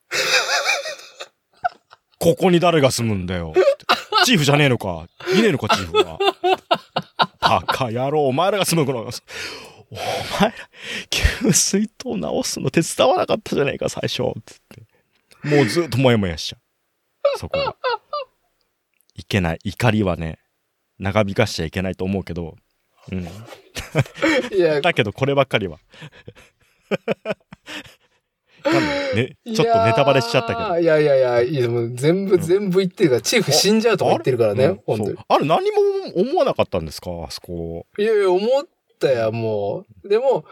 [2.20, 3.54] ここに誰が住むんだよ。
[4.26, 5.08] チーフじゃねえのか。
[5.34, 6.20] いねえのか、チーフは。
[7.40, 9.12] バカ野郎、お前らが住むのか。
[9.92, 9.96] お
[10.42, 10.54] 前ら、
[11.10, 14.24] 給水塔直すの手伝わなかったじゃねえか、最初。
[14.46, 14.84] つって。
[15.48, 16.58] もうずっともやもやしちゃ
[17.36, 17.40] う。
[17.40, 17.76] そこが。
[19.16, 19.60] いけない。
[19.64, 20.40] 怒りはね、
[21.00, 22.56] 長引かしちゃいけないと思うけど。
[23.12, 23.24] うん。
[23.24, 25.80] いや、 だけど、こればっかりは。
[29.14, 30.70] ね、ちょっとネタバレしちゃったけど。
[30.70, 30.80] ど。
[30.80, 35.18] いやいやいや、いやでも全部、うん全部言ってるから、チーフ死んじゃうとか言ってるからねうん、本当にそう。
[35.28, 35.78] あれ何も
[36.16, 37.86] 思わなかったんですかあそこ。
[37.98, 38.66] いやいや、思っ
[38.98, 40.10] たや、もう。
[40.10, 40.46] でも、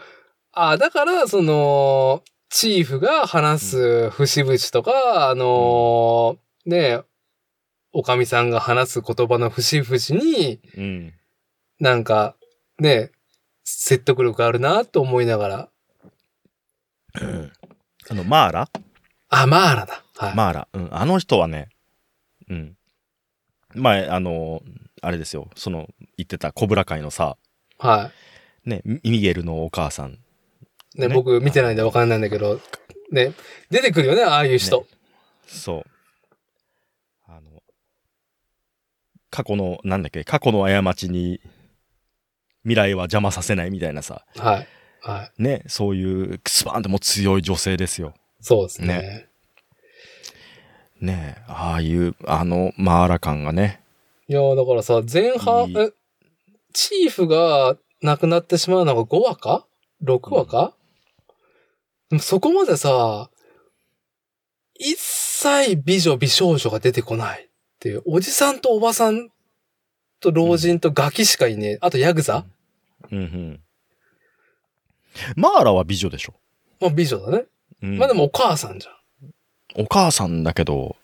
[0.52, 7.02] あだから、その、チーフが話す節々とか、あのーね、
[7.92, 11.14] おかみさんが話す言葉の節々に、うん。
[11.80, 12.36] なんか、
[12.78, 13.10] ね、
[13.64, 15.68] 説得力あるなと思いながら。
[18.10, 18.68] あの、マーラ？
[19.28, 20.04] あ、マーラだ。
[20.16, 20.34] はい。
[20.34, 20.68] マーラ。
[20.72, 20.88] うん。
[20.92, 21.68] あの人はね、
[22.48, 22.76] うん。
[23.74, 24.62] 前、あの、
[25.02, 25.50] あれですよ。
[25.56, 27.36] その、言ってたコブラ会のさ、
[27.78, 28.10] は
[28.64, 30.12] ね、ミミゲルのお母さん。
[30.12, 31.00] い。
[31.00, 32.60] ね、ね僕見てないんでわかんないんだけど、
[33.10, 33.32] ね、
[33.70, 34.86] 出てくるよね、ああいう人。
[35.46, 35.84] そう。
[37.26, 37.62] あの、
[39.30, 41.40] 過去の、なんだっけ、過去の過ちに、
[42.62, 44.68] 未来は邪魔させないみたいなさ、はい。
[45.00, 45.42] はい。
[45.42, 48.14] ね、そういう、スパーンともう強い女性ですよ。
[48.40, 48.86] そうですね。
[48.86, 49.28] ね
[51.00, 53.80] ねああいう、あの、マーラ感がね。
[54.28, 55.92] いやーだからさ、前半、
[56.72, 59.66] チーフが亡くなってしまうのが5話か
[60.04, 60.74] ?6 話か、
[62.10, 63.30] でもそこまでさ、
[64.74, 67.48] 一切美女美少女が出てこないっ
[67.80, 69.30] ていう、おじさんとおばさん
[70.20, 71.78] と老人とガキしかいねえ。
[71.80, 72.44] あとヤクザ？
[73.10, 73.60] うんうん。
[75.36, 76.34] マーラは美女でしょ。
[76.80, 77.44] まあ美女だね。
[77.82, 78.90] うんまあでもお母さんじゃ
[79.76, 80.96] お母さんだけど、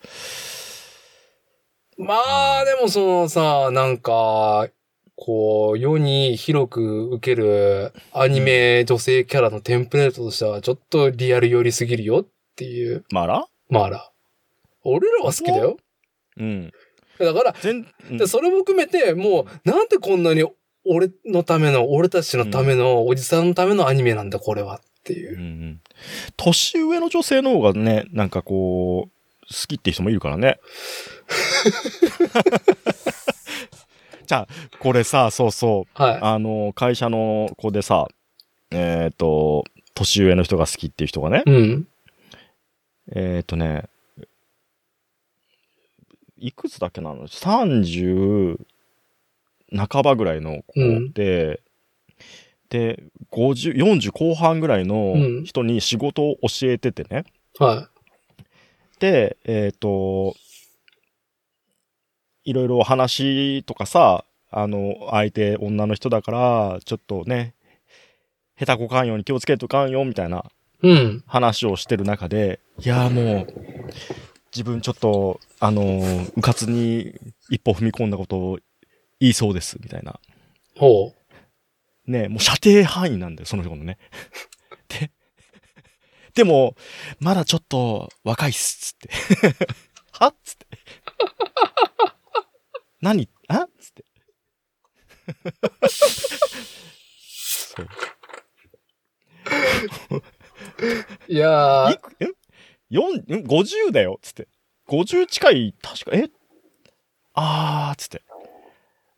[1.98, 2.04] ん。
[2.04, 4.68] まあでもそのさ、なんか、
[5.22, 12.26] こう、世に広く受けるアニメ女性キャラのテンプレートとしてはちょっとリアル寄りすぎるよっ
[12.56, 13.46] ていう、マーラ？
[13.68, 14.10] マーラ。
[14.82, 15.76] 俺らは好きだよ。
[16.38, 16.72] うん。
[17.18, 20.42] だから、全、うんでそれも含めて、もう、なんでこんなに
[20.86, 25.36] 俺のための、俺たちのための、おじさんのためのアニメなんだ、これはっていうう。
[25.36, 25.80] んうん
[26.38, 29.10] 年上の女性の方がね、なんかこう、
[29.46, 30.58] 好きって人もいるからね。
[34.30, 36.18] じゃあ、これさ、そうそう、はい。
[36.22, 38.06] あの、会社の子でさ、
[38.70, 41.88] えっ、と、年上の人が好きっていう人がね、うん。
[43.10, 43.88] えっ、とね、
[46.38, 48.58] いくつだっけなの ?30
[49.76, 50.74] 半ばぐらいの子
[51.12, 51.60] で、
[52.68, 53.02] で、
[53.32, 57.24] 50、40後半ぐらいのうん人に仕事を教えててね。
[57.58, 57.88] は
[59.00, 60.36] で、えっ、と、
[62.44, 67.54] いろいろ話とかさ、あの、相手女の人だから、ちょっとね、
[68.58, 70.50] 下手こかんように気をつけとかんよ、みたいな
[70.82, 71.24] いうん。
[71.26, 73.46] 話をしてる中で、いやーもう、
[74.54, 77.14] 自分ちょっと、あのー、うかつに
[77.48, 78.58] 一歩踏み込んだことを
[79.20, 80.18] 言いそうです、みたいな。
[80.76, 81.14] ほ
[82.06, 83.98] ね、もう射程範囲なんだよ、その人のね。
[84.88, 85.10] で、
[86.34, 86.74] でも、
[87.20, 89.66] まだちょっと若いっす、つって。
[90.12, 90.66] はっつって。
[93.00, 93.28] 何？
[93.48, 93.66] あ？
[93.78, 94.04] つって。
[95.88, 97.86] そう。
[100.16, 100.22] う。
[101.32, 102.26] いやー、いく、え？
[102.88, 104.48] 四ん ?50 だよつって。
[104.88, 106.30] 50近い、確か、え？
[107.34, 108.22] あー、つって。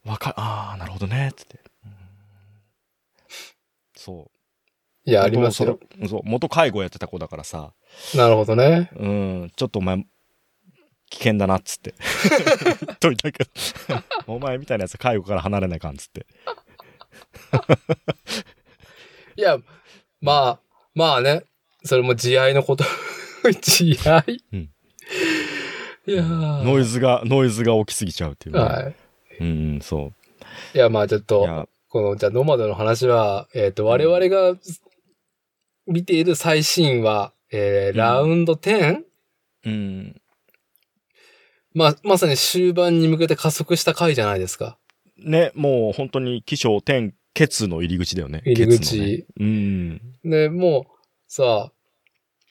[0.04, 1.60] わか、あー、なるほどね、つって。
[1.84, 1.92] うん
[3.96, 4.30] そ
[5.06, 5.10] う。
[5.10, 5.78] いや、ありますよ。
[5.96, 7.72] 元そう、元介護やってた子だからさ、
[8.14, 8.90] なるほどね。
[8.96, 10.04] うん、ちょっとお前、
[11.12, 11.94] 危険だな、っつって。
[13.00, 13.50] といたけど、
[14.26, 16.26] お前みたいなやつ介護から離れないかん、つって。
[19.36, 19.58] いや、
[20.22, 20.60] まあ、
[20.94, 21.44] まあね。
[21.84, 22.84] それも慈愛のこと。
[23.60, 24.70] 慈愛、うん
[26.04, 28.60] いやーノイズが、ノイズが起きすぎちゃうっていうね。
[28.60, 28.96] はい。
[29.40, 30.12] うん、そ
[30.74, 34.56] いや、まあちょっと、や、この、じゃあ、ノマドの話は、えっ、と、我々が
[35.86, 39.02] 見ている最新話、えー、うんラウンド 10?
[39.66, 40.21] うん。
[41.74, 44.78] まあ、まさに終盤に向けて加速した回じゃないですか。
[45.18, 48.42] ね、もう本当に起承転結の入り口だよね。
[48.44, 48.98] 入り口。
[48.98, 50.00] のねうん。
[50.24, 50.84] で、もう、
[51.28, 51.72] さ、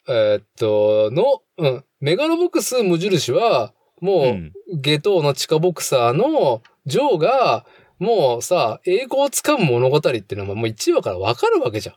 [0.07, 7.65] えーっと、の、うん、メガロボックス無印は、もう、うん下等の地下ボクサーのジョーが、
[7.99, 11.95] もうさ、栄光をつかむ物語っていうのはもう1話からわかるわけじゃん。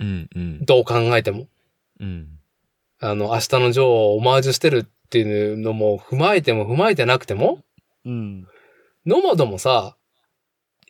[0.00, 0.28] うん。
[0.34, 0.64] うん。
[0.64, 1.46] どう考えても。
[2.00, 2.28] うん。
[3.00, 7.64] あの、明日のジョーをオマージュしてるっていうのも踏まえても踏まえてなくても、
[8.04, 8.46] うん。
[9.06, 9.96] ノマドもさ、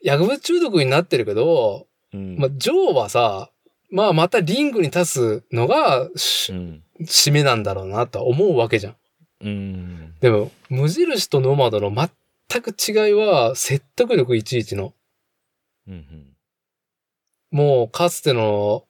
[0.03, 2.37] 薬物中毒になってるけど、うん。
[2.37, 3.53] まあ、ジョーはさ、
[3.91, 6.83] まあまたリングに立つのがしうん。
[7.03, 8.97] 締めなんだろうなとは思うわけじゃん。
[9.43, 10.15] うん。
[10.21, 14.95] でも、無印とノマドの全く違いは説得力11の。
[15.87, 16.35] うん。
[17.53, 18.85] もうかつての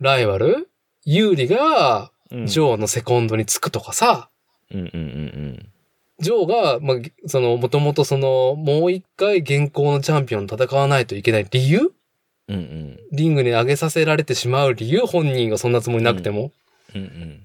[0.00, 0.68] ライバル、
[1.06, 2.46] 有利がうん。
[2.46, 4.30] ジョーのセコンドにつくとかさ、
[4.72, 4.80] うん。
[4.80, 4.86] うん。
[4.86, 5.68] うん。
[6.18, 11.92] ジョーが、まあ、その、もともとその、もう一回現行のチャンピオンと戦わないといけない理由？
[12.48, 12.56] うん。
[12.56, 13.00] うん。
[13.12, 16.52] リングに上げさせられてしまう理由本人がそんなつもりなくても？
[16.94, 17.02] うん。
[17.02, 17.42] うん。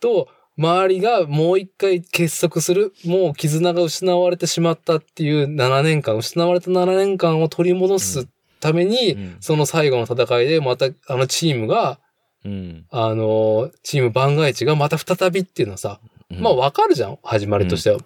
[0.00, 0.28] と、
[0.58, 8.26] 周りがもう一回結束する、もう絆が失われてしまったっていう7年間、失われた7年間を取り戻す
[8.60, 11.98] ために、うんその最後の戦いでまたあのチームが、
[12.46, 12.86] うん。
[12.90, 16.00] あの、チーム番外地がまた再びっていうのはさ、
[16.30, 17.98] まあわかるじゃん、始まりとしては。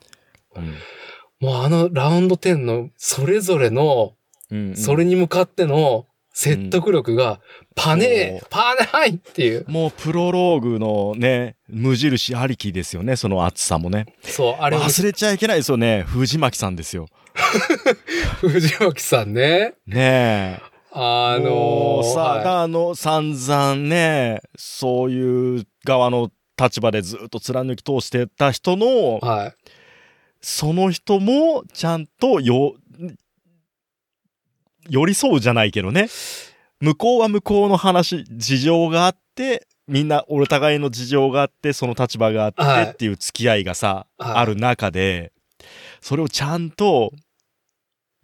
[0.57, 0.75] うん。
[1.41, 4.15] もうあのラウンド10のそれぞれの、
[4.51, 4.77] うん。
[4.77, 7.41] それに向かっての説得力が、
[7.77, 9.65] パネー、パネーっていう。
[9.69, 14.07] もうプロローグのね、無印ありきですよね、その熱さもね。
[14.23, 17.07] そう、あれを忘れちゃいけないですよね、藤巻さんですよ。
[18.41, 19.75] 藤巻さんね。
[19.87, 20.70] ねえ。
[20.93, 26.31] あのもうさ、はいあの、散々ね、そういう側の
[26.61, 29.55] 立場でずっと貫き通してた人の、はい。
[30.41, 32.75] その人もちゃんとよ、
[34.89, 36.09] 寄り添うじゃないけどね。
[36.81, 45.33] 向こうは向こうの話、事情があって、みんなお互いの事情があって、その立場があってはいっていう付き合いがさ、はいある中で、
[46.01, 47.13] それをちゃんと、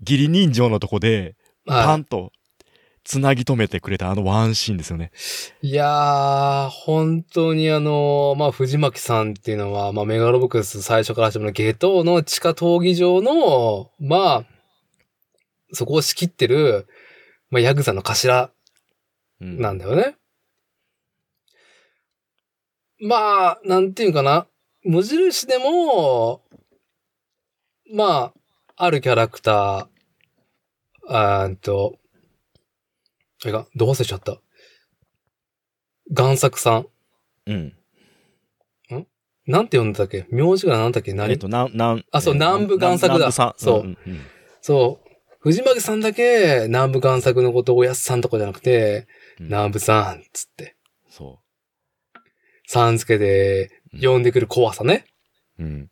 [0.01, 1.37] 義理人情のとこで、
[1.67, 2.33] パはンと、
[3.07, 5.13] つなぎ止めてくれたあのワンシーンですよね。
[5.63, 5.69] い。
[5.69, 14.45] いやー、本当にあの、まあ、藤巻さんっていうのは、まあ、メガロボックス最初から始まるゲトの地下闘技場の、まあ、
[15.73, 16.89] そこを仕切ってる、
[17.49, 18.51] まあ、ヤクザの頭
[19.41, 20.17] うんなんだよね。
[23.01, 24.49] まあ、なんていうかな。
[24.83, 26.43] 無印でも、
[27.95, 28.33] ま
[28.77, 29.87] あ、あるキャラクター、
[31.09, 31.99] あーんと、
[33.47, 34.41] あれが、どう忘れちゃった。
[36.11, 36.87] 贋作さん。
[37.47, 37.73] うん。
[39.47, 40.27] なんて呼んでたっけ？
[40.31, 41.13] 名字がなんだっけ？
[41.13, 43.31] 何、えっと、なん、なん、あそうえー南部贋作だ。
[43.31, 43.97] そうんんん
[44.61, 45.09] そう。
[45.39, 49.07] 藤巻さんだけ、南部贋作のことをおやすさんとかじゃなくて、
[49.39, 50.75] うん南部さん、つって、
[51.09, 51.39] そ
[52.67, 53.71] さん付けで
[54.03, 55.07] 呼んでくる怖さね。
[55.61, 55.63] う。
[55.63, 55.91] うん。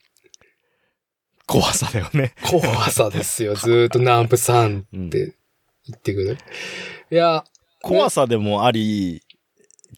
[1.47, 2.35] 怖さだよね。
[2.51, 3.55] 怖さですよ。
[3.55, 5.37] ずーっと南部さんうんって
[5.87, 6.39] 言ってくる。
[7.15, 7.45] いや、
[7.81, 9.23] 怖さでもあり、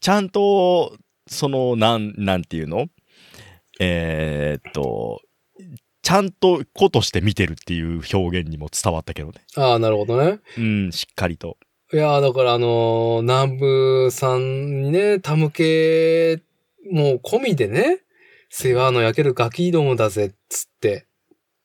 [0.01, 0.95] ちゃんと、
[1.25, 2.89] その、なん、なんていうの？
[3.79, 5.21] えーっと、
[6.03, 9.41] ちゃんと子として見てるっていう表現にも伝わったけどね。
[9.55, 10.41] ああ、なるほどね。
[10.59, 11.57] うん、しっかりと。
[11.91, 16.43] いや、だからあのー南部さんにね、手向け、
[16.91, 18.01] もう込みでね、
[18.49, 21.07] 世話の焼けるガキどもだぜ、つって。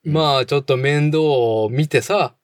[0.03, 2.42] まあ、ちょっと面倒を見てさ、うん。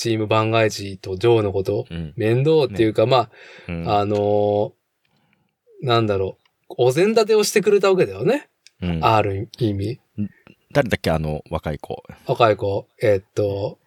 [0.00, 2.14] チーム番外地とジョーのことをうん。
[2.16, 3.28] 面倒っていうか、ま
[3.68, 4.72] うんあ、あのー
[5.82, 6.38] なんだろ
[6.70, 8.48] う、お膳立てをしてくれたわけだよね。
[8.80, 10.00] うんある意味。
[10.72, 12.02] 誰だっけあの、若い子。
[12.26, 13.78] 若い子、えっと、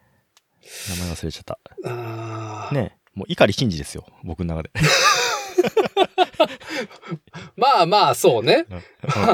[0.90, 1.60] 名前忘れちゃった。
[1.86, 4.06] あーねもう碇シンジですよ。
[4.24, 4.70] 僕の中で。
[7.58, 8.66] まあまあ、そうね。
[8.70, 8.78] ま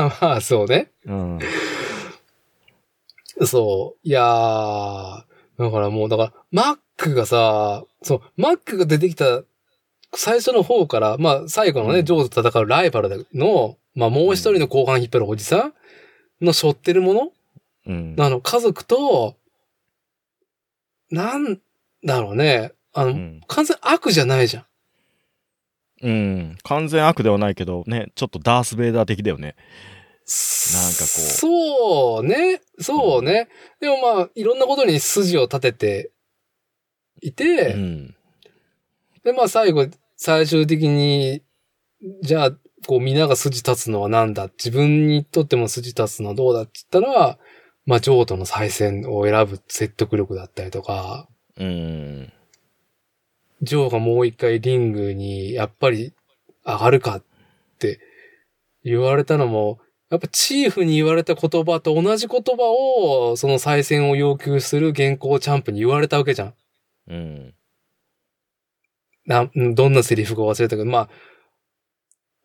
[0.06, 0.92] あまあ、そうね。
[1.06, 1.40] うん。
[3.46, 4.00] そう。
[4.08, 5.24] いやー、
[5.60, 9.44] だからもう、だから、マックがさ、そう、マックが出てきた
[10.16, 15.74] 最初の方から、まあ最後のね、うんジョーズと戦うライバルの、まあもう一人の後半引っ張るおじさ
[16.42, 17.32] んの背負ってるもの、
[17.88, 18.16] うん。
[18.18, 19.36] あの、家族と、
[21.12, 21.60] なん
[22.06, 24.66] だろうね、あの、うん完全悪じゃないじゃん。
[26.02, 26.58] うん。
[26.64, 29.56] 完全悪ではないけど、ね、ちょっとダース・ベイダー的だよね。
[30.74, 32.62] なんかこうそうね。
[32.80, 33.48] そうね。
[33.80, 36.12] でもまあ、いろんなことに筋を立てて
[37.22, 38.16] いて、うん。
[39.24, 41.42] でまあ最後、最終的に、
[42.22, 42.52] じゃあ、
[42.86, 44.50] こうみんなが筋立つのは何だ？
[44.50, 47.38] 自分にとっても筋立つのはどうだって言ったら、
[47.86, 51.28] まあ、ジョーとの再戦を選ぶ説得力だったりとか、
[51.58, 52.32] うん。
[53.64, 56.14] ジョーがもう一回リングにやっぱり
[56.64, 57.24] 上がるかっ
[57.80, 58.00] て
[58.84, 59.80] 言われたのも、
[60.10, 66.54] やっぱチーフに言われた言葉と同じ言葉を、その再戦を要求する現行チャンプに言われたわけじゃん。
[67.10, 67.54] うん。
[69.28, 71.10] な、どんなセリフか忘れたけど、まあ、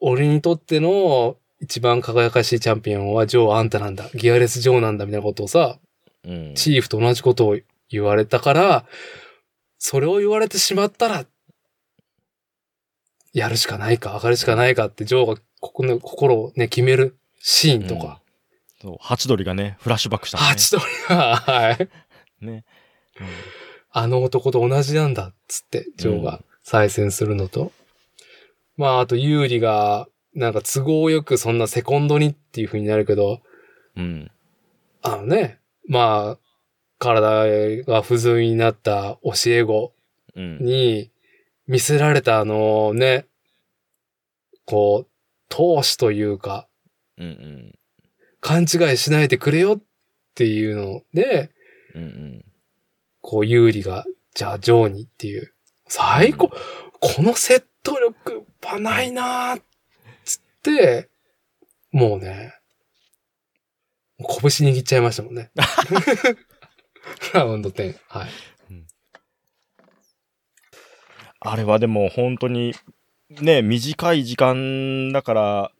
[0.00, 4.10] 俺にとっての一番輝かしいチャンピオンはジョーあんたなんだ。
[4.14, 5.78] ギアレスジョーなんだみたいなことをさ、
[6.24, 6.54] うん。
[6.54, 7.58] チーフと同じことを
[7.88, 8.84] 言われたから、
[9.78, 11.24] それを言われてしまったら、
[13.32, 17.16] やるしかないか、上がるしかないかって、ジョーがここの心をね、決める
[17.46, 18.22] シーンとか。
[18.80, 20.48] そう、ハチドリがね、フラッシュバックしたのね。
[20.48, 21.88] ハチドリが、はい。
[22.40, 22.64] ね。
[23.90, 27.70] あの男と同じなんだ、っつって、ジョーが再戦するのと。
[28.78, 33.42] まあ、あと、有利が、なんか都合よくそんなセコンドにっていう風になるけど、
[33.94, 34.30] うん。
[35.02, 36.38] あのね、まあ、
[36.98, 39.92] 体が不随になった教え子
[40.34, 40.58] うん。
[40.60, 41.10] に
[41.66, 43.26] 見せられたあのね、
[44.64, 46.68] こう、闘志というか、
[47.18, 47.78] うんうん。
[48.40, 49.82] 勘違いしないでくれよっ
[50.34, 51.50] ていうので、
[51.94, 52.44] うんうん。
[53.20, 54.04] こう、有利が、
[54.34, 55.54] じゃあ、ジョーにっていう。
[55.86, 56.50] 最高、
[57.00, 59.62] この説得力はないなーっ
[60.24, 61.08] つって、
[61.92, 62.54] もうね、
[64.18, 65.50] 拳握っちゃいましたもんね。
[67.32, 67.96] ラウンド10。
[68.08, 68.30] はい。
[71.46, 72.74] あれはでも本当に、
[73.28, 75.72] ね、短い時間だから、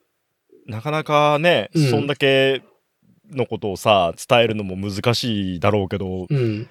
[0.67, 2.63] なかなかね、うんそんだけ
[3.31, 6.69] のことをさ、伝えるのも難しいだろうけど、うん。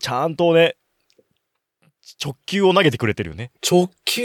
[0.00, 0.76] ちゃんとね、
[2.22, 3.50] 直球を投げてくれてるよね。
[3.68, 4.22] 直球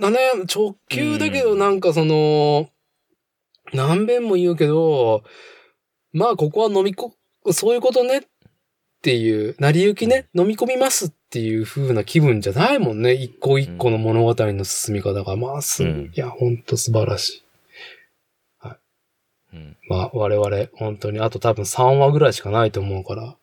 [0.00, 0.18] だね。
[0.54, 2.68] 直球だけど、なんかその、
[3.72, 5.24] 何遍も言うけど、
[6.12, 7.14] まあ、ここは飲みこ、
[7.52, 8.22] そういうことねっ
[9.02, 13.12] ていう、成り行きね、飲み込みますっていう風な気分じゃないもんね。
[13.12, 15.36] 一個一個の物語の進み方が。
[15.36, 17.43] まあ、す、うんいや、ほんと素晴らしい。
[19.54, 19.76] うん。
[19.88, 23.36] まあ、我々、本当に、あと多分3話ぐらいしかないと思うから、はい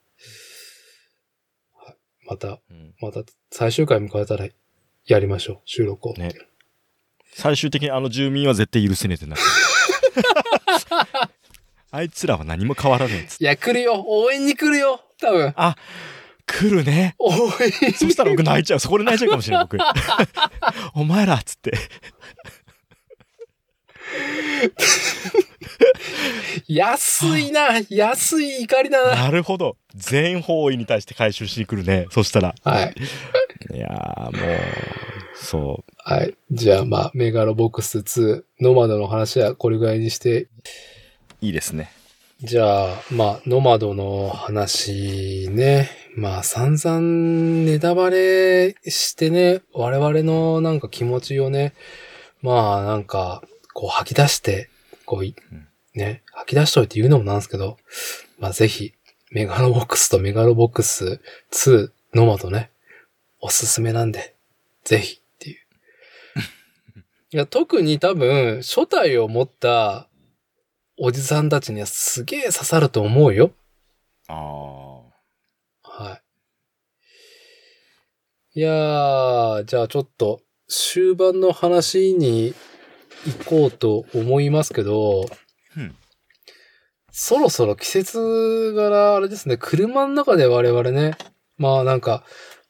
[2.27, 3.21] また、うんまた
[3.51, 4.47] 最終回迎えたら
[5.05, 6.13] やりましょう、収録を。
[6.13, 6.33] ね
[7.33, 9.43] 最終的にあの住民は絶対許せねえってなって
[10.21, 10.27] る
[11.91, 13.43] あいつらは何も変わらねえっつって。
[13.43, 15.53] いや、来るよ応援に来るよ多分。
[16.45, 17.15] 来るね。
[17.19, 17.31] 応
[17.61, 18.79] 援そしたら僕泣いちゃう。
[18.79, 19.77] そこで泣いちゃうかもしれない、僕。
[20.95, 21.73] お前らっつって。
[26.67, 29.77] 安いな安い怒りだななるほど。
[29.95, 32.07] 全方位に対して回収しに来るね。
[32.11, 32.55] そしたら。
[32.63, 32.95] はい。
[33.75, 34.59] いやー、もう、
[35.35, 36.35] そはい。
[36.51, 40.49] じゃあ、まあ、メガロボックス2、ノマドの話はこれぐらいにして、う、
[41.41, 41.91] いいですね。
[42.41, 45.89] じゃあ、まあ、ノマドの話ね。
[46.15, 46.99] まあ、散々
[47.65, 51.73] ネタバレしてね、我々のなんか気持ちをね、
[52.41, 54.69] まあ、なんか、こう吐き出して、
[55.05, 57.77] こうね、吐き出しといて言うのもなんですけど、
[58.39, 58.93] まあ、ぜひ、
[59.31, 61.21] メガロボックスとメガロボックス
[61.53, 62.71] 2、ノマドね、
[63.39, 64.35] おすすめなんで、
[64.83, 65.57] ぜひっていう。
[67.31, 70.07] いや、特に多分、初代を持った
[70.97, 73.51] おじさんたちにはすげえ刺さると思うよ。
[74.27, 74.33] あ
[75.83, 76.21] は
[78.53, 78.59] い。
[78.59, 82.55] いやー、じゃあちょっと終盤の話に行
[83.45, 85.25] こうと思いますけど、
[85.77, 85.95] うん。
[87.11, 91.17] そろそろ季節柄、あれですね、車の中で我々ね、
[91.57, 92.23] まあなんか、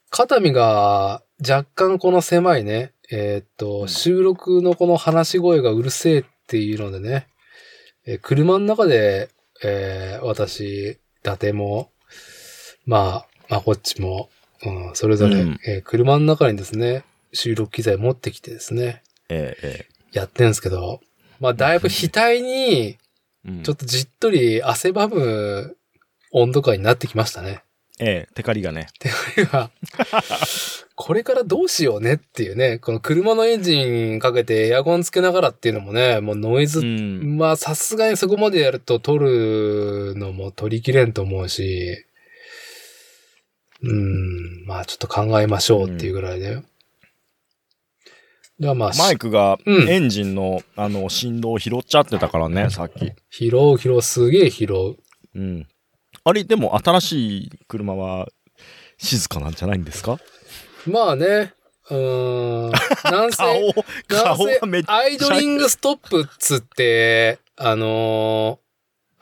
[0.09, 3.87] 肩身が若干この狭いね、えーっと、うん。
[3.87, 7.27] 収録のこの話し声がうるせえっていうのでね、
[8.05, 9.29] えー車の中で、
[9.63, 11.91] えー私、伊達も、
[12.85, 14.29] まあ、まあこっちも、
[14.65, 15.59] うん、それぞれ、うん。
[15.67, 17.03] えー車の中にですね、
[17.33, 21.01] 収録機材持ってきてですね、えええやってんすけど、
[21.39, 22.97] まあだいぶ額に、
[23.63, 25.77] ちょっとじっとり汗ばむ
[26.31, 27.63] 温度感になってきましたね。
[27.99, 28.88] ええテカリがね。
[28.99, 29.09] て
[29.45, 29.69] か、
[30.95, 37.38] これからどうしようねっていうね、この車のエンジンかけてエアコンつけながらっていうのもね、もうノイズ、うん。
[37.38, 42.05] まあさすがにそこまでやると撮るのも撮りきれんと思うし、
[43.83, 46.53] うん、まあちょっと考えましょうっていうぐらいで。
[46.53, 46.57] い
[48.63, 53.11] や、まあ、マイクがうんエンジンの、あの、振動を拾っちゃってたからね、さっき。
[53.29, 54.95] 拾う拾う、すげえ拾う。
[55.35, 55.67] うん。
[56.23, 58.27] あれ、でも新しい車は
[58.97, 60.19] 静かなんじゃないんですか？
[60.85, 61.53] まあね、
[61.89, 62.71] うーん。
[63.11, 63.38] なんせ、
[64.07, 64.95] 顔、顔がめっちゃ。
[64.95, 68.61] アイドリングストップっつって、あのー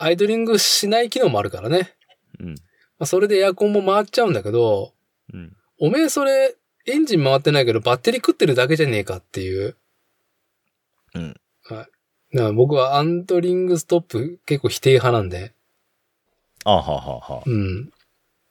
[0.02, 1.94] アイドリングしない機能もあるからね。
[2.38, 2.48] うん。
[2.48, 2.54] ま
[3.00, 4.94] あ、それでエアコンも回っちゃうんだけど、
[5.34, 5.54] うん。
[5.78, 6.54] おめえそれ、
[6.86, 9.76] エンジン回ってないけどバッテリー食ってるだけじゃねえかっていう。
[11.14, 11.40] うん。
[11.64, 12.36] はい。
[12.36, 15.52] だから僕はアンドリングストップ結構否定派なんで。
[16.64, 17.42] あははは。
[17.44, 17.90] うん。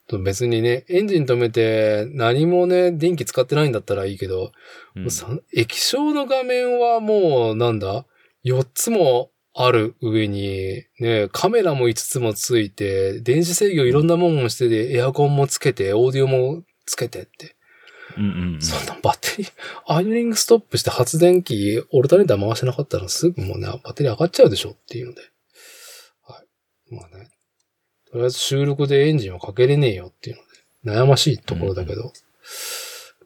[0.08, 4.52] と別にね、エンジン止めて何もね、電気使ってないんだったらいいけど、
[4.96, 8.06] うんさ液晶の画面はもう、なんだ
[8.44, 17.56] ?4 つもある上に、ね、カメラも5つもついて、電子制御いろんなもんもしてで、エアコンもつけて、オーディオもつけてって。
[18.20, 18.62] うんうんうん。
[18.62, 19.52] そんなバッテリー、
[19.88, 25.22] アイドリングストップして発電機、オルタネーター回してなかったらすぐもうね、バッテリー上がっちゃうでしょっていうので。
[26.28, 26.44] は
[26.92, 26.94] い。
[26.94, 27.30] まあね。
[28.12, 30.36] とりあえず収録でエンジンはかけれねえよっていう
[30.84, 32.12] ので、悩ましいところだけど、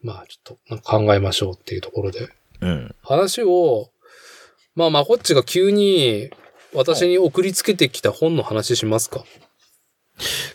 [0.02, 2.28] まあちょっと考えましょうっていうところで。
[2.60, 2.94] うん。
[3.02, 3.90] 話を、
[4.76, 6.30] まあまあこっちが急に
[6.74, 9.24] 私に送りつけてきた本の話しますか。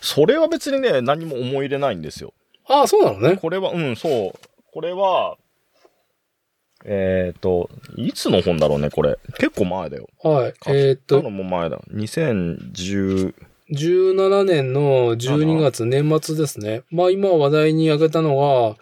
[0.00, 2.32] それは別にね、何も思い入れないんですよ。
[2.70, 3.36] ああ、そうなのね。
[3.36, 4.32] これは、うん、そう。
[4.72, 5.36] これは、
[6.84, 9.18] えっ、と、いつの本だろうね、これ。
[9.38, 10.08] 結構前だよ。
[10.22, 10.52] はい。
[10.60, 11.80] 買えーっとたの、も前だ。
[11.92, 13.34] 2010、
[13.72, 16.82] 17年の12月年末ですね。
[16.90, 18.76] まあ今話題に挙げたのは、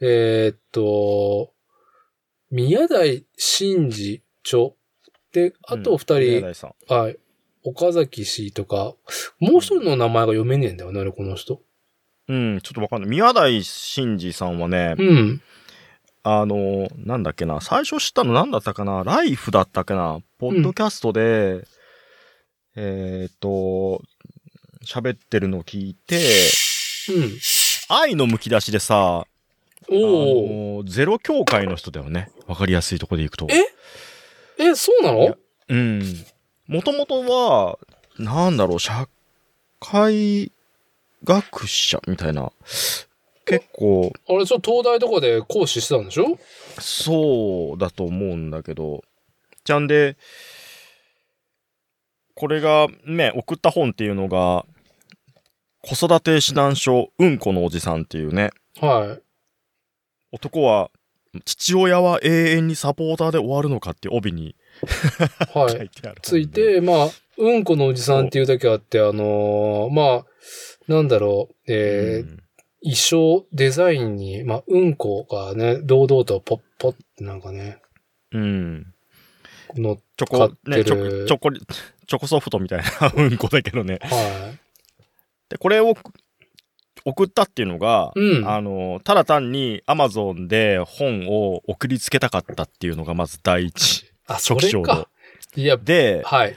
[0.00, 1.52] えーっと、
[2.50, 4.70] 宮台真司著。
[5.32, 6.92] で、あと二人、宮台さん。
[6.92, 7.18] はい。
[7.64, 8.94] 岡崎氏とか、
[9.40, 11.60] もう一人の名前が読めねえんだよね、この人。
[12.28, 13.10] うん、ちょっとわかんない。
[13.10, 15.42] 宮台真司さんはね、うん。
[16.22, 21.66] あの、なんだっけな、最初知ったのなんだったかな、ライフだったっけな、ポッドキャストで、
[22.76, 24.00] えっ、と、
[24.84, 26.16] 喋ってるのを聞いて、
[27.10, 27.38] うん。
[27.88, 29.26] 愛のむき出しでさ、
[29.90, 32.30] おゼロ協会の人だよね。
[32.46, 33.46] わかりやすいとこでいくと。
[33.50, 34.64] え？
[34.70, 35.36] え、そうないのや
[35.68, 36.02] うん。
[36.66, 37.78] もともとは、
[38.18, 39.08] なんだろう、社
[39.80, 40.52] 会
[41.24, 42.52] 学者みたいな。
[43.46, 46.38] 結構、あれ、ちょっと東大とかで講師してたんでしょ？
[46.80, 49.02] そうだと思うんだけど。
[49.64, 50.16] じゃんで、
[52.34, 54.64] これがね、送った本っていうのが、
[55.82, 59.22] 子育て指南書、うんこのおじさんっていうね、はい。
[60.32, 60.90] 男は、
[61.44, 64.54] 父親は永遠にサポーターで終わるのかって帯に
[65.52, 65.70] はい。
[65.76, 66.20] 書いてある。
[66.22, 70.26] つい、て、まあ、うんこのおじさんっていうだけあって、あのーまあ、
[70.88, 72.40] なんだろう、えーうん
[72.84, 77.78] 衣装、デザインに、まあ、うんこがね、堂々とポッポッってなんかね、
[78.30, 78.94] うん。
[79.74, 81.60] の、チョコ、ね、チョチョコリ、
[82.06, 84.00] チョコソフトみたいな うんこだけどね。
[84.02, 84.52] は
[85.48, 85.94] で、これを
[87.06, 88.20] 送ったっていうのが、い。
[88.20, 88.48] うん。
[88.48, 94.12] あの、ただ単に Amazon で本を送りつけたかったっていうのがまず第一。
[94.26, 95.08] あ、それか。。
[95.56, 96.54] いや、で、はい。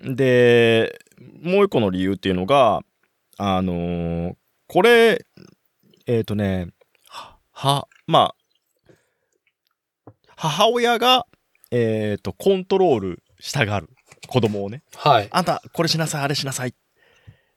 [0.00, 1.00] で、
[1.42, 2.82] もう一個の理由っていうのが、
[3.38, 4.36] あの
[4.68, 5.24] これ、
[6.06, 6.68] えっ、とね、
[7.08, 8.34] は、はま
[8.86, 8.92] あ、
[10.36, 11.26] 母親が、
[11.70, 13.88] えっ、と、コントロールしたがる。
[14.28, 14.82] 子供をね。
[14.94, 15.28] はい。
[15.30, 16.70] あんた、これしなさい、あれしなさい。
[16.70, 16.72] っ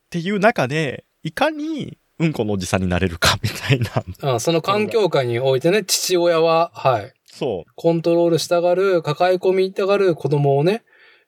[0.10, 3.80] ていう中で、いかに、うんこのおじさんになれるか、 みたい
[4.22, 4.36] な。
[4.36, 7.14] あその環境下においてね、父親は、はい。
[7.26, 10.84] そコントロールしたがる、抱え込みたがる子供をね、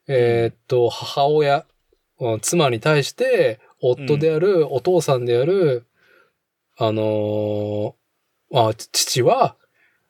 [0.08, 1.66] えーっと、母親、
[2.20, 5.86] うん妻に対して、夫である、お父さんである、
[6.78, 7.94] あのー
[8.52, 9.56] まあ、父は、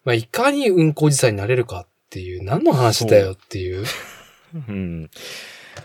[0.03, 3.83] まあ、いかにうんこおじさんになれるかっていう、何の話だよっていう。
[3.83, 3.85] う。
[4.67, 5.09] うん。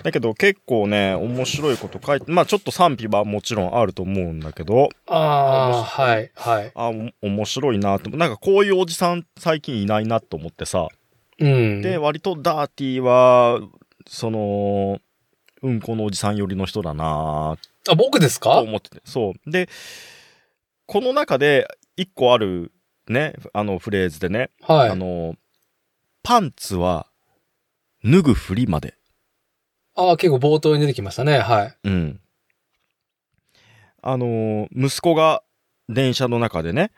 [0.03, 6.73] だけど結構ね、面白いこと書いて、まあちょっと賛否はもちろんあると思うんだけど、ああ、はい、はい。
[6.75, 6.91] あ、
[7.23, 8.11] お面白いなと。
[8.11, 10.89] なんかこういうおじさん最近いないなと思ってさ。
[11.39, 11.83] うん。
[11.83, 13.61] で、割とダーティーは、
[14.07, 15.01] その、
[15.63, 17.57] うんこのおじさん寄りの人だな
[17.93, 19.03] あ、僕ですとか思ってて。
[19.05, 19.51] そう。
[19.51, 19.69] で、
[20.87, 22.73] この中で一個ある
[23.09, 24.91] ね、あのフレーズでね、はい。
[24.91, 25.35] あの、
[26.23, 27.07] パンツは
[28.05, 28.95] 脱ぐふりまで。
[29.95, 31.39] ああ、結構冒頭に出てきましたね。
[31.39, 31.77] はい。
[31.85, 32.21] うん。
[34.03, 35.43] あの、息子が
[35.89, 36.93] 電車の中でね、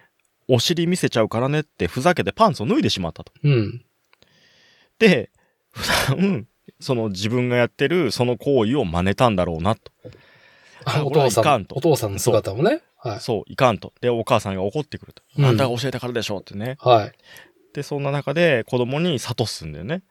[0.48, 3.32] お尻見せちゃうからねってふざけてパンツを脱いでしまったと。
[3.43, 3.85] うん。
[4.98, 5.31] で、
[5.70, 6.48] 普段、
[6.81, 9.93] その自分がやってるその行為を真似たんだろうなと。
[10.84, 12.82] あ お父さんお父さんの姿もね。
[12.96, 13.20] はい。
[13.20, 13.92] そう、いかんと。
[14.00, 15.22] で、お母さんが怒ってくると。
[15.38, 16.76] うんあんたが教えたからでしょってね。
[16.80, 17.12] はい。
[17.72, 20.02] で、そんな中で子供に諭すんだよね。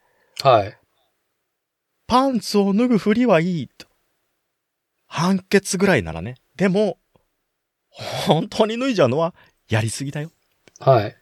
[0.41, 0.77] はい。
[2.07, 3.87] パンツを脱ぐふりはいいと。
[5.07, 6.35] 判決ぐらいならね。
[6.55, 6.97] でも、
[7.89, 9.33] 本当に脱いじゃうのは
[9.69, 10.31] やりすぎだよ
[10.79, 11.07] はい。
[11.09, 11.13] っ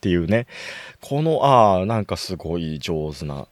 [0.00, 0.46] ていうね。
[1.00, 3.46] この、ああ、なんかすごい上手な。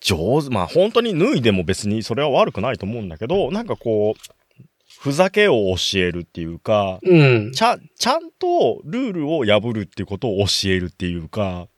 [0.00, 4.64] 上手、まあ本当に脱いでも別にそれは悪くないと思うんだけど、なんかこう、
[5.00, 7.52] ふざけを教えるっていうか、うん。
[7.52, 11.68] ちゃ、ちゃんとルールを破るっていうことを教えるっていうか、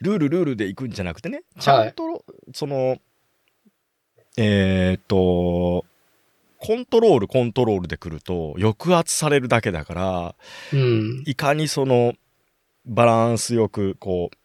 [0.00, 2.98] ルールルールで行くんじゃなくてね、ちゃんと、その、
[4.36, 5.86] えーっと、
[6.58, 10.34] コントロールコントロールで来ると抑圧されるだけだから、
[10.72, 11.22] うん。
[11.26, 12.14] いかにその
[12.84, 14.36] バランスよくこう、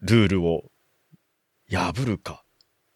[0.00, 0.64] ルールを
[1.70, 2.44] 破るか。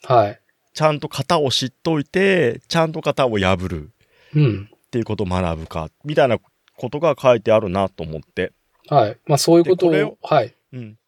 [0.05, 0.41] はい。
[0.75, 3.91] ちゃんと型を知っといて、ちゃんと型を破る。
[4.35, 4.71] うん。
[4.73, 8.53] っていうことを学ぶか、みたいなことが書いてあるなと思って。
[8.89, 9.19] はい。
[9.27, 10.55] まあそういうことをでこれを、はい。
[10.73, 10.99] うん。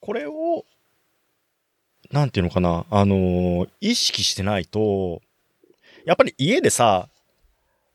[0.00, 0.64] これを、
[2.10, 5.20] なんていうのかな、あのー意識してないと、
[6.04, 7.08] やっぱり家でさ、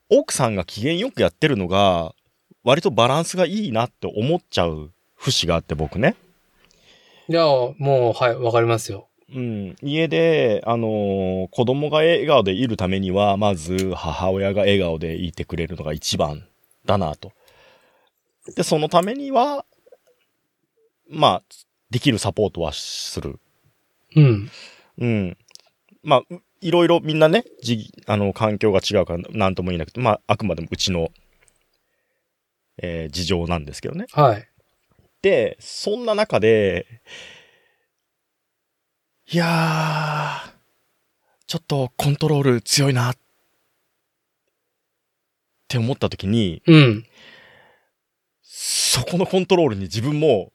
[0.09, 2.15] 奥さんが機嫌よくやってるのが、
[2.63, 6.15] 割とバランスがいいなって思っちゃう節があって僕ね。
[7.29, 9.07] いや、もう、はい、わかりますよ。
[9.33, 16.47] うん、家で、あのー子供が笑顔でいるためには、まず母親が笑顔でいてくれるのが一番
[16.85, 17.31] だなと。
[18.55, 19.63] で、そのためには、
[21.07, 21.43] まあ、
[21.91, 23.39] できるサポートはする。
[24.15, 24.49] うん。
[24.97, 25.37] うん。
[26.01, 31.09] まあ、ういろいろみんなね、じあの、環境が違うから何とも言えなくて、まあ、あくまでもうちの、
[32.81, 34.07] えー事情なんですけどね。
[34.13, 34.48] はい。
[35.21, 37.01] で、そんな中で、
[39.31, 40.51] いやー、
[41.45, 43.17] ちょっとコントロール強いなっ
[45.67, 47.05] て思った時に、うん。
[48.41, 50.51] そこのコントロールに自分も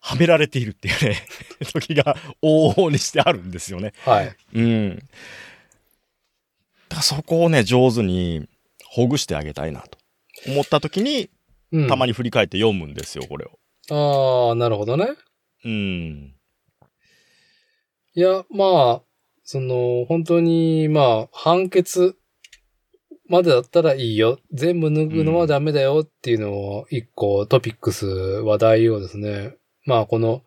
[0.00, 1.26] はめられているっていうね、
[1.72, 3.92] 時が往々にしてあるんですよね。
[4.04, 4.36] はい。
[4.54, 4.96] うん。
[4.96, 8.48] だからそこをね、上手に
[8.86, 9.98] ほぐしてあげたいなと
[10.46, 11.30] 思った時に、
[11.72, 11.88] うん。
[11.88, 13.57] たまに振り返って読むんですよ、これを。
[13.90, 15.08] ああ、なるほどね。
[15.64, 16.34] うん。
[18.14, 19.02] いや、まあ、
[19.44, 22.16] その、本当に、まあ、判決
[23.28, 24.38] までだったらいいよ。
[24.52, 30.42] 全部脱ぐのはダメだよっていうのを、一個トピックス、話題をですね、まあ、この、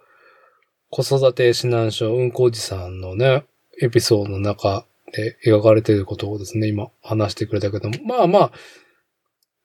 [0.89, 3.45] 子育て指南書、うんこおじさんのね、
[3.81, 8.51] エピソードの中で描かれていることをですね、今話してくれたけども、まあまあ、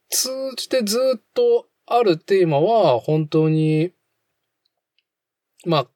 [0.08, 3.92] 通じてずっとあるテーマは、本当に、
[5.64, 5.88] まあ、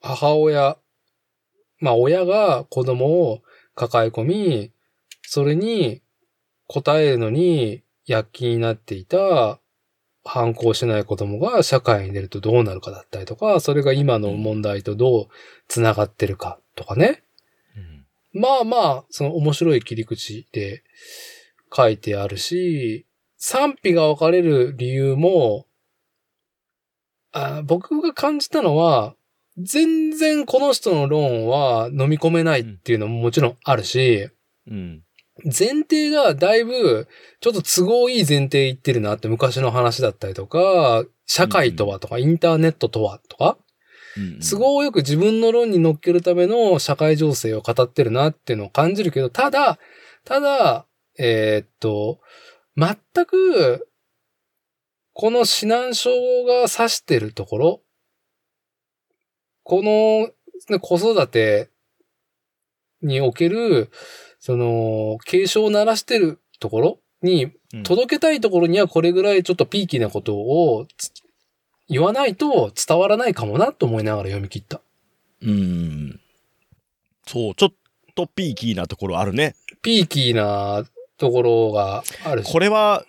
[0.00, 0.78] 母親、
[1.78, 3.42] まあ親が子供を
[3.74, 4.72] 抱え込み、
[5.22, 6.02] それに
[6.66, 9.60] 答えるのに躍起になっていた
[10.24, 15.28] 反抗しない子供が社会に出るとどうなるかだったりとか、それが今の問題とどう
[15.68, 17.22] 繋がってるかとかね。
[18.32, 20.82] まあまあ、その面白い切り口で
[21.74, 23.06] 書いてあるし、
[23.44, 25.66] 賛否が分かれる理由も、
[27.32, 29.16] あ僕が感じたのは、
[29.58, 34.28] 全然この人の論は飲み込めないっていうのももちろんあるし、
[34.70, 35.02] うん。
[35.44, 37.08] 前提がだいぶ、
[37.40, 43.58] ちょっと都合いい前提言ってるなって昔の話だったりとか、社会とはとか、インターネットとはとか、
[44.16, 49.80] うん都合よく自分の論に乗っけるための社会情勢を語ってるなっていうのを感じるけど、ただ、
[50.24, 50.86] ただ、
[51.18, 52.20] えーっと、
[52.76, 52.96] 全
[53.26, 53.88] く、
[55.12, 56.10] この指南書
[56.44, 57.80] が指してるところ、
[59.62, 60.30] この、
[60.70, 61.70] ね子育て
[63.02, 63.90] における、
[64.38, 71.10] その、警鐘を鳴らしてるところに、うん届けたいところにはこれぐらいちょっとピーキーなことをつ
[71.88, 74.82] 言わないと伝わらないかもなと思いながら読み切った。
[75.40, 76.20] うん。
[77.26, 77.72] そう、ちょっ
[78.14, 79.54] とピーキーなところあるね。
[79.82, 80.84] ピーキーな
[81.22, 82.52] ところがあるし。
[82.52, 83.04] これは、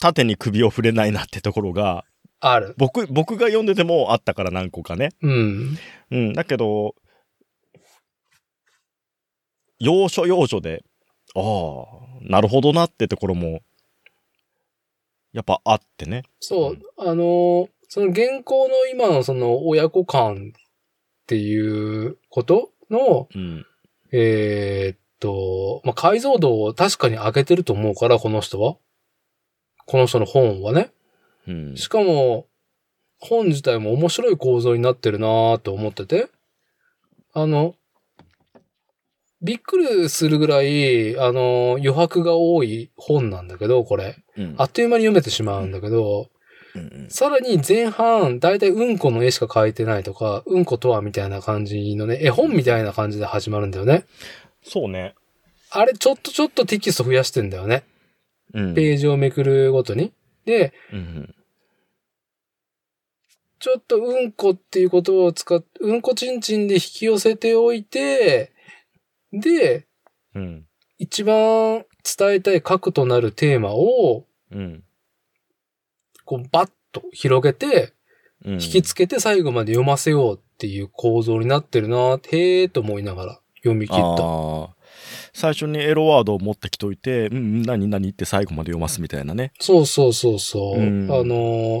[0.00, 2.04] 縦に首を触れないなってところが、
[2.40, 2.74] ある。
[2.76, 5.10] 僕、僕が読んでてもあったから何個かね。
[5.22, 5.78] うん。
[6.10, 6.32] うん。
[6.32, 6.96] だけど、
[9.78, 10.82] 要所要所で、
[11.36, 11.84] ああ、
[12.22, 13.60] なるほどなってところも、
[15.32, 16.24] やっぱあってね。
[16.40, 16.78] そうう。
[16.96, 20.60] あの、その現行の今のその親子間っ
[21.26, 23.64] ていうことの、うん。
[24.10, 28.76] えーっと、まあ、解像度を確かに上げてると思うから、この人は。
[29.86, 30.90] この人の本はね。
[31.46, 31.76] うん。
[31.76, 32.46] しかも、
[33.20, 36.28] 本自体も面白い構造になってるなーと思ってて。
[37.32, 37.74] あの、
[39.40, 44.16] びっくりするぐらい、あの、余白が多い本なんだけど、これ。
[44.36, 46.28] うんあっという間に読めてしまうんだけど、
[46.74, 54.04] うんうんさらに前半、だいたいうんこの絵しか描いてないとか、うんことはみたいな感じのね、絵本みたいな感じで始まるんだよね。
[54.68, 55.14] そうね。
[55.70, 57.84] あれ、ちょっとちょっとテキスト増やしてんだよね。
[58.54, 58.74] うん。
[58.74, 60.12] ページをめくるごとに。
[60.44, 61.34] で、うん
[63.60, 68.52] ちょっとうんこっていうことを使っ、うんこちんちんで引き寄せておいて、
[69.32, 69.86] で、
[70.34, 70.42] うん。
[70.42, 70.66] うん。
[70.98, 74.84] 一番伝えたい核となるテーマを、うん。
[76.24, 77.94] こう、バッと広げて、
[78.44, 78.52] うん。
[78.54, 84.74] 引きつけて最後まで読ませようっていう構造になってるな、へーと思いながら読み切った。
[85.32, 89.52] 最初にエロワードを持ってきといて、うんうん、何何って最後まで読ますみたいなね。
[89.60, 90.80] そうそうそうそう。
[90.80, 91.80] うんあの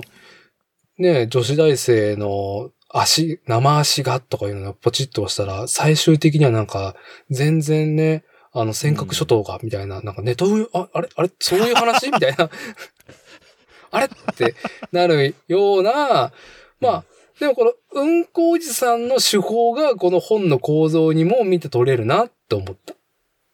[0.98, 6.96] ね、女子大生の足、生足がとかいうのをポチッと押したら、最終的にはなんか、
[7.30, 12.10] 全然ね、あの、尖閣諸島が、みたいな、なんかネトウ、あ、あれあれそういう話？
[12.10, 12.50] みたいな。
[13.92, 14.06] あれ？
[14.06, 14.54] って
[14.90, 16.32] なるような、
[16.80, 17.04] まあ、
[17.40, 22.94] でもこの、うんこおじさんの手法がこの本の構造にも見て取れるなって思った。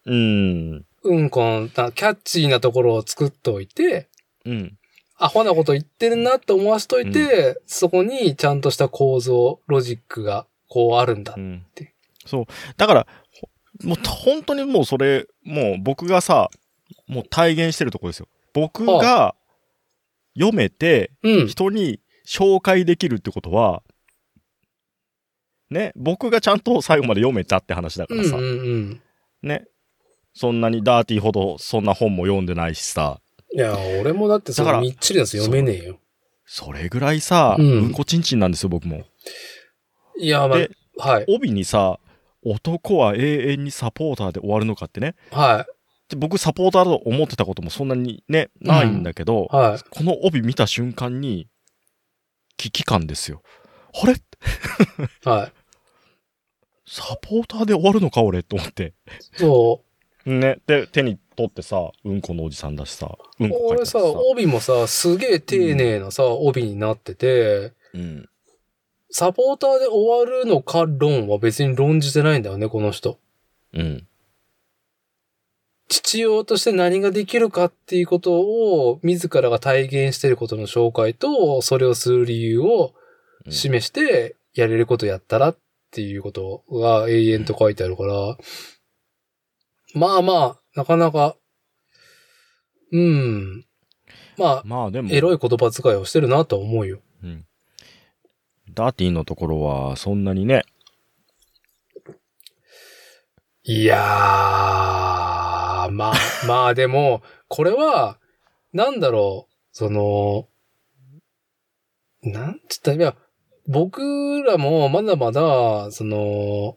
[0.07, 0.85] うん。
[1.03, 4.09] うんこのなキャッチーなところを作っておいて、
[4.45, 4.79] うん。
[5.17, 11.41] アホなこと言ってるなって思わしといて、そこにちゃんとした構造、ロジックがこうあるんだう。
[11.41, 11.95] んて。
[12.27, 12.45] そう。
[12.77, 13.07] だから、
[13.41, 13.49] ほ
[13.89, 16.51] もう本当にもうそれ、もう僕がさ、
[17.07, 18.29] もう体現してるところですよ。
[18.53, 19.35] 僕が
[20.35, 21.47] 読めて、うん。
[21.47, 23.83] 人に紹介できるってことは、
[25.71, 29.03] ね、僕がちゃんと最後まで読めたって話だからさ、うんうんうん。
[29.43, 29.65] ね。
[30.35, 33.21] そんなにダーティーほどそんな本も読んでないしさ、
[33.55, 36.01] いや、俺もだってそだからのみっちりです読めねえよ。
[36.45, 39.05] それぐらいさ、ううんん、こちんちんなんですよ、僕も。
[40.19, 41.25] いや、まあで、はい。
[41.29, 42.01] 帯にさ、
[42.45, 45.15] 男は永遠にサポーターで終わるのかってね。
[45.31, 45.67] は
[46.09, 49.57] で僕サポーターだと思ってたこともそんなにね、ないんだけど、い。
[49.57, 49.79] はい。
[49.89, 51.47] この帯見た瞬間に、
[52.57, 53.43] 危機感ですよ。
[54.03, 54.15] あれ？
[55.25, 55.53] はい。
[56.87, 58.95] サポーターで終わるのか俺と思って。
[59.37, 59.83] そ
[60.27, 60.59] ね。
[60.67, 63.51] で、手に取ってさ、うんこのおじさんだしさ、うんう。
[63.51, 63.99] こ書いてあ俺さ。
[64.31, 68.29] 帯もさ、すげえ丁寧なさ、帯になってて、うん。
[69.11, 73.19] サポーターで終わるのか論は別に論じてないんだよね、この人。
[73.73, 74.07] うん。
[75.89, 82.95] 父親として何ができるかっていうことを自らが体現していることの紹介と、それをする理由を
[83.47, 85.59] うん示して、やれることやったらっ
[85.91, 88.39] ていうことが永遠と書いてあるから、
[89.95, 91.37] まあまあ、なかなか、
[92.91, 93.67] うん。
[94.39, 97.01] まあ、まあでも、エロい言葉遣いをしてるなとは思うよ。
[97.23, 97.45] うん。
[98.73, 100.65] ダーティーのところは、そんなにね、
[103.67, 105.24] いやー、
[105.91, 106.15] まあ、
[106.47, 108.19] まあでも、これは、
[108.73, 110.49] なんだろう、その、
[112.23, 113.17] なんつったらいや、
[113.67, 116.77] 僕らもまだまだ、その、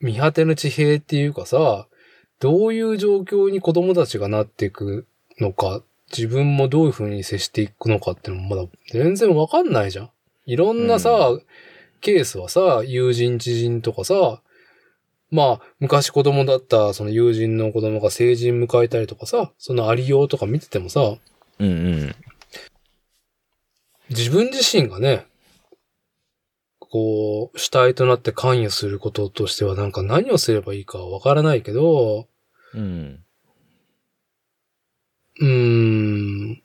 [0.00, 1.86] 見果てぬ地平っていうかさ、
[2.38, 5.06] どういう状況に子供たちがなっていく
[5.40, 5.82] のか、
[6.16, 10.10] 自分もどういう風に接していくのかっていうのもまだ全然わかんないじゃん。
[10.44, 11.30] いろんなさ、
[12.00, 14.42] ケースはさ、友人知人とかさ、
[15.30, 21.16] まあ、昔子供だったその友人の子供が成人迎えたりとかさ、そのありようとか見ててもさ、
[21.58, 22.14] うんうん。
[24.10, 25.26] 自分自身がね、
[26.78, 32.28] こう、主体となって関与することとしてはなんか何をすればいいかわからないけど、
[32.74, 33.24] うん。
[35.40, 36.62] うーん、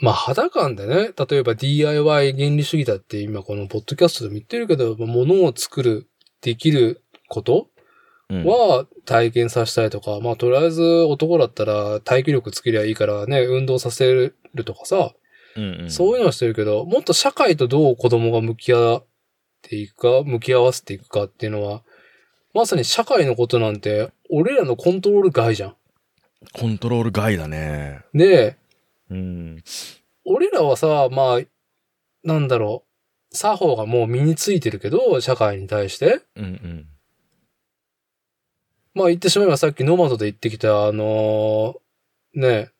[0.00, 6.08] まあ肌感でね、例えば DIY 原理主義だって今このポッドキャストでも言ってるけど、物を作る、
[6.40, 7.68] できること？
[8.30, 14.36] うん、は体験させたいとか、まあとりあえず男だったら耐久力つけりゃいいからね、運動させる
[14.66, 15.14] とかさ、
[15.56, 19.06] うんうん、そういうのはしてるけど、もっと社会とどう子供が向き合っ
[19.62, 21.82] ていくか、向き合わせていくかっていうのは、
[22.52, 25.76] まさに社会のことなんて、俺らのコントロール外じゃん。
[26.52, 28.02] コントロール外だね。
[28.12, 28.58] で、
[29.10, 29.62] うん。
[30.26, 31.40] 俺らはさ、まあ、
[32.24, 32.84] なんだろ
[33.32, 36.20] う、作法がもう身についてるけど、社会に対して。
[36.36, 36.86] うんうん。
[38.98, 42.70] まあ言ってしまえばさっきノマドで言ってきた、あのーね、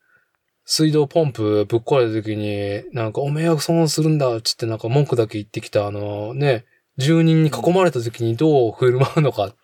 [0.65, 6.65] 水道ポンプぶっ壊れた時に、なんかお迷惑損するんだっつってなんか文句だけ言ってきた、あのね、
[6.97, 9.55] 住人に囲まれた時にどう振る舞うのか。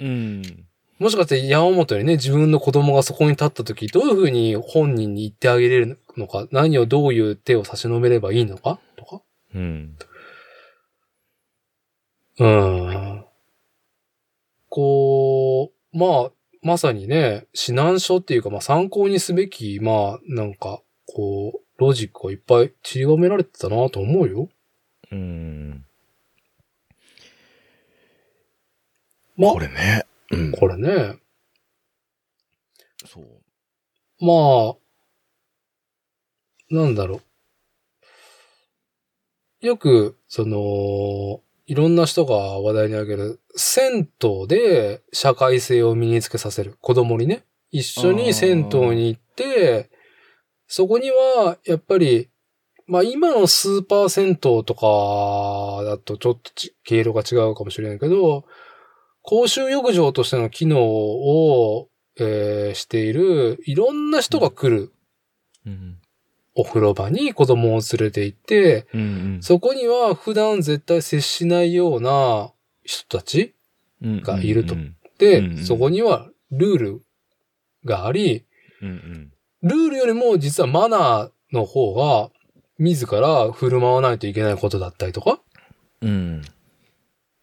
[0.00, 0.42] うん。
[1.00, 9.22] もしかして山本にね、自分の子供がそこに立った時、どういうふうに本人に言ってあげれるのか、何をどういう手を差し伸べればいいのかとか。
[9.54, 9.96] うん。
[12.38, 13.24] うん。
[14.68, 15.33] こう、
[15.94, 24.48] まあ、まさにね、指南書っていうか、まあ参考にすべき、まあ、なんか、こう、ロジックをいっぱい散りばめられてたなと思うよ。
[25.12, 25.84] うん。
[29.36, 30.04] まあこれね。
[30.30, 30.52] うん。
[30.52, 31.18] これね、
[33.06, 33.24] そう。
[34.20, 34.76] ま
[36.70, 37.20] あ、なんだろ
[39.62, 39.66] う。
[39.66, 46.76] よく、その、いろんな人が話題に挙げる、銭湯で社会性を身につけさせる。
[46.80, 47.44] 子供にね。
[47.70, 49.90] 一緒に銭湯に行って、
[50.66, 52.28] そこには、やっぱり、
[52.86, 58.44] まあ今のスーパー銭湯とかだとちょっとち経路が違うかもしれないけど、
[59.22, 61.88] 公衆浴場としての機能を、
[62.18, 64.92] えーしている、いろんな人が来る
[65.66, 65.98] うん。
[66.54, 72.52] お風呂場に子供を連れて行って、うんそこには普段絶対接しないような
[72.84, 73.54] 人たち
[74.02, 74.22] うん。
[74.22, 77.02] がいるとうんで、うんうんそこにはルール
[77.84, 78.44] があり、
[78.80, 79.32] うん。
[79.62, 82.30] ルールよりも実はマナーの方が
[82.78, 85.40] 自ら振る舞わないといけないことだったりとか、
[86.00, 86.42] うん。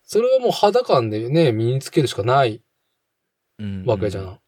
[0.03, 2.61] それはもう肌感でね、身につけるしかない
[3.59, 3.85] うん。
[3.85, 4.39] わけじゃん。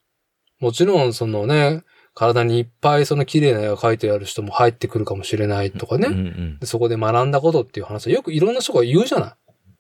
[0.60, 1.84] もちろんそのね、
[2.14, 6.07] 体にいっぱいその綺麗な絵が描いてある人も入ってくるかもしれないとかね。
[6.07, 6.60] うんうん。
[6.60, 9.34] でそこで学んだことっていう話はよくいろんな人が言うじゃない。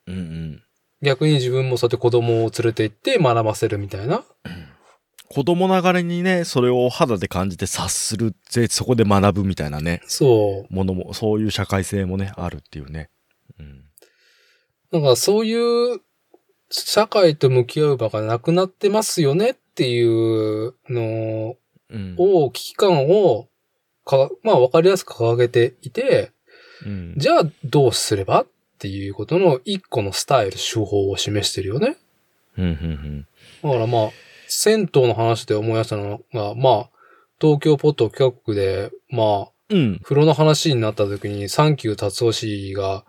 [0.07, 0.63] うんうん。
[1.01, 4.23] 逆に自分もそうやって子供を連れて行って学ばせるみたいな。
[5.29, 10.73] 子供ながらにね、それを肌で感じて察するぜ、そこで学ぶみたいなね、そう。
[10.73, 13.09] ものも、そういう社会性もね、あるっていうね。
[13.59, 13.83] うん。
[14.91, 15.99] なんかそういう
[16.69, 21.55] 社会と向き合う場がなくなってますよねっていうのうん。
[22.17, 23.47] を、危機感を
[24.05, 26.31] か、まあわかりやすく掲げていて、
[26.85, 27.13] うん。
[27.17, 28.47] じゃあどうすればっ
[28.79, 31.97] ていうことの一個のスタイル、手法を示してるよね。
[32.57, 32.65] うん。
[32.65, 33.27] うん。
[33.63, 34.09] だからまあ、
[34.47, 36.89] 銭湯の話で思い出したのが、まあ、
[37.39, 39.99] 東京ポット企画で、まあ、うん。
[40.03, 43.05] 風呂の話になった時に、サンキュー達夫氏が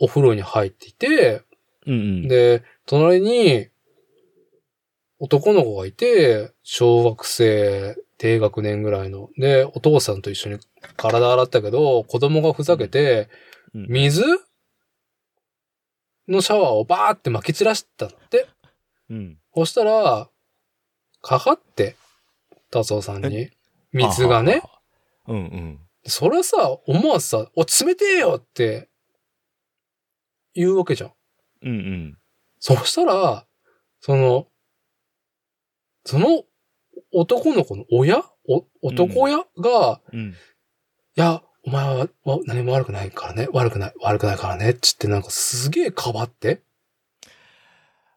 [0.00, 1.42] お風呂に入っていて、
[1.86, 1.92] うん。
[1.92, 2.28] うん。
[2.28, 3.68] で、隣に
[5.24, 9.28] 男の子がいて、小学生、低学年ぐらいの。
[9.36, 10.58] で、お父さんと一緒に
[10.96, 13.28] 体洗ったけど、子供がふざけて、
[13.72, 14.24] うん水？
[16.26, 18.48] のシャワーをバーって撒き散らしたって。
[19.10, 19.38] うん。
[19.54, 20.28] そしたら、
[21.20, 21.94] かかって、
[22.72, 23.50] 達夫さんに。
[23.92, 24.60] 水がね。。
[25.28, 25.80] うんうん。
[26.04, 28.88] それはさ、思わずさ、お、冷てえよって、
[30.54, 31.12] 言うわけじゃん。
[31.62, 32.18] うんうん。
[32.58, 33.46] そしたら、
[34.00, 34.48] その、
[36.04, 36.44] その
[37.12, 38.22] 男の子の親？
[38.48, 39.38] お、男親？
[39.58, 40.30] が、うん。
[40.30, 40.34] い
[41.14, 43.48] や、お前はわ何も悪くないからね。
[43.52, 44.74] 悪くない、悪くないからね。
[44.74, 46.62] つってなんかすげえかばって。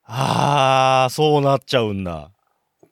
[0.04, 2.32] ああ、そうなっちゃうんだ。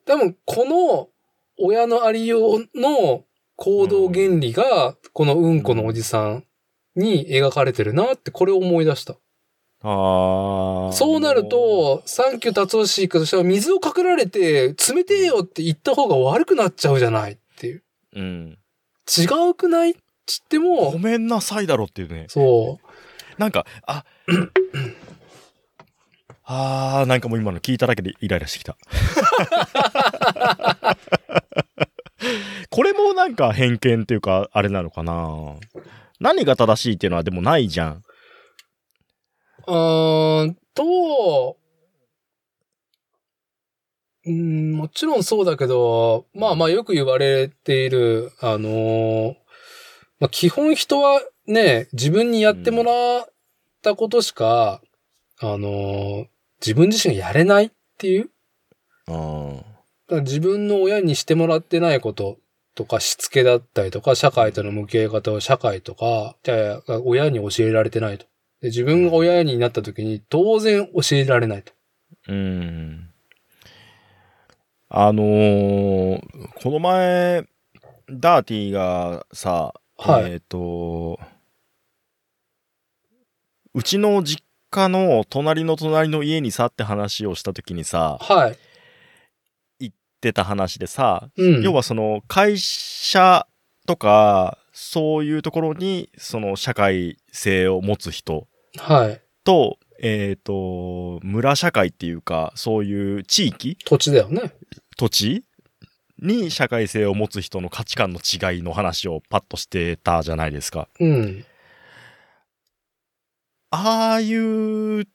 [0.06, 1.10] 多分、この
[1.58, 3.24] 親のありようの
[3.56, 6.46] 行動原理が、このうんこのおじさん
[6.96, 9.16] に描かれてるなって、これを思い出した。
[9.84, 10.94] ああ。
[10.94, 17.84] そうなると、サンキュー達夫氏としては水をかけられて、冷てえよって言った方が悪くなっちゃうじゃないっていう。
[18.16, 18.58] うん。
[19.06, 19.96] 違うくないっ
[20.26, 22.28] つってもご、めんなさいだろっていうね。
[22.30, 22.86] そう。
[23.38, 24.06] なんか、あ、
[26.46, 28.78] あー、なんかもう今の聞いただけでイライラしてきた。
[32.70, 35.56] これもなんか偏見っていうか、あれなのかな
[36.20, 38.03] 何が正しいっていうのはでもないじゃん。
[39.68, 41.58] うーんと、
[44.26, 49.36] うん、もちろんそうだけど、まあまあよく言われている、あのー
[50.20, 53.34] まあ基本人はね、自分にやってもらっ
[53.82, 54.82] たことしか、
[55.40, 56.26] あのー
[56.62, 58.30] 自分自身がやれないっていう。
[60.22, 62.38] 自分の親にしてもらってないこと
[62.76, 68.26] とか、しつけだったりとか、社会との向き合い方を社会とか、じゃあ親に教えられてないと。
[68.64, 71.74] で自分が親になった時に当然教えられないと。
[72.30, 73.10] うん。
[74.88, 76.22] あのー
[76.62, 77.44] この前、
[78.10, 81.20] ダーティがさ、はいえっ、と、
[83.74, 88.56] うちの実家の隣の隣の家にさって話をした時にさ、は
[89.82, 89.92] い。
[90.22, 91.64] 出た話でさ、うん。
[91.64, 93.46] 要はその会社
[93.86, 98.48] とか、そういうところに、その社会性を持つ人
[98.78, 99.22] はい。
[99.44, 103.78] と、えっ、と、村社会っていうか、そういう地域？
[103.86, 104.54] 土地だよね。
[104.98, 105.44] 土地？
[106.20, 110.88] に社会性を持つ人の価値観の違いの話をパッとしてたじゃないですか。
[111.00, 111.46] うん。
[113.72, 115.06] ああいう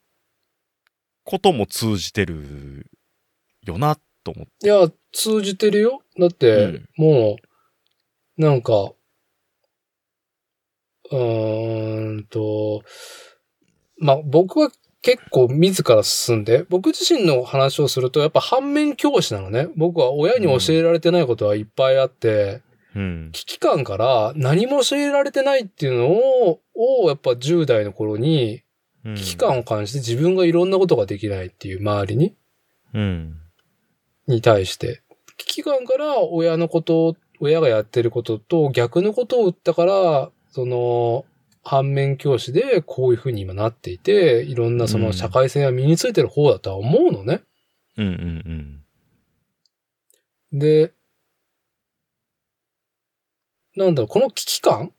[1.24, 2.86] ことも通じてる
[3.64, 4.66] よな、と思って。
[4.66, 6.02] いや、通じてるよ。
[6.18, 7.36] だって、うんも
[8.38, 8.92] う、なんか、
[11.10, 12.82] うーんと、
[14.00, 14.70] まあ、僕は
[15.02, 19.68] 結構自ら進んで、僕自身の話をすると、やっぱ反面教師なのね。
[19.76, 22.62] 僕は親に教えられてないことはいっぱいあって、
[22.94, 23.30] うん。
[23.32, 28.62] 危機感から何も教えられてないっていうのを、をやっぱ10代の頃に
[29.04, 32.34] うん危機感を感じて自分がいろんなことができないっていう周りに、
[32.94, 33.36] うん。
[34.26, 35.02] に対して、
[35.36, 41.24] 危機感から親のことを、親がやってることと逆のことを言ったから、その、
[41.68, 47.42] 反面教師でこういう風に今なっていて、いろんなその社会性が身についてる方だとは思うのね。
[47.98, 48.84] うんうん
[50.50, 50.94] で、
[53.76, 54.92] なんだろう、この危機感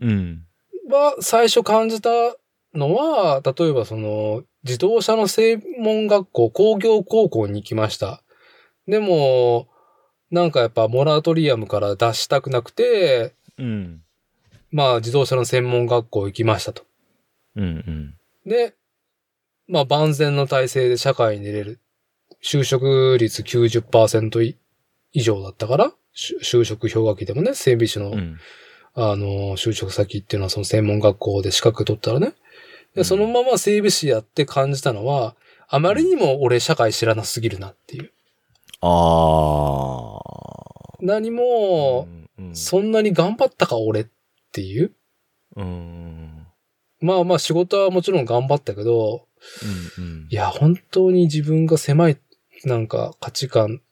[0.00, 0.10] うん。
[0.10, 0.46] うん。
[0.88, 2.10] は最初感じた
[2.74, 8.22] のは、例えばその、自動車の専門学校、工業高校に行きました。
[8.86, 9.68] でも、
[10.30, 14.03] なんかやっぱモラトリアムから脱したくなくて、うん。
[14.74, 16.82] まあ自動車の専門学校行きましたと。
[17.54, 18.14] うんうん。
[18.44, 18.74] で、
[19.68, 21.80] まあ万全の体制で社会に出れる。
[22.42, 24.58] 就職率90%い
[25.12, 28.36] 以上だったから、就就職氷河期でもね、整備士の、うん。
[28.94, 32.30] あの、就職先っていうのはその専門学校で資格取ったらね。
[32.30, 32.34] で、
[32.96, 35.36] うんそのまま整備士やって感じたのは、
[35.68, 38.10] あまりにも俺社会知らなすぎるなっていう。
[38.80, 40.96] ああ。
[41.00, 44.06] 何も、うん、そんなに頑張ったか俺っ
[44.54, 44.92] ていう。
[45.56, 46.46] うん。
[47.00, 49.26] まあまあ仕事はもちろん頑張ったけど、
[49.98, 50.28] うんうん。
[50.30, 52.18] いや、本当に自分が狭い、
[52.64, 53.82] なんか価値観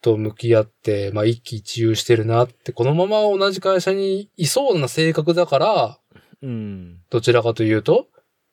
[0.00, 5.98] と向き合って、まあ一喜一憂してるなって、このまま同じ会社にいそうな性格だから、
[6.42, 6.98] うん。
[7.10, 8.06] どちらかというと、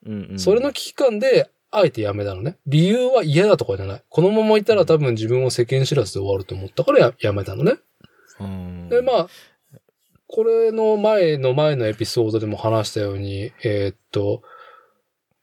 [0.05, 0.39] うんうん。
[0.39, 2.57] それの危機感で、あえて辞めたのね。
[2.67, 4.03] 理由は嫌だとかじゃない。
[4.07, 7.77] このままいたら多分自分を世間知らずで終わると思ったからや辞めたのね。
[8.39, 9.27] うん、で、まあ、
[10.35, 14.41] これの前の前のエピソードでも話したように、えーっと、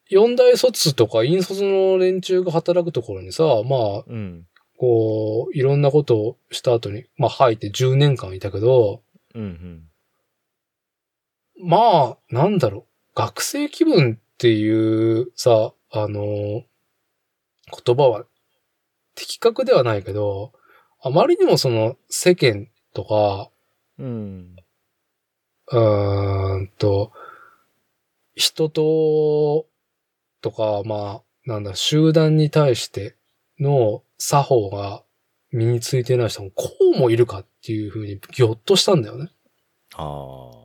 [0.08, 4.48] 四大卒とか引卒の連中が働くところにさ、まあ、うん。
[4.76, 9.02] こう、いろんなことをした後に、まあ入って10年間いたけど、
[9.36, 9.44] うんう
[11.64, 11.64] ん。
[11.64, 12.84] まあ、なんだろう、
[13.14, 16.64] 学生気分っていうさ、あの、
[17.84, 18.24] 言葉は
[19.14, 20.50] 的確ではないけど、
[21.00, 23.50] あまりにもその世間とか、
[24.00, 24.56] うん。
[25.70, 27.12] うーんと、
[28.34, 29.66] 人と、
[30.40, 33.16] とか、まあ、なんだ、集団に対して
[33.58, 35.04] の作法が
[35.52, 39.30] 身についてない人もこうもいるかっていうふうにぎょっとしたんだよね。
[39.94, 40.60] ああ。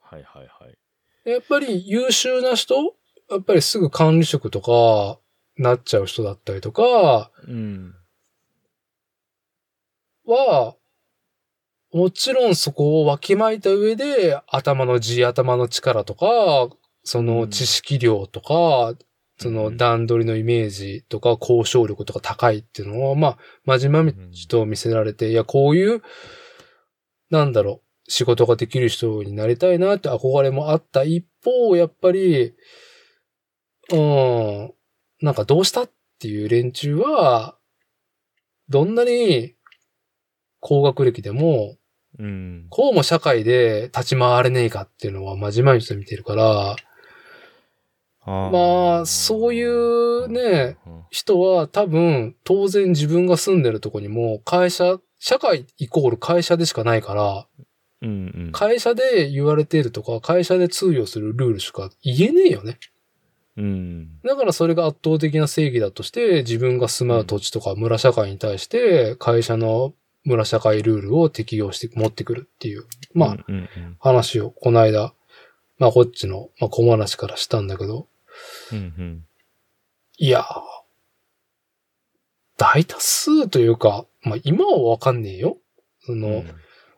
[0.00, 0.68] はいはいは
[1.26, 1.30] い。
[1.30, 2.74] やっぱり優秀な人
[3.30, 5.18] やっぱりすぐ管理職とか
[5.56, 7.94] なっちゃう人だったりとかうん。
[10.24, 10.76] は、
[11.92, 16.68] もちろんそこをわきまいた上で頭の字、頭の力とか、
[17.02, 18.94] その知識量とか、
[19.38, 26.02] その段取りのイメージとか交渉力とか高いっていうのは、まあ、まじまじと見せられて、いや、こういう、
[27.30, 32.54] なんだろう、仕事ができる人になりたいなって憧れもあった一方、やっぱり、
[33.92, 34.74] うん、
[35.22, 37.56] なんかどうしたっていう連中は、
[38.68, 39.54] どんなに
[40.60, 41.76] 高学歴でも、
[42.18, 42.66] うん。
[42.70, 46.76] こうも社会で立ち回れねえかっていうのはまじまじと見てるから、
[48.30, 50.76] あまあ、そういうね、
[51.10, 57.46] 人は多分当然自分が住んでるとこにも会社、社会イコール会社でしかないから、
[58.02, 58.52] うんうん。
[58.52, 62.78] 会社で言われているとか、会社で通用するルールしか言えねえよね。
[63.56, 64.20] うん。
[64.22, 69.94] だからそれが圧倒的な正義だとして、自分が住まう土地とか村社会に対して、会社の
[70.28, 72.84] 村社会ルールを適用して持ってくるっていう、
[73.14, 73.36] まあ、
[73.98, 75.12] 話をこの間、
[75.78, 78.06] まあこっちの、まあ小話からしたんだけど、
[78.72, 78.78] うん。
[78.78, 79.24] うん
[80.20, 80.44] いやー、
[82.56, 85.58] 大多数というか、まあ今はわかんねえよ。
[86.04, 86.54] その、うん。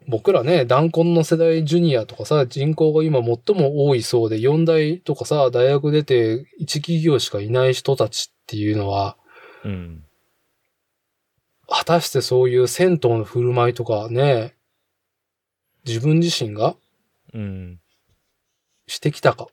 [0.08, 9.18] 僕らね、弾痕の世代ジュニアとかさ、人口が今最も多いそうで、4代とかさ、大学出て1企業しかいない人たちっていうのは、
[9.64, 10.04] うん。
[11.70, 14.54] 果たしてそういう銭湯の振る舞いとかね、
[15.86, 16.74] 自分自身が
[17.32, 17.80] うん。
[18.88, 19.46] してきたか。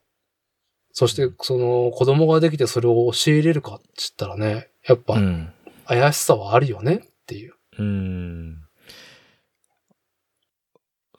[0.91, 5.53] そして、その子供ができてそれを教えれるかって言ったらね、やっぱうん。
[5.85, 7.53] 怪しさはあるよねっていう。
[7.77, 8.57] うん。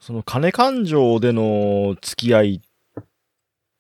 [0.01, 2.63] その金感情での付き合い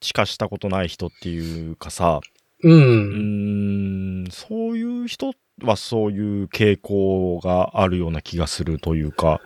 [0.01, 2.20] しかしたことない人っていうかさ、
[2.62, 2.70] う。
[2.70, 5.32] うんん、そういう人
[5.62, 9.40] はそういう傾向があるような気がするというか。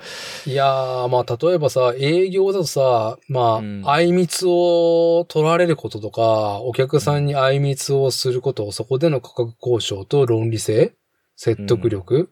[0.46, 10.94] いやー、まあ、例えばさ、営業だとさ、まあ、うんあいみつを取られることとか、お客さんにあいみつをすること、そこでの価格交渉と論理性、
[11.36, 12.30] 説得力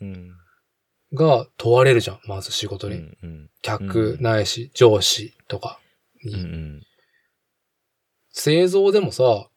[0.00, 0.32] うん。
[1.12, 2.98] が問われるじゃん、まず仕事うんに。
[3.22, 5.80] うん客ないし、上司とか
[6.24, 6.34] に。
[6.34, 6.82] うんうん
[8.38, 9.48] 製造でもさ、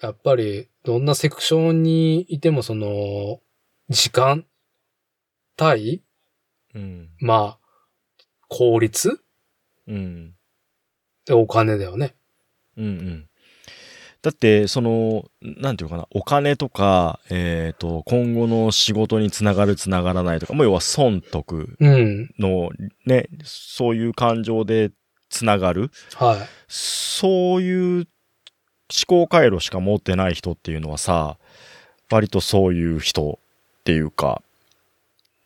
[0.00, 3.40] やっぱり、どんなセクションにいても、その、
[3.88, 4.44] 時間
[5.56, 6.02] 対、
[6.74, 9.20] うんまあ、効率
[9.86, 10.34] うん
[11.26, 12.14] でお金だよね。
[12.76, 13.28] うんうん
[14.22, 22.30] だって、その、なんていうのかな、お金とか、えっ、と、今後の仕事につながるつながらないとか、もう要は損得うん。
[22.38, 22.70] の
[23.04, 24.92] ね、そういう感情で
[25.28, 26.38] つながる、はい。
[26.68, 28.06] そういう
[28.94, 31.38] 思考回路しか持ってない人っていうのはさ、
[32.10, 33.38] 割とそういう人
[33.80, 34.42] っていうか、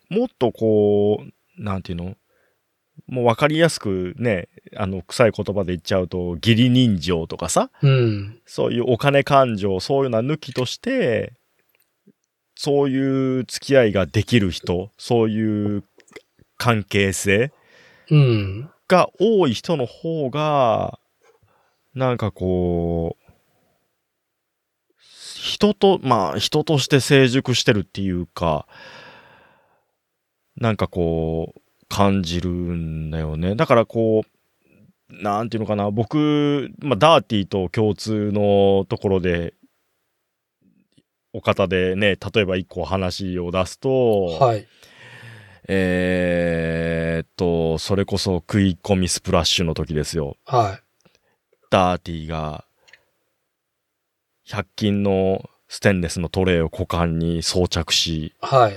[0.09, 2.17] もっとこう、なんていうの？
[3.07, 8.41] もう分かりやすくね、あの、臭い言葉で言っちゃうと、義理人情とかさ、うん。
[8.47, 11.35] そういうお金感情、そういうのは抜きとして、
[12.55, 15.85] そういう付き合いができる人、そういう
[16.57, 17.53] 関係性
[18.11, 18.71] うん。
[18.89, 20.99] が多い人の方が、
[21.95, 23.26] なんかこう、
[25.47, 28.67] 人と、まあ人として成熟してるっていうか、
[30.57, 33.55] なんかこう、感じるんだよね。
[33.55, 34.25] だからこ
[35.09, 39.55] う、なんていうのかな、僕、まあダーティーと共通のところで、
[41.33, 44.67] お方でね、例えば一個話を出すと、はい。
[45.69, 50.37] えーっと、それこそ食い込みスプラッシュの時ですよ。
[50.45, 50.81] は
[51.71, 52.66] ダーティーが、
[54.47, 58.33] 100均のステンレスのトレイを股間に装着し、い。
[58.41, 58.75] はい。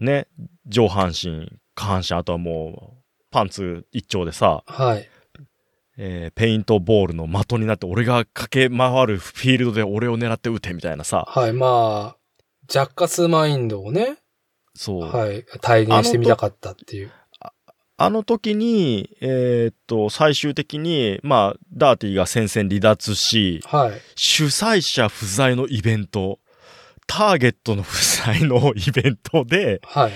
[0.00, 0.26] ね、
[0.66, 5.08] 上半身、下半身、あとはもう、パンツ一丁でさ、はい。
[5.98, 11.52] えーペイントボールの的になって、俺が駆け回るフィールドで俺を狙って撃てみたいなさ、はい。
[11.52, 12.16] まあ、
[12.66, 14.16] ジャッカスマインドをね、
[14.74, 15.16] そう。
[15.16, 15.44] はい。
[15.60, 17.12] 体現してみたかったっていう。
[18.04, 24.00] あの時に、えーっと、最終的に、まあ、ダーティーが戦線離脱し、はい。
[24.16, 26.40] 主催者不在のイベント、
[27.06, 30.12] ターゲットの不在のイベントで、はい。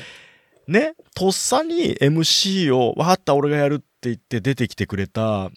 [0.67, 5.51] ね、とっさに MC を、わかった、俺がやるって言って出てきてくれた、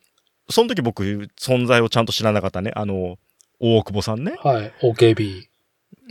[0.51, 1.01] その時僕、
[1.41, 2.71] 存在をちゃんと知らなかったね。
[2.75, 3.17] あの、
[3.59, 4.35] 大久保さんね。
[4.43, 4.71] はい。
[4.83, 5.45] OKB。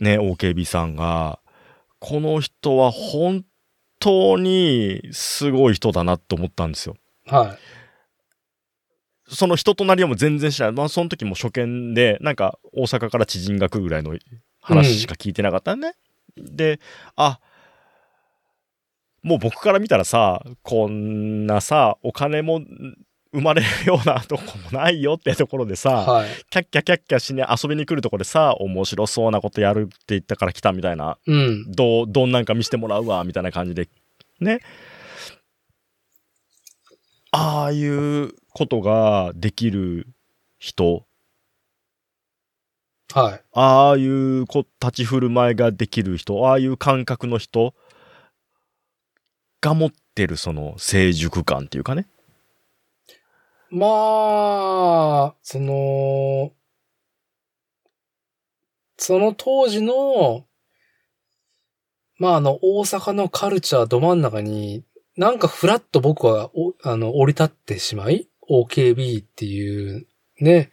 [0.00, 1.38] ね、OKB さんが、
[2.00, 3.44] この人は本
[3.98, 6.96] 当にすごい人だなって思ったんですよ。
[7.26, 7.56] は
[9.30, 10.74] その人となりはもう全然知らない。
[10.74, 14.16] まあ、その時も初見で、なんか大阪から知人が来るぐらいの
[14.60, 15.94] 話しか聞いてなかったね。
[16.36, 16.80] で、
[17.14, 17.40] あ、
[19.22, 22.60] もう僕から見たらさ、こんなさ、お金も
[23.32, 24.42] 生まれるようなとこ
[24.72, 25.76] もないよってところでい。
[25.76, 26.28] さ、はい。
[26.50, 31.70] キャッキャキャッキャしに遊びに来るところでさ、面白そうなことやるって言ったから来たみたいな、うん。
[31.70, 33.88] どう、どんなんか見せてもらうわ、みたいな感じで、
[34.40, 34.60] ね。
[37.30, 40.06] ああいうことができる
[40.58, 41.04] 人、
[43.14, 43.40] はい。
[43.52, 47.74] ああいうこ立ち振る舞いができる人、ああいう感覚の人
[49.60, 52.06] が持ってるその成熟感っていうかね。
[53.70, 56.52] まあ、その、
[58.96, 60.46] その当時の、
[62.18, 64.84] まああの、大阪のカルチャーど真ん中に、
[65.16, 70.06] なんかフラッと僕は、おあの、降り立ってしまい、OKB っていう、
[70.40, 70.70] ね、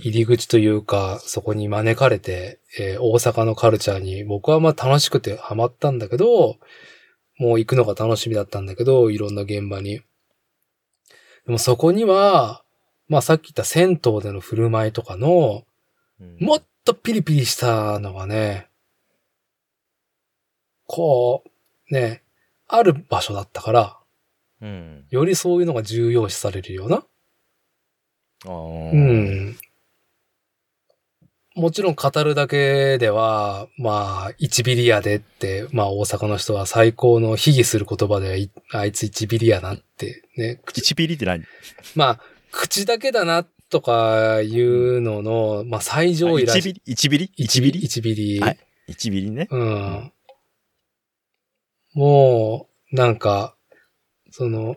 [0.00, 6.58] 入り口というか、そこに招かれて、えー大阪のカルチャーに僕はまあ楽しくてハマったんだけど、
[7.38, 10.02] もう行くのが楽しみだったんだけど、いろんな現場に。
[11.46, 12.62] でもそこには、
[13.08, 15.64] まあさっき言った銭湯での振る舞いとかの、
[16.20, 18.68] うんもっとピリピリしたのがね、
[20.86, 21.44] こ
[21.90, 22.22] う、ね、
[22.68, 23.98] ある場所だったから、
[24.60, 25.04] うん。
[25.10, 27.04] よりそういうのが重要視されるような。
[28.44, 29.56] うん。
[31.54, 41.44] もちろん語るだけでは、まあ、1ビリヤでって、まあ大阪の人は最高の卑下する言葉で、いあいつ1ビリヤなってね、口1ピリって何？
[41.94, 42.20] まあ、
[42.50, 48.40] 口だけだなとかいうのの、まあ最上位ら1ビリ ?1 ビリ ?1 ビリ ?1 ビリ？
[48.40, 48.58] はい
[48.88, 49.48] 1ビリね。
[49.50, 50.12] うん。
[51.94, 53.54] もう、なんか、
[54.30, 54.76] その、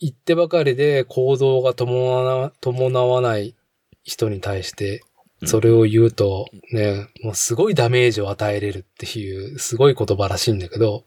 [0.00, 3.54] 言ってばかりで行動が伴わ伴わない
[4.02, 5.02] 人に対して、
[5.44, 11.04] それを言うと、ね、もうすごいダメージを与えれるっていう、すごい言葉らしいんだけど、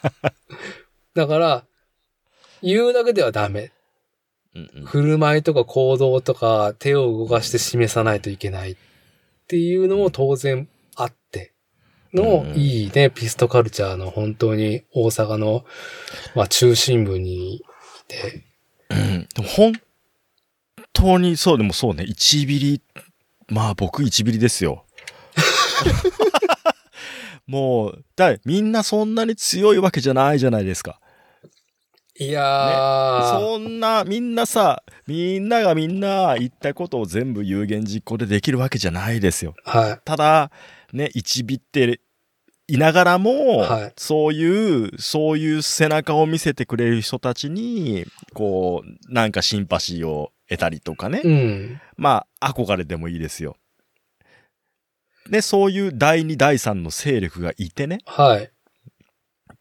[1.14, 1.64] だから、
[2.62, 3.72] 言うだけではダメ。
[4.54, 4.84] うんうん。
[4.84, 8.76] 振る舞いとか行動とか手を動かして示さないといけないっ
[9.46, 11.52] ていうのも当然あって。
[12.12, 15.64] の、うんいいね、ピストカルチャーの本当に大阪の、
[16.34, 17.62] まあ、中心部にい
[18.08, 18.44] て、
[18.90, 19.28] うん。
[19.34, 19.72] でも本
[20.92, 22.04] 当にそうでもそうね。
[22.04, 22.82] 1ビリ
[23.50, 24.84] まあ僕1ビリですよ。
[27.46, 31.00] もうだみんなそんなに強いわけじゃないじゃないですか。
[32.16, 39.54] いやー、そんなみんなさみんながみんな言ったことを全部有言実行でできるわけじゃないですよ。
[39.64, 40.00] はい。
[40.04, 40.50] ただ
[40.92, 42.00] ね1ビって
[42.68, 43.92] いながらも、はい。
[43.96, 48.04] そういうそういう背中を見せてくれる人たちに
[48.34, 51.80] こうなんかシンパシーを得たりとかね、うん。
[51.96, 53.56] まあ、憧れでもいいですよ。
[55.30, 57.98] で、そういう第二、第三の勢力がいてね。
[58.04, 58.50] はい。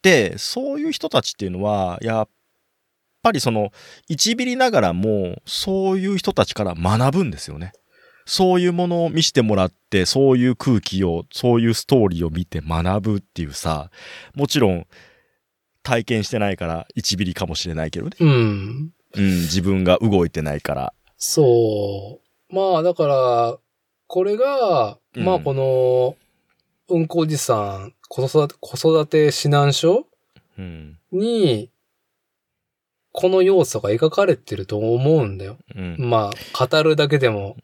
[0.01, 2.29] で、そういう人たちっていうのは、やっ
[3.21, 3.71] ぱりその、
[4.07, 7.71] 一ビリながらも、そういう人たちから学ぶんですよね。
[8.25, 13.91] そういうものを見せてもらって、そういう空気を、そういうストーリーを見て学ぶっていうさ、
[14.33, 14.87] もちろん、
[15.83, 18.11] 体験してないから1ビリかもしれないけどね。
[18.19, 18.91] うん。
[19.15, 20.93] うん、自分が動いてないから。
[21.17, 22.19] そ
[22.51, 22.55] う。
[22.55, 23.57] まあ、だから、
[24.07, 26.15] これが、うんまあ、この、
[26.89, 30.07] うんこおじさん、子育て、子育て指南書
[30.57, 30.97] うん。
[31.11, 31.69] に、
[33.11, 35.57] この要素が描かれてると思うんだよ。
[35.75, 35.95] うん。
[35.99, 37.57] まあ、語るだけでも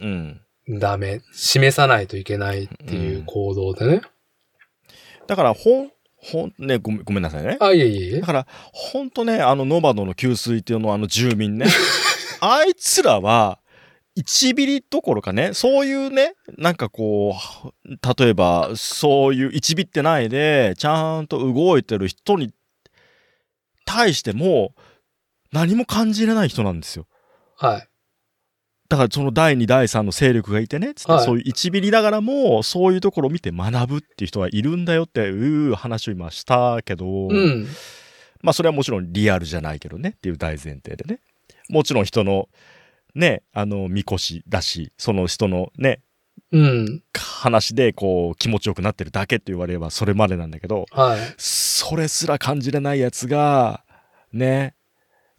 [0.00, 0.40] うん。
[0.68, 1.20] ダメ。
[1.32, 4.02] 示さないといけないっていう行動でね。
[5.26, 5.92] だから、ほん、
[6.22, 7.56] ほん、ね、ごめん、ごめんなさいね。
[7.60, 8.26] あ、いえいえいえだ。
[8.26, 11.66] から、ほんとね、あの、ノバドの給水っていうのあの住民ね。
[12.40, 13.58] あいつらは、
[14.18, 17.88] 1ビリどころかね、そういうね、なんかこう、
[18.18, 22.52] 例えば、そういう1ビってないで、ちゃんと動いてる人に
[23.86, 24.74] 対しても、
[25.52, 27.06] 何も感じれない人なんですよ。
[27.56, 27.89] はい。
[28.90, 37.68] だからその第2、第3の勢力がいてね、つってはいそういう1ビリながらも、そういうところを見て学ぶっていう人がいるんだよっていう話を今したけど、うん。
[38.42, 41.20] まあそれはもちろんリアルじゃないけどねっていう大前提でね。
[41.68, 42.48] もちろん人の
[43.14, 46.00] ね、あの、みこしだし、その人のね、
[46.50, 47.02] うん。
[47.14, 51.20] 話でこう気持ちよくなってるだけって言われればそれまでなんだけど、はい。
[51.36, 53.84] それすら感じれないやつが、
[54.32, 54.74] ね、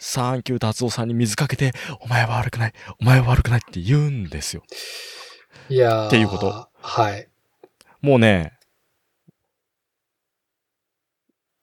[0.04, 4.64] サンキュー達夫さんに水かけて、お前は悪くない、お前は悪くないって言うんですよ。
[5.70, 7.30] いやーっていうことはい。
[8.02, 8.58] もうね、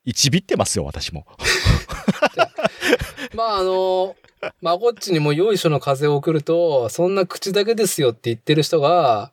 [0.04, 1.26] 一ビってますよ、私も。
[3.34, 4.14] まあ、あの、
[4.60, 9.32] まあ、こっちにもよいしょの風を送ると、そんな口だけですよって言ってる人が、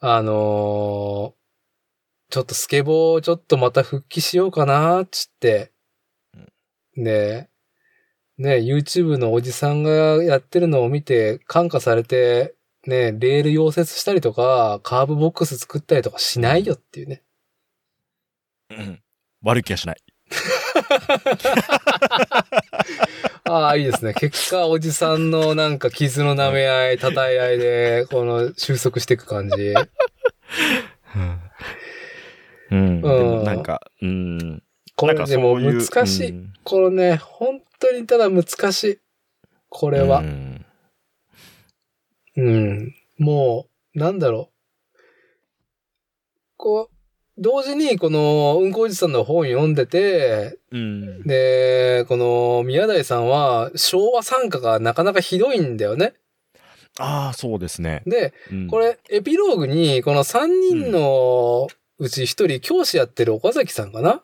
[0.00, 1.34] あの
[2.28, 5.72] ちょっとスケボーちょっとまた復帰しようかなっつって、
[6.96, 7.48] ね
[8.38, 12.54] ね YouTube のおじさんがやってるのを見て感化されて、
[12.86, 17.22] ねレール溶接したりとか、カーブボックス作ったりとかしないよっていうね。
[18.70, 19.00] うん
[19.42, 19.96] 悪い気がしない。
[23.44, 24.14] ああ、いいですね。
[24.14, 29.74] 結果、おじさんのなんか傷の舐め合い、叩い合いで、この収束していく感じ。
[32.72, 33.02] うん。
[33.02, 34.62] でもなんか、うん。
[34.96, 36.30] これでも難しい。
[36.30, 38.98] うんこのね、本当にただ難しい。
[39.68, 40.22] これはう。
[40.22, 40.64] ん
[42.36, 42.94] うん。
[43.18, 44.98] もう、なんだろう。
[46.56, 46.94] こう、
[47.36, 51.22] 同時にこの、うんこおじさんの本読んでて、うん。
[51.22, 56.14] で、この宮台さんは昭和参加がなかなかひどいんだよね。
[56.98, 58.02] ああ、そうですね。
[58.06, 61.66] で、うんこ、れ、エピローグに、この3人の
[61.98, 64.22] うち1人教師やってる岡崎さんかな？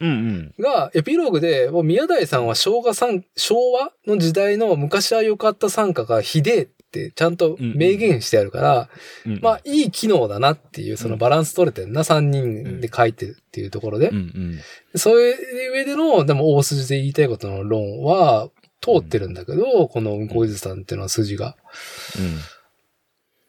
[0.00, 0.12] うんう
[0.60, 0.62] ん。
[0.62, 8.88] が、エピローグで、もう宮台さんは昭和さん、昭和の時代の昔は良かった参加がひでえってちゃんと明言してあるから、
[9.26, 14.16] うんまあ、いい機能だなっていう、そのバランス取れてんな、3人で書いてるっていうところでうん。
[14.16, 14.98] うん。
[14.98, 15.32] そうい
[15.68, 18.50] う上での、でも大筋で言いたいことの論は
[18.80, 21.56] 通ってるんだけど、このうんこおじさんっていうのは筋が。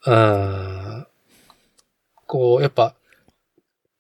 [0.06, 0.14] うん。
[0.14, 1.08] うん。
[2.26, 2.96] こう、やっぱ、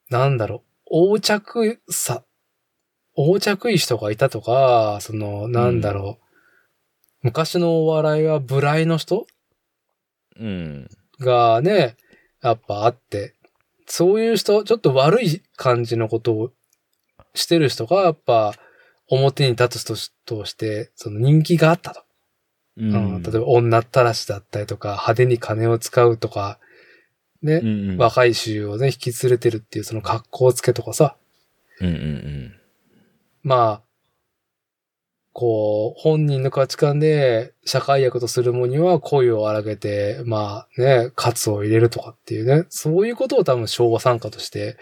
[0.09, 2.23] なんだろう、横着さ、
[3.27, 6.25] 横着い人がいたとか、その、なんだろう、
[7.23, 9.27] 昔のお笑いは無頼の人？
[10.39, 10.89] うん。
[11.19, 11.97] がね、
[12.41, 13.35] やっぱあって、
[13.87, 16.51] そういう人、ちょっと悪い感じのことを
[17.33, 18.53] してる人が、やっぱ、
[19.09, 22.03] 表に立つ人として、その人気があったと。
[22.77, 23.23] ううん。
[23.23, 26.59] 例えば女ったらしだったりとか、派手に金を使うとか、
[27.41, 27.97] ね、うんうん。
[27.97, 31.17] 若い衆をね、引き連れてるっていうその格好つけとかさ、
[31.81, 32.58] うんうんうん
[33.43, 33.89] まあ、
[35.31, 44.77] こう、本人の価値観で社会役とするもには恋を荒げて、まあね、カツを入れるとかっていうね、そういうことを多分昭和参加として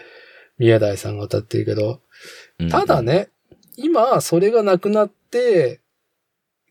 [0.58, 2.00] 宮台さんが歌ってるけど、
[2.58, 2.68] うん。
[2.70, 3.28] ただね、
[3.76, 5.80] 今それがなくなって、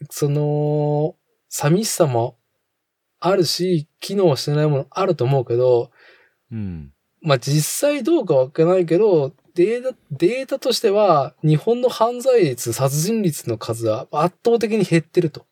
[0.10, 1.16] その、
[1.50, 2.36] 寂しさも
[3.20, 5.92] あるし、機能してないものあると思うけど、
[6.52, 6.92] うん。
[7.22, 15.48] まあ実際どうかわかんないけど、データ、データとしては、日本の犯罪率、殺人率の数は圧倒的に減ってると。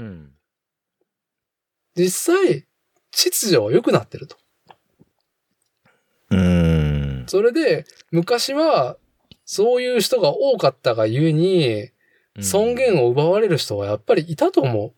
[0.00, 0.32] うん。
[1.94, 2.66] 実際、
[3.12, 4.36] 秩序は良くなってると。
[6.30, 7.24] うん。
[7.28, 8.96] それで、昔は、
[9.44, 11.90] そういう人が多かったがゆえに、
[12.40, 14.94] 尊厳を奪われる人はやっぱりいたと思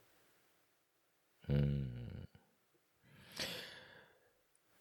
[1.51, 2.27] うん。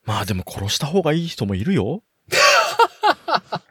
[0.05, 2.03] まあでも殺した方がいい人もいるよ。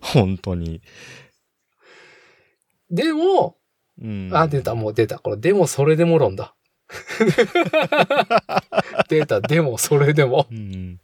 [0.00, 0.80] 本当に。
[2.90, 2.94] う。
[2.94, 3.56] でも、
[4.00, 4.30] うん。
[4.32, 5.18] あ、出た、もう出た。
[5.18, 6.54] これ、でもそれでも論だ。
[9.08, 10.46] 出た、でもそれでも。
[10.50, 11.00] うん。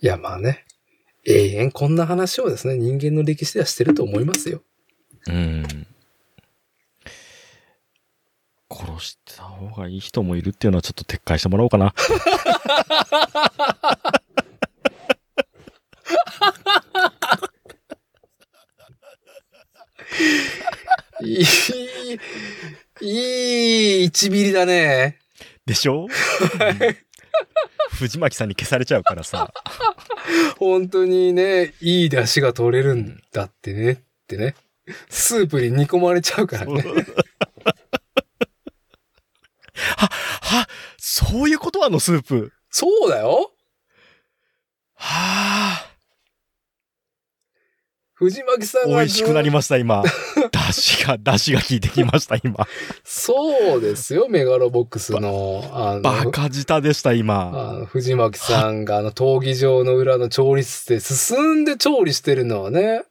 [0.00, 0.64] いや、まあね。
[1.24, 4.62] 永遠こんな話をですね、人間の歴史ではしてると思いますよ。
[5.26, 5.86] うん。
[8.76, 11.94] 殺した方がいい人もいるっていうのはちょっと撤回してもらおうかな。
[21.22, 21.44] いい、
[23.00, 25.18] いい1ミリだね。
[25.64, 26.08] でしょ、うん
[27.96, 29.50] 藤巻さんに消されちゃうからさ。
[30.58, 34.54] 本当にね、いい出汁が取れるんだってね、ってね。
[35.08, 36.84] スープに煮込まれちゃうからね。
[39.96, 40.08] は、
[40.42, 42.52] は、そういうことあのスープ。
[42.70, 43.52] そうだよ
[44.94, 45.86] はあ。
[48.14, 48.96] 藤巻さんが。
[48.96, 50.02] 美味しくなりました、今。
[50.50, 52.66] 出汁が、出汁が効いてきました、今。
[53.04, 57.86] そうですよ、メガロボックスの、あの、バカ舌でした、今。
[57.90, 63.02] 藤巻さんがあの、闘技場の裏の調理室で進んで調理してるのはね、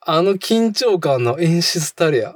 [0.00, 2.34] あの緊張感の演出たりや。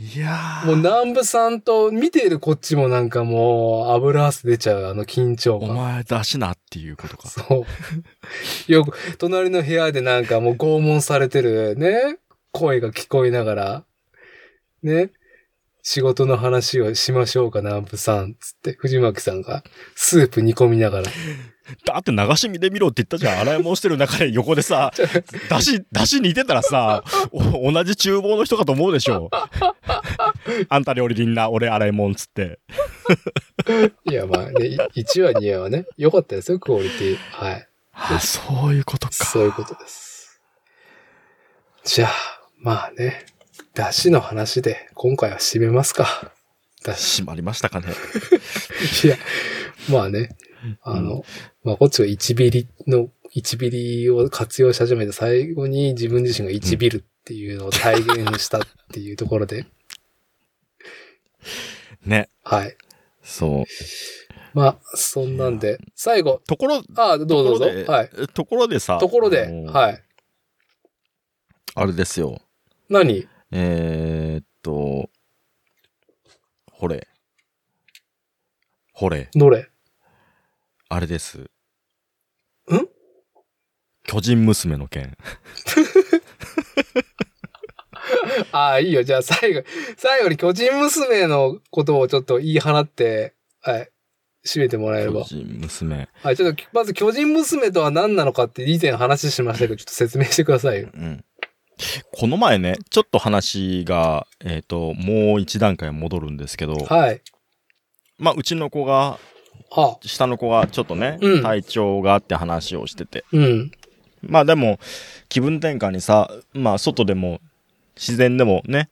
[0.00, 5.70] いやーもう南部さんと見ているこっちもなんかもう油汗出ちゃうあの緊張感。
[5.70, 7.28] お前出しなっていうことか。
[7.28, 7.66] そ
[8.68, 8.70] う。
[8.72, 12.18] よく、隣の部屋でなんかもう拷問されてるね、
[12.52, 13.84] 声が聞こえながら、
[14.84, 15.10] ね、
[15.90, 21.04] 仕事の話をしましょうか、南部さん、つって、藤巻さんがスープ煮込みながら。
[21.86, 23.40] だって流し見で見ろって言ったじゃん。
[23.40, 24.92] 洗い物してる中で横でさ、
[25.48, 29.30] 出し、出し似てたらさ、お同じ厨房の人かと思うでしょ。
[30.68, 32.58] あんた料理人な、俺洗い物っつって。
[34.10, 37.16] いや、まあね、1話2話はね、良かったですよ、クオリティ。
[37.16, 37.68] はい。
[37.94, 39.14] あ、そういうことか。
[39.24, 40.38] そういうことです。
[41.82, 42.10] じゃあ、
[42.58, 43.24] まあね、
[43.78, 46.32] 出汁の話で今回は締めますか。
[46.84, 47.22] 出汁。
[47.22, 47.86] 閉まりましたかね。
[49.04, 49.16] いや、
[49.88, 50.36] まあね、
[50.82, 51.24] あの、
[51.62, 59.64] まあこっちは1ビリの、1ビリを活用し始めて最後に自分自身が1ビルっていうのを体現したっていうところで、
[62.04, 62.30] ね。
[62.42, 62.76] はい。
[63.22, 63.64] そう。
[64.54, 67.84] まあ、そんなんで、最後、ところ、ああ、どうぞどうぞところ。
[67.84, 68.10] ではい。
[68.34, 68.98] ところでさ。
[68.98, 70.02] ところで、はい。
[71.76, 72.42] あれですよ。
[72.88, 73.28] 何？
[73.50, 75.10] えー、っと、
[76.70, 77.08] ほれ。
[78.92, 79.28] ほれ。
[79.34, 79.68] どれ？
[80.88, 81.38] あれです。
[81.38, 81.46] ん？
[84.04, 85.16] 巨人娘の件。
[88.52, 89.02] ああ、いいよ。
[89.02, 89.62] じゃあ最後、
[89.96, 93.90] 最後に巨人娘のことをちょっと言い放って、はい。
[94.46, 95.22] 締めてもらえれば。
[95.22, 96.08] 巨人娘。
[96.22, 96.36] はい。
[96.36, 100.90] ちょっと、まず巨人娘とは何なのかって以前話しましたけど、ちょっと説明してくださいよ。
[100.94, 101.24] うん。
[102.12, 107.20] この前ね、ちょっと話が、えっ、と、もう一段階戻るんですけど、はい。
[108.18, 109.18] まあ、うちの子が、
[109.70, 110.06] はあ。
[110.06, 113.24] 下の子がちょっとね、うん体調があって話をしてて。
[113.32, 113.70] うん。
[114.22, 114.78] まあでも、
[115.28, 117.40] 気分転換にさ、まあ外でも、
[117.96, 118.88] 自然でもね、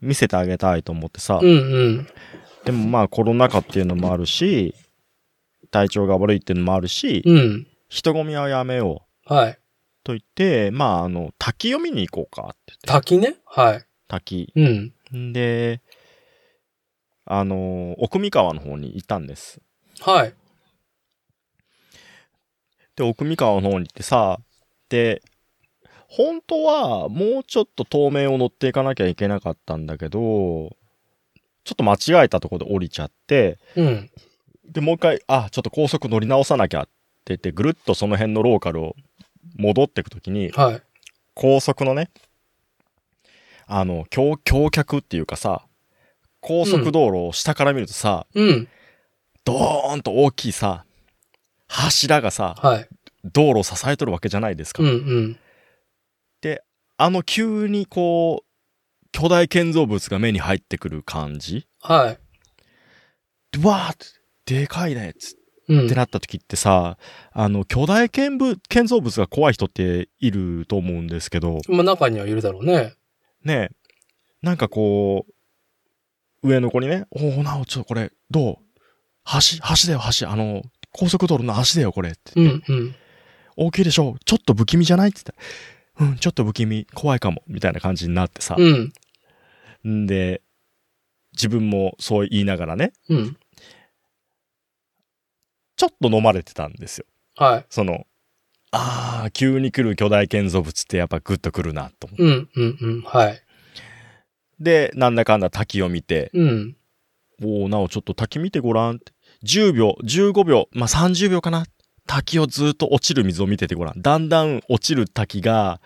[0.00, 1.52] 見せてあげたいと思ってさ、うんう
[1.88, 2.08] ん。
[2.64, 4.74] でもまあコロナ禍っていうのもあるし、
[5.70, 7.66] 体調が悪いっていうのもあるし、うん。
[7.88, 9.58] 人混みはやめようはい。
[10.04, 12.86] と言って、まああの、滝読みに行こうかって言って。
[12.86, 13.36] 滝ね？
[13.46, 13.84] はい。
[14.06, 14.52] 滝。
[14.54, 14.92] うん。
[15.16, 15.80] んで、
[17.24, 19.60] あの、奥三川の方に行ったんです。
[20.00, 20.34] はい。
[22.96, 24.38] で、奥三川の方に行ってさ、
[24.90, 25.22] で、
[26.06, 30.20] 本当はもうちょっと透明を乗っていかなきゃいけなかったんだけど、
[31.64, 34.10] ちょっと間違えたところで降りちゃって、うん。
[34.66, 36.90] で、もう一回、あ、ちょっと高速乗り直さなきゃって
[37.28, 38.96] 言って、ぐるっとその辺のローカルを
[39.56, 40.82] 戻っていくときに、はい。
[41.34, 42.10] 高速のね、
[43.66, 45.66] あの、橋、橋脚っていうかさ、
[46.40, 48.68] 高速道路を下から見るとさ、うん。
[49.44, 50.84] ドーンと大きいさ、
[51.68, 52.88] 柱がさ、はい。
[53.24, 54.82] 道路を支えとるわけじゃないですか。
[54.82, 55.38] うんうん。
[56.96, 62.18] あの急にこう、巨大建造物が目に入ってくる感じはい。
[63.58, 64.06] でわーって、
[64.60, 65.94] でかいねっつうんって。
[65.94, 66.98] なった時ってさ、
[67.32, 72.94] あの、巨大建物建造物が怖い人っていると思うんですけど、まあ中にはいるだろうね。
[73.42, 73.70] ねえ、
[74.42, 75.26] なんかこ
[76.42, 78.56] う、上の子にね、おお、なお、ちょっとこれ、どう？
[79.24, 80.28] 橋、橋だよ、橋。
[80.28, 80.62] あの、
[80.92, 82.10] 高速道路の橋だよ、これ。
[82.10, 82.94] ってうんうん。
[83.56, 84.16] 大きいでしょ？
[84.24, 85.10] ちょっと不気味じゃない？
[85.10, 85.36] って言っ
[85.96, 88.56] たら、うん、ちょっと不気味、怖いかも、みたいな感じになってさ。
[88.58, 88.92] うん。
[89.88, 90.42] んで、
[91.32, 93.36] 自分もそう言いながらね、うん。
[95.76, 97.06] ちょっと飲まれてたんですよ。
[97.36, 97.66] はい。
[97.68, 98.06] その、
[98.70, 102.22] あー、急に来る巨大建造物ってやっぱグッと来るな、と思って。
[102.22, 103.02] うんうんうん。
[103.02, 103.42] はい。
[104.60, 106.76] で、なんだかんだ滝を見て、うん。
[107.42, 109.12] おー、なおちょっと滝見てごらんって。
[109.42, 111.66] 10秒、15秒、まあ、30秒かな。
[112.06, 114.00] 滝をずっと落ちる水を見ててごらん。
[114.00, 115.80] だんだん落ちる滝が、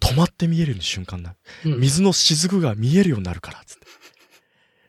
[0.00, 1.34] 止まって見える瞬間な。
[1.64, 3.86] うん水の雫が見えるようになるから、つって。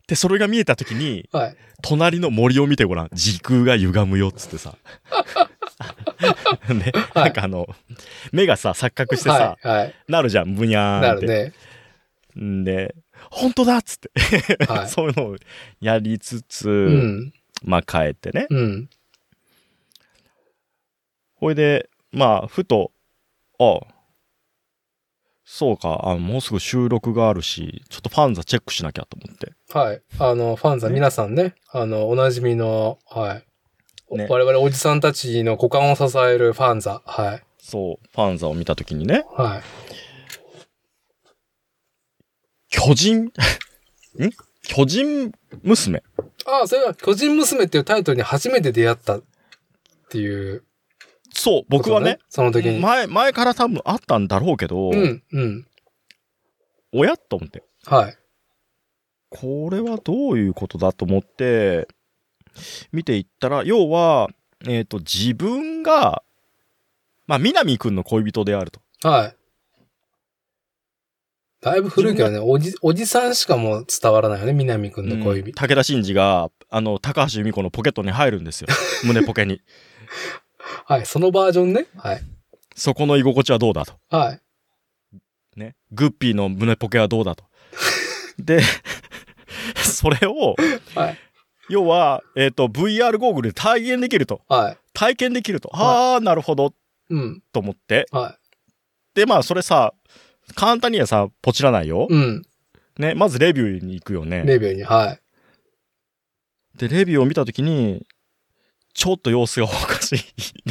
[0.07, 1.55] で、それが見えた時に、はい。
[1.81, 3.09] 隣の森を見てごらん。
[3.13, 4.75] 時空が歪むよ、っつってさ。
[6.69, 7.67] ね、はいなんかあの、
[8.31, 9.77] 目がさ、錯覚してさ、はい。
[9.77, 9.95] はい。
[10.07, 11.27] なるじゃん、ブニャーンって。
[11.27, 11.53] なる
[12.37, 12.43] ね。
[12.43, 12.95] んで、
[13.29, 15.35] 本当だっつって、はい そういうのを
[15.79, 17.33] やりつつ、うん。
[17.63, 18.47] まあ帰ってね。
[18.49, 18.89] うん。
[21.35, 22.91] ほいで、まあ、ふと、
[23.59, 23.79] あ
[25.53, 29.51] そうか、あもうすぐ収録があるし、ちょっとファンザチェックしなきゃと思って。
[29.77, 30.01] はい。
[30.17, 33.41] あの、ファンザ、ね皆さんね、あの、おなじみの、は
[34.13, 34.15] い。
[34.15, 37.01] ね我々おじさんたちの股間を支えるファンザ。
[37.05, 37.43] はい。
[37.59, 39.61] そう、ファンザを見たときにね、はい。
[42.69, 43.31] 巨人、 ん？
[44.63, 46.01] 巨人娘？
[46.45, 49.23] ああ、それは巨人娘っていうタイトルに初めて出会ったっ
[50.09, 50.63] ていう、
[51.41, 52.19] そう、僕はね、。
[52.29, 52.79] その時に。
[52.79, 55.67] 前、前から多分あったんだろうけど、うん、うん。
[56.93, 57.63] おやと思って。
[57.87, 58.17] はい。
[59.31, 61.87] これはどういうことだと思って、
[62.91, 64.29] 見ていったら、要は、
[64.67, 66.21] えっ、と、自分が、
[67.25, 68.79] まあ、南くんの恋人であると。
[69.01, 69.35] はい。
[71.61, 75.53] だいぶ古いけどね、おじ、おじさんしかもう伝わらないよね、南くんの恋うん人。
[75.53, 78.67] 武田真治が、あの、高橋由美子のポケットに入るんですよ。
[79.05, 79.59] 胸ポケに。
[80.85, 81.85] はい、そのバージョンね。
[81.97, 82.21] はい。
[82.75, 83.93] そこの居心地はどうだと。
[84.09, 84.41] はい。
[85.59, 85.75] ね。
[85.91, 87.43] グッピーの胸ポケはどうだと。
[88.39, 88.61] で、
[89.75, 90.55] それを、
[90.95, 91.17] はい。
[91.69, 94.41] 要は、えっ、と、VR ゴーグルで体験できると。
[94.47, 94.77] はい。
[94.93, 95.69] 体験できると。
[95.73, 96.73] ああ、なるほど、
[97.09, 97.43] うん。
[97.53, 98.07] と思って。
[98.11, 98.37] は
[99.13, 99.93] で、まあ、それさ、
[100.55, 102.13] 簡単にはさ、ポチらないよい。。
[102.13, 102.41] うん。
[102.97, 104.43] ね、まずレビューに行くよね。
[104.45, 106.77] レビューに、はい。
[106.77, 108.05] で、レビューを見たときに、
[108.93, 110.19] ちょっと様子がおかしい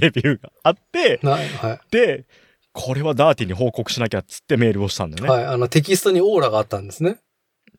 [0.01, 2.27] レビューがあって、なはで、
[2.73, 5.27] これはダーティーに報告しなきゃっつってメールをしたんだい。
[5.27, 5.45] よね。
[5.45, 5.55] はい。
[5.55, 7.19] あの、テキストにオーラがあったんですね。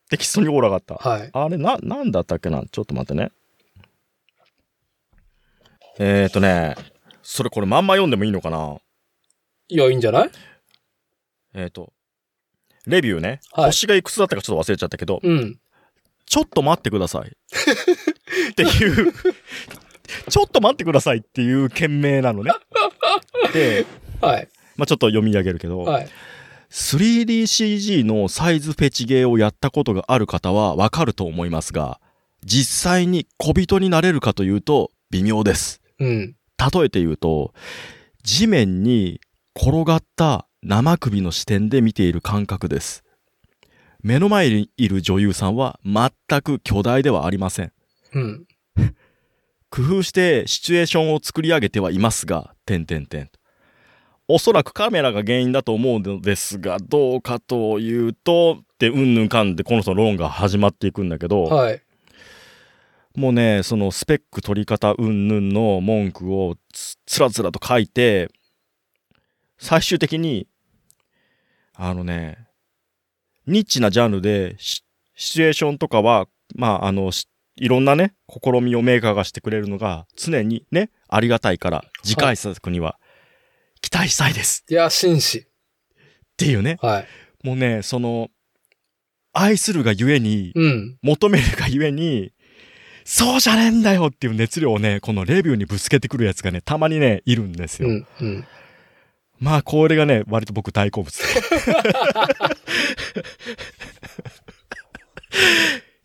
[0.09, 0.95] テキストにオーラがあった。
[0.95, 1.29] はい。
[1.31, 2.63] あれ、な、なんだったっけな？
[2.69, 3.31] ちょっと待ってね。
[5.99, 6.75] えーとね、
[7.21, 8.77] それこれまんま読んでもいいのかな？
[9.69, 10.29] いや、いいんじゃない？
[11.53, 11.93] えーと、
[12.87, 15.59] レビューね、はい星がいくつだったかちょっと忘れちゃったけど、うん。
[16.25, 17.29] ちょっと待ってください。
[17.29, 19.13] っていう、
[20.29, 22.51] ちょっと待ってくださいっていう件名なのね。
[23.53, 23.85] で、
[24.21, 24.47] はい。
[24.77, 26.09] まあちょっと読み上げるけど、はい。
[26.69, 31.99] 3DCG のサイズフェチゲーをやったことがある方はわかると思いますが、
[32.45, 35.81] 実際に小人になれるかというと微妙です。
[35.99, 36.35] うん。
[36.73, 37.53] 例えて言うと、
[38.23, 39.19] 地面に
[39.55, 43.03] 転がった生首の視点で見ている感覚です。
[44.03, 47.71] 目の前にいる女優さんは全く巨大ではありません。
[48.13, 48.45] うん。
[49.71, 53.31] 工夫してシチュエーションを作り上げてはいますが、点々点。
[54.27, 61.81] おそらくカメラが原因だと思うのですが、どうかというと、ってうんぬんかんでこの人の論が始まっていくんだけど、はい。
[63.15, 68.29] もうね、そのスペック取り方うんぬんの文句をつつらつらと書いて、
[69.57, 70.47] 最終的に、
[71.75, 72.47] あのね、
[73.47, 74.83] ニッチなジャンルでシ
[75.15, 77.27] シチュエーションとかは、まあ、あの、し
[77.61, 82.97] いろんなね、試みをメーカーがしてくれるのが常にね、ありがたいから、次回作には
[83.81, 85.37] 期待したいですいや、紳士。
[85.37, 85.43] っ
[86.37, 86.79] ていうね。
[86.81, 87.07] はい。
[87.43, 88.29] もうね、その、
[89.31, 90.97] 愛するがゆえに、うん。
[91.03, 92.33] 求めるがゆえに、
[93.03, 97.89] そうじゃねえんだよっていう熱量をね、このレビューにぶつけてくるやつがね、たまにね、いるんですよ。
[97.89, 98.07] うん。
[98.21, 98.43] うん。
[99.39, 101.23] まあ、これがね、割と僕大好物で。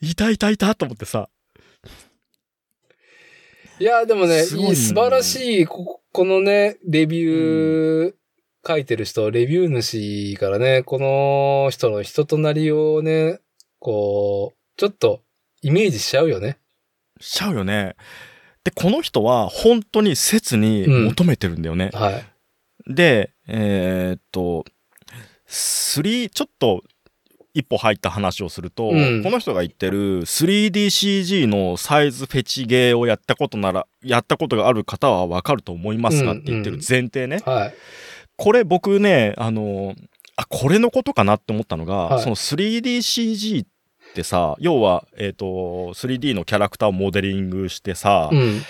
[0.07, 1.31] いたいたいたと思ってさ。
[3.79, 8.15] いや、でもね、すごいねいい素晴らしい、ここのね、レビュー
[8.67, 13.41] 書いてる人、レビュー主からね、この人の人となりをね、
[13.79, 15.21] こう、ちょっと
[15.61, 16.59] イメージしちゃうよね。
[17.21, 17.97] しちゃうよね。
[18.65, 21.91] で、この人は本当に切に求めてるんだよね。
[21.93, 22.25] はい。
[22.87, 24.65] で、えーっと、
[25.49, 26.83] 3、ちょっと
[27.57, 37.41] 一歩入った話をすると、うんこの人が言ってる 3DCG のサイズフェチゲーをやったことなら、やったことがある方はわかると思いますがって言ってる前提ね。
[37.47, 37.75] はい。
[38.37, 39.95] これ僕ね、あの、
[40.37, 43.69] あ、これのことかなって思ったのが、はいその 3DCG っ
[44.15, 45.47] てさ、要は、えっ、と、
[45.95, 48.61] 3D のキャラクターをモデリングしてさ、うん。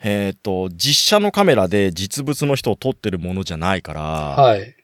[0.00, 4.76] えっ、と、実写のカメラで実物の人を撮ってるものじゃないから、はい。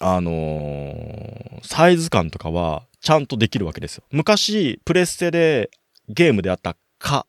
[0.00, 4.04] あのーサイズ感とかはちゃんとできるわけですよ。
[4.10, 5.70] 昔、プレステで
[6.08, 7.26] ゲームであったか。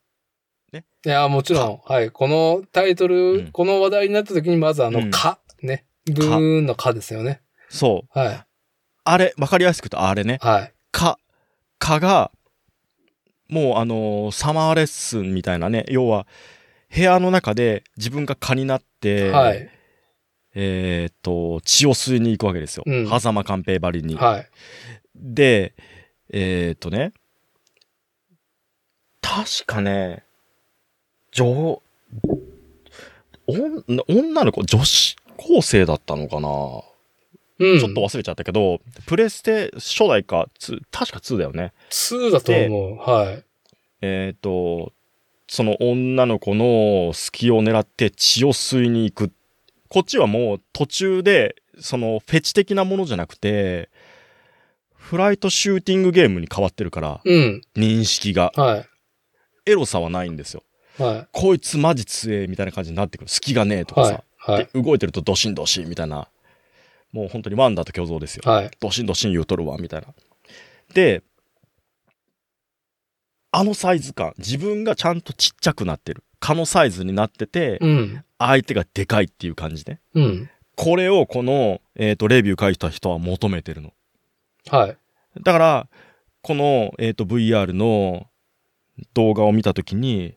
[0.73, 2.09] いや、もちろん、はい。
[2.09, 5.85] このタイトル、うんこの話題になった時に、まずあの、うんか、ね。
[6.05, 7.41] ブーンのかですよね。
[7.69, 8.19] そう。
[8.19, 8.45] はい。
[9.03, 10.39] あれ、わかりやすく言うとあれね。
[10.41, 10.73] はい。
[10.91, 11.19] か、
[11.77, 12.31] かが、
[13.47, 16.25] もうあのーサマーレッスンみたいなね、要は、
[16.93, 19.69] 部屋の中で自分が蚊になって、はい。
[20.55, 22.83] えーっと、血を吸いに行くわけですよ。
[22.85, 24.15] うん狭間寛平ばりに。
[24.15, 24.47] はい。
[25.15, 25.73] で、
[26.29, 27.13] えーっとね、
[29.21, 30.23] 確かね、
[31.31, 31.81] 女、
[33.47, 36.49] 女女の子、女子高生だったのかな、
[37.59, 37.79] うん。
[37.79, 41.73] ちょっと忘れちゃったけど、プレステ初代か、2確か2だよね。
[41.89, 42.97] 2だと思う。
[42.97, 43.43] はい。
[44.01, 44.93] えっ、と、
[45.47, 49.31] その女の子の隙を狙って血を吸いに行く。
[49.95, 53.89] こっちはもう途中で、そのフェチ的なものじゃなくて、
[54.93, 57.61] フライトシューティングゲームに変わってるから、うん。
[57.77, 58.51] 認識が。
[58.57, 58.85] はい。
[59.71, 60.63] エロさはないんですよ。
[60.97, 63.29] はこいつマジ強えみたいな感じになってくる。
[63.29, 63.95] 隙がねえとい。
[63.95, 64.23] かさ。
[64.35, 64.55] はい。
[64.55, 64.69] はい。
[64.73, 66.27] で動いてるとドシンドシンみたいな。
[67.13, 68.43] もう本当にワンダと共造ですよ。
[68.51, 68.71] はい。
[68.81, 70.07] ドシンドシン言うとるわ、みたいな。
[70.93, 71.23] で、
[73.49, 76.25] あのサイズ感、自分がちゃんとちっちゃくなってる。
[76.41, 78.24] 蚊のサイズになってて、うん。
[78.37, 79.99] 相手がでかいっていう感じね。
[80.13, 80.49] うん。
[80.75, 83.93] これをこの、えっ、と、レビュー書いた人は求めてるの。
[84.69, 84.97] はい。
[85.41, 85.87] だから、
[86.41, 88.27] この、えっ、と、VR の
[89.13, 90.35] 動画を見たときに、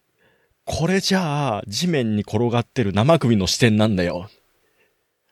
[0.64, 4.28] これじゃあ、地面に転がってる生首の視点なんだよ。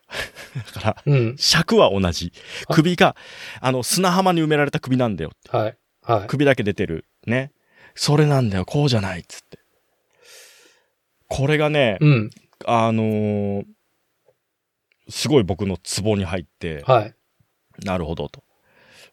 [0.74, 1.36] だから、うん。
[1.36, 2.32] 尺は同じ。
[2.68, 3.16] あ首が、
[3.60, 5.32] あの、砂浜に埋められた首なんだよ。
[5.48, 5.76] はい。
[6.02, 6.26] はい。
[6.26, 7.04] 首だけ出てる。
[7.26, 7.52] ね。
[7.94, 8.64] それなんだよ。
[8.64, 9.20] こうじゃない。
[9.20, 9.58] っつって。
[11.28, 12.30] これがね、うん。
[12.64, 13.64] あのー
[15.08, 17.14] すごい僕のツボに入って、はい。
[17.84, 18.42] なるほどと。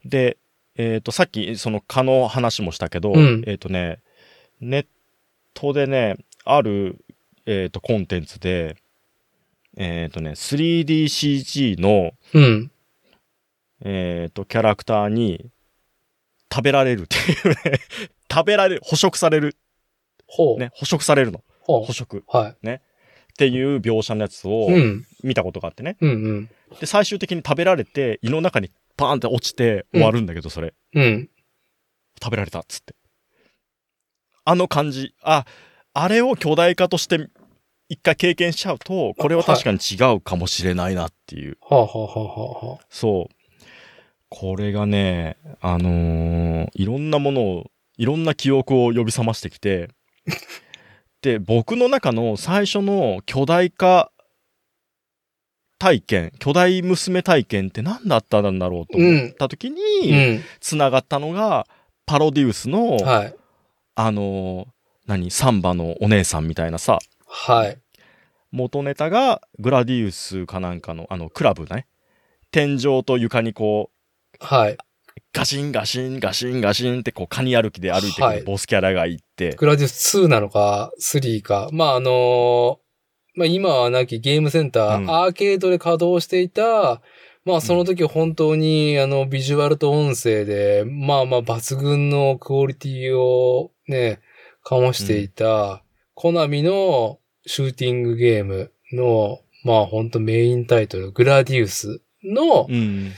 [0.06, 0.38] で、
[0.76, 4.00] えっ、と、さっきその蚊の話もしたけど、うんえっ、とね、
[4.60, 4.88] ネッ
[5.54, 7.06] トでね、ある、
[7.46, 8.78] えっ、と、コンテンツで、
[9.78, 12.72] えっ、とね、3DCG の、うん。
[13.82, 15.46] えっ、と、キャラクターに
[16.52, 17.80] 食べられるっていうね、
[18.32, 19.56] 食べられる、捕食される、
[20.26, 20.60] ほう。
[20.60, 21.44] ね、捕食されるの。
[21.60, 21.94] 捕。
[21.94, 22.56] 食は
[23.34, 24.70] っていう描写のやつを。
[25.24, 25.98] 見たことがあってね。
[26.02, 26.10] うん。
[26.10, 26.50] うん。
[26.80, 30.74] で、最終的に食べられて、胃の中にパーンって落ちて終わるんだけど、それ。
[30.94, 31.30] うん。
[32.22, 32.96] 食べられたっつって。
[34.46, 35.14] あの感じ。
[35.22, 35.46] あ、
[35.94, 37.28] あれを巨大化として
[37.90, 41.58] 一回経験しちゃうと、これは確かに違うかもしれないなっていう。
[41.62, 43.64] はあ、はあはあはあはあ、そう。
[44.30, 49.90] これがね、あのーいろんなものを、いろんな記憶を呼び覚ましてきて、
[51.24, 54.12] で、僕の中の最初の巨大化
[55.80, 60.42] 体験、巨大娘体験って何だったんだろうと思った時うに、ん。
[60.60, 61.66] 繋がったのが、
[62.06, 63.36] パロディウスの、はい。
[63.96, 64.68] あのー
[65.08, 67.78] 何、サンバのお姉さんみたいなさ、はい。
[68.52, 71.88] 元ネタがグラディウスかなんかの、あの、クラブね。
[72.52, 73.92] 天井と床にこ
[74.42, 74.78] う、はい。
[75.34, 78.40] ガシンガシンガシンガシンってこう、カニ歩きで歩いてくはい。
[78.40, 81.70] るボスキャラがいて、グラディウス2なのか、3か。
[81.72, 82.78] まあ、あのー
[83.36, 85.10] まあ、今はなきゲームセンター、うん。
[85.10, 87.02] アーケードで稼働していた、
[87.46, 94.22] まあ、その時本当に、あの、ビジュアルと音声で、まあまあ、抜群のクオリティをね、
[94.66, 95.84] 醸していた、
[96.14, 103.12] コナミのシューティングゲームの、まあほんとメインタイトル、グラディウスのうん。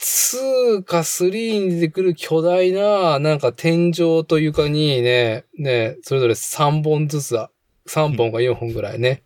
[0.00, 7.50] 2か3に出てくる巨大な、なんか天井というかにね、ね、それぞれ3本ずつだ。
[7.86, 9.24] 3本か4本ぐらいね、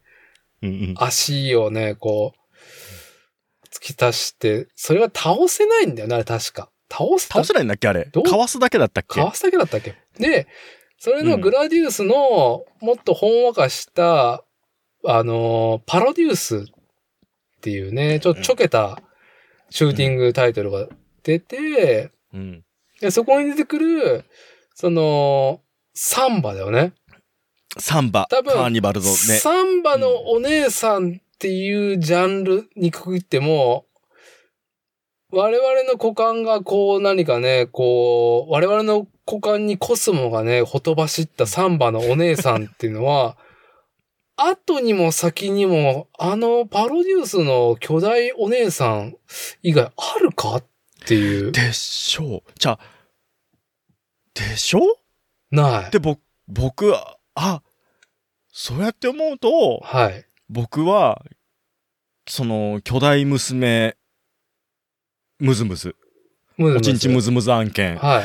[0.63, 0.95] うんうん。
[0.97, 6.71] 足をね、こう、突き足して、それは倒せないんだよね、あれ確か。
[6.91, 8.05] 倒せ倒せないんだっけあれ。
[8.07, 9.21] かわすだけだったっけ？
[9.21, 9.95] かわすだけだったっけ？
[10.19, 10.47] で、
[10.99, 14.45] それのグラディウスのもっとほんわかした、
[15.07, 16.61] あのーパロデュースっ
[17.61, 19.01] ていうね、ちょっとちょけた
[19.75, 20.87] シューティングタイトルが
[21.25, 22.63] 出て、うん。
[23.01, 24.25] でそこに出てくる、
[24.73, 25.63] その、
[25.95, 26.93] サンバだよね。
[27.79, 29.13] サンバ、多分カーニバルのね。
[29.13, 33.87] サンバのお姉さんっていうジャンルにくくっても、
[35.33, 43.37] 我々の股間がこう何かね、こう、我々の股間にコスモがね、ほとばしったサンバのお姉さんっていうのは、
[44.37, 49.17] 後にも先にも、あのパロデュースの巨大お姉さん
[49.63, 50.65] 以外あるかっ
[51.07, 51.53] ていう。
[51.53, 52.39] でしょ？
[52.39, 52.43] う。
[52.59, 52.79] じゃあ、
[54.35, 54.81] でしょ？
[55.51, 55.91] ない。
[55.91, 57.63] で、僕、僕は、あ、
[58.53, 60.27] そうやって思うと、はい。
[60.49, 61.23] 僕は、
[62.27, 63.97] その、巨大娘、
[65.39, 65.95] ムズムズ、
[66.57, 68.25] むずおちんちムズムズ案件、はい。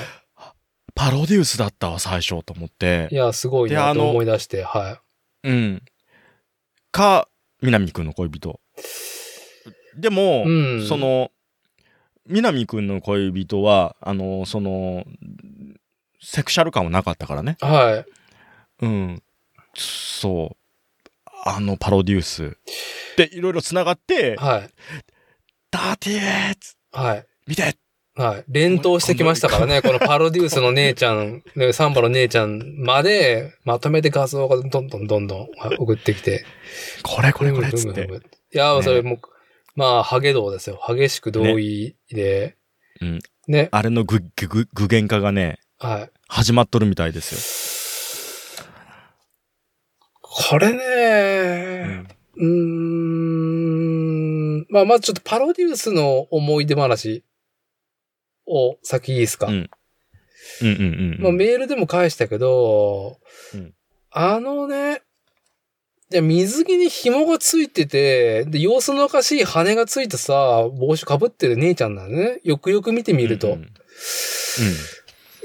[0.96, 3.16] パロデュースだったわ、最初と思ってい。
[3.16, 5.02] や、すごいなとであの思い出して、は
[5.44, 5.84] うん。
[6.92, 7.28] か、
[7.62, 8.60] 南くんの恋人。
[9.98, 11.32] でも、うんその、
[12.26, 15.06] 南くんの恋人は、あの、その、
[16.22, 17.58] セクシャル感はなかったからね。
[17.62, 17.66] い。
[17.66, 18.06] はい。
[18.82, 19.24] うん。
[19.76, 20.60] そう。
[21.46, 22.58] あのパロデュース。
[23.18, 24.70] で、いろいろ繋がって、はい。
[25.72, 27.26] ダーティーツはい。
[27.48, 27.76] 見て
[28.20, 28.44] はい。
[28.50, 29.82] 連投してきましたからね。
[29.82, 36.44] このパロデュースの姉ちゃん、ねサンバの姉ちゃんまで、まとめて画像がどんどんどんどんはい送ってきて。
[37.02, 38.10] これこれこれっつって。
[38.54, 39.20] いや、ねそれもう、
[39.76, 40.82] まあ、ハゲ道ですよ。
[40.86, 42.58] 激しく同意で。
[43.00, 43.20] うん。
[43.48, 43.70] ね。
[43.72, 46.12] あれの具具具現化がね、はい。
[46.28, 48.66] 始まっとるみたいです
[50.22, 50.74] これよ。
[50.74, 52.04] ね、
[52.36, 53.30] うーん。
[54.70, 57.24] まあ、まずちょっとパロデュースの思い出話
[58.50, 59.48] を先いいですか？
[59.48, 59.70] うん
[60.62, 61.22] うんうんうん。
[61.22, 63.20] まあ、メールでも返したけど、
[63.54, 63.74] うん
[64.12, 65.02] あのね、
[66.10, 72.40] で水着に紐がついてて、で、様子のおかしい羽がついてさ、帽子かぶってる姉ちゃんなのね。
[72.44, 73.48] よくよく見てみると。
[73.48, 73.70] うんうん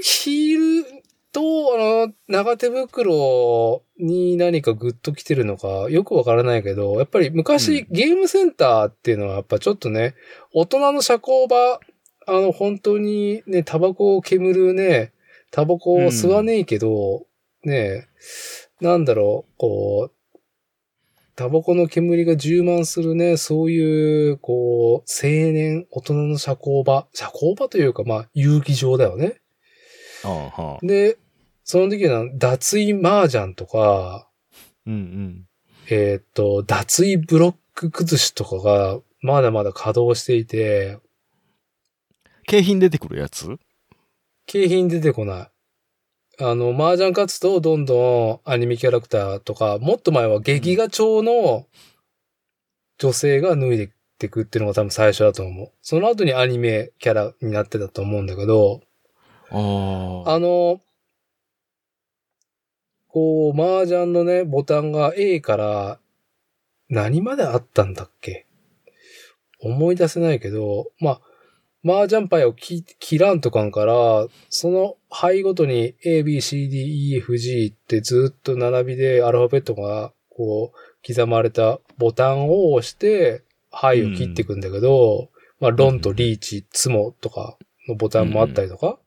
[0.02, 1.02] ヒール
[1.32, 1.40] と、
[1.74, 10.14] あの、長手袋に何かグッと来てるのか、よくわからないけど、やっぱり昔、うゲームセンターっていうのはやっぱちょっとね、
[10.52, 11.80] 大人の社交場、
[12.26, 15.12] あの、本当にね、タバコを煙るね、
[15.50, 17.26] タバコを吸わねえけど、
[17.64, 18.08] ね、
[18.80, 20.38] なんだろう、こう、
[21.36, 29.40] タバコの煙が充満するね、そういう、こう、青年、大人の社交場、社交場というか、まあ、遊戯場だよね。
[30.22, 31.18] ああはあで、
[31.64, 34.28] その時は脱衣麻雀とか、
[34.86, 35.46] うんうん。
[35.90, 40.98] えーっと、脱衣ブロック崩しとかがまだまだ稼働していて、
[42.46, 43.58] 景品出てくるやつ？
[44.46, 45.48] 景品出てこない。
[46.40, 51.66] あの、麻雀勝つとどんどんアニメキャラクターとか、もっと前は劇画調の
[52.98, 55.72] 女性が脱いでってくっていうのが多分最初だと思う。
[55.82, 58.80] その後にアニメキャラになってたと思うんだけど、
[59.50, 59.56] あ
[60.30, 60.34] あ。
[60.34, 60.80] あの、
[63.08, 65.98] こう、麻雀のね、ボタンが A から
[66.88, 68.46] 何まであったんだっけ？
[69.60, 71.20] 思い出せないけど、まあ、
[71.84, 85.28] 麻雀牌をき切らんとかんから、その牌ごとに A, B, C, D, E, F, G ってずっと並びでアルファベットがこう刻まれたボタンを押して牌を切っていくんだけど、
[85.60, 87.56] まあ、ロンとリーチ、ツモとか
[87.88, 88.98] のボタンもあったりとか、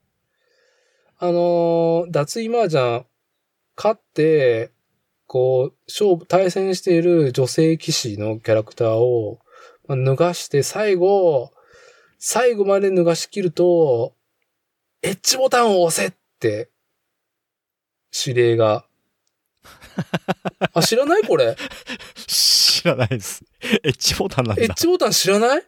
[1.19, 3.05] あのー脱衣麻雀
[3.75, 4.71] 勝って、
[5.25, 9.39] こう、勝負、対戦している女性騎士のキャラクターを、
[9.87, 11.51] まあ脱がして最後、
[12.17, 14.13] 最後まで脱がし切ると、
[15.01, 16.69] エッジボタンを押せって、
[18.25, 18.85] 指令が。
[20.73, 21.23] あ、知らない？
[21.23, 21.55] これ。
[22.15, 23.43] 知らないです。
[23.83, 24.63] エッジボタンなんだ。
[24.63, 25.63] エッジボタン知らない？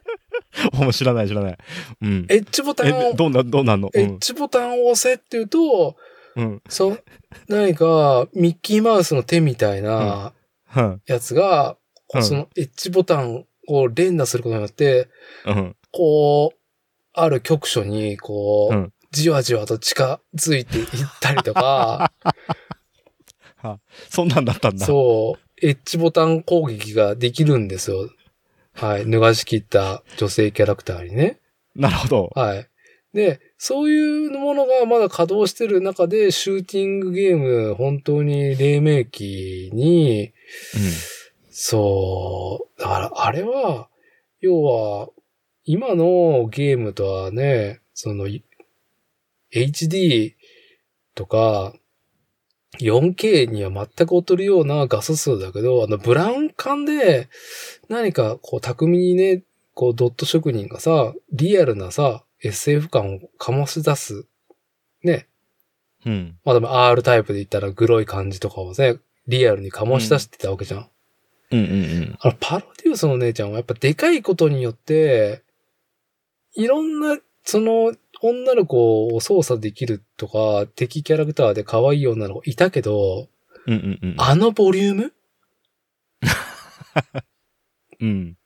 [0.72, 1.58] もう知らない知らない。
[2.02, 2.26] うん。
[2.28, 3.88] エッジボタンえ、を、どうな、どうなんの？
[3.88, 4.18] うエッん。
[4.20, 5.96] ジボタンを押せって言うと、
[6.36, 6.62] うん。
[6.68, 7.04] そう、
[7.48, 10.32] 何か、ミッキーマウスの手みたいな
[10.76, 11.02] うん。
[11.06, 11.76] やつが、
[12.14, 15.08] うんそのエッジボタンを連打することによって、
[15.46, 15.76] うん。
[15.92, 16.58] こう、
[17.12, 20.86] ある局所に、こう、うんじわじわと近づいていっ
[21.20, 22.12] たりとか、
[24.08, 24.86] そんなんだったんだ。
[24.86, 28.08] そう、エッジボタン攻撃ができるんですよ。
[28.72, 29.10] はい。
[29.10, 31.40] 脱がし切った女性キャラクターにね。
[31.74, 32.30] なるほど。
[32.34, 32.68] はい。
[33.12, 40.32] で、そういうものがまだ稼働してる中で、シューティングゲーム、本当に黎明期に、
[41.50, 43.88] そう、だからあれは、
[44.40, 45.08] 要は、
[45.72, 48.42] 今のゲームとはね、その、い
[49.52, 50.34] HD
[51.14, 51.72] とか、
[52.80, 57.28] 4K には全く劣るような画素数だけど、あの、ブラウン管で、
[57.88, 64.26] 何かこう、巧みにね、こう、ドット職人がさ、リアルなさ、SF 感を醸し出す。
[65.04, 65.28] ね。
[66.04, 66.12] うん。
[66.12, 66.38] うん。
[66.44, 70.88] まあでも R タイプで言ったらグロい感じとかをね、リアルに醸し出してたわけじゃん。
[71.52, 71.74] うんうんう
[72.06, 72.18] ん。
[72.20, 75.44] あの、パロデュースの姉ちゃんはやっぱでかいことによって、
[76.54, 83.28] いろんな、その、女の子を操作できるとか、敵キャラクターで可愛い女の子いたけど、
[83.66, 84.14] うんうんうん。
[84.18, 85.12] あのボリューム？
[88.00, 88.36] うん。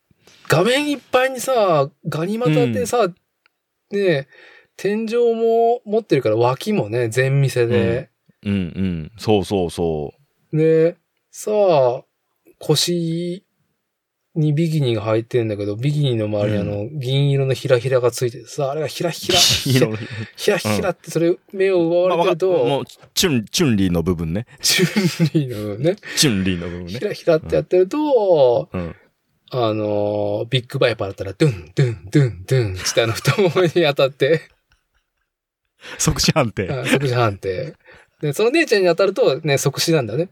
[0.48, 3.12] 画面いっぱいにさ、ガニ股でさ、
[3.90, 4.28] ね
[4.76, 8.10] 天井も持ってるから脇もね、全見せで。
[8.44, 9.12] うんうん。
[9.16, 10.12] そうそうそ
[10.52, 10.96] で、
[11.30, 12.04] さあ、
[12.58, 13.43] 腰
[14.34, 19.40] にビキニが入ってるんだけど、ビキニの周りにあの、銀色のひらひらがついててさ、あれがひらひら、う。
[19.40, 19.88] ひら
[20.36, 24.46] ひらひらってそれ目を奪まあ、われてると、もう、チュン、チュンリーの部分ね。
[24.60, 26.92] チュンリーのね、チュンリーの部分ね。
[26.92, 28.96] ひらひらってやってると、うん。
[29.50, 34.40] あのー、ビッグバイパーだったら、ドゥン、ドゥン、ドゥン、ドゥン、ってあの太ももに当たって、
[35.98, 36.68] 即死判定。
[36.72, 37.74] あ即死判定。
[38.20, 40.30] で、その姉ちゃんに当たるとね、即死なんだね。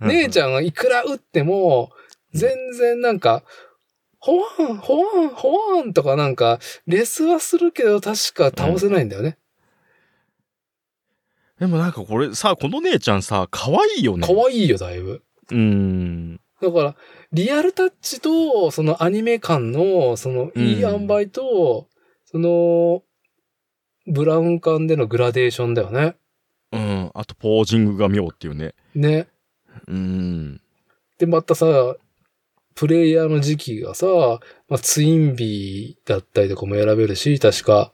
[0.00, 0.46] 姉ちゃん。
[0.46, 1.90] ゃんはいくら撃っても、
[2.34, 3.42] 全然なんか、
[4.18, 9.38] ほわん、ほわん、ほわんとかなんか、レスはするけど確か倒せないんだよね。
[11.58, 14.26] でもなんかこれさ、この姉ちゃんさ、可愛いよね。
[14.26, 15.22] 可愛いよ、だいぶ。
[15.50, 16.40] うーん。
[16.60, 16.96] だから、
[17.32, 21.88] リアルタッチと、そのアニメ感の、その、いい塩梅と、
[22.24, 23.02] その、
[24.06, 26.16] ブラウン管でのグラデーションだよね。
[26.72, 27.10] うん。
[27.14, 28.74] あと、ポージングが妙っていうね。
[28.94, 29.28] ね。
[29.86, 30.60] うーん。
[31.18, 31.66] で、またさ、
[32.74, 34.06] プレイヤーの時期がさ、
[34.68, 37.92] まあ、ツインビーだったりとかも選べるし、確か、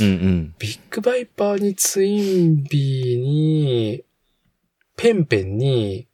[0.00, 0.54] うんうん。
[0.58, 4.04] ビッグバイパーにツインビーに、
[4.96, 6.08] ペンペンに、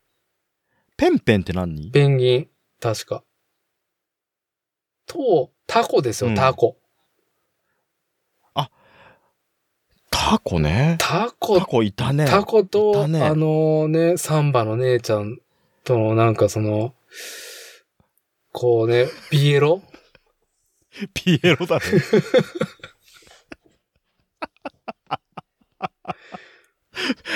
[0.97, 1.91] ペンペンって何？
[1.91, 3.25] ペンギン、確か。
[5.07, 6.77] と、タコですよ、うんタコ。
[10.17, 10.97] タコね。
[10.99, 12.25] タコタコいたね。
[12.27, 15.39] タコいと、たねあのね、サンバの姉ちゃん
[15.83, 16.95] とのなんかその、
[18.57, 19.83] こうね、ビエロ？
[21.13, 21.83] ピエロだね。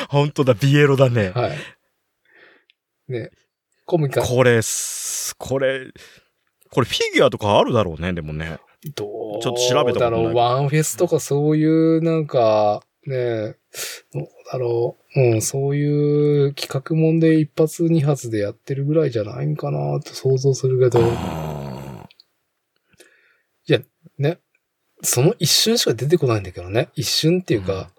[0.08, 1.30] 本当だ、ビエロだね。
[1.30, 1.58] はい。
[3.08, 3.30] ね、
[3.84, 5.90] コミカこれす、これ、
[6.70, 8.60] これフィギュアとかあるだろうね、でもね。
[8.94, 13.56] どうちょっと調べただろう、ワンフェスとかそういうなんか、ね、
[14.12, 22.06] どうだろう、うん、そういう企画もんで一発二発でやってるぐらいじゃないんかなと想像するけど、あ
[24.18, 24.38] ね、
[25.00, 26.88] その一瞬しか出てこないんだけどね。
[26.94, 27.90] 一瞬っていうか、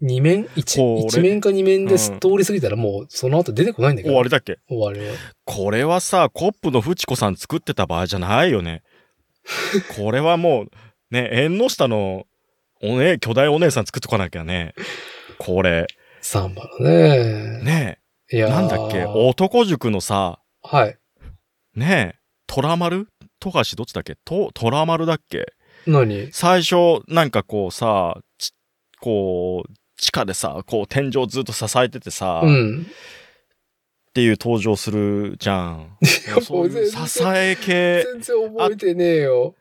[0.00, 4.14] 二面一一面か二面でうん通り過ぎたらもうその後出てこないんだーけど。
[4.14, 4.58] 終わりだっけ？
[4.68, 5.14] 終わりは。
[5.44, 8.84] これはさ、コップのフチコさん作ってた場合じゃないよね。
[9.96, 10.68] これはもう、
[11.10, 12.26] ね、縁の下の、
[12.82, 14.74] おね、巨大お姉さん作っとかなきゃね。
[15.38, 15.86] これ、
[16.22, 17.62] サンバのね。
[17.62, 17.98] ね
[18.32, 19.04] いやーなんだっけ？
[19.04, 20.98] 男塾のさ、はい。
[21.74, 23.76] ねえ、トラマル富樫？
[23.76, 24.16] どっちだっけ？
[24.24, 25.52] と、トラマルだっけ？
[25.86, 26.30] 何？
[26.32, 28.52] 最初、なんかこうさ、ち
[29.00, 32.86] こう、地下でさ、こう天井ずっと支えててさ、っうん。
[34.14, 35.96] ていう登場するじゃん。
[36.28, 38.04] やそういう支え系。
[38.12, 39.54] 全然覚えてねえよ。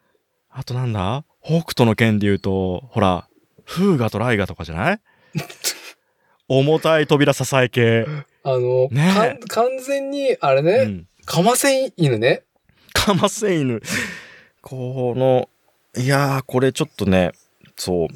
[0.50, 1.24] あとなんだ？
[1.50, 3.28] 北斗の剣で言うと、ほら、
[3.66, 5.00] フーガとライガとかじゃない？
[6.48, 8.06] 重たい扉支え系。
[8.44, 11.08] あの、ね完全に、あれね、うん。
[11.26, 12.44] かません犬ね。
[12.94, 13.82] かませ犬。
[14.62, 15.50] この、
[15.98, 17.32] いやー、これちょっとね、
[17.76, 18.08] そう。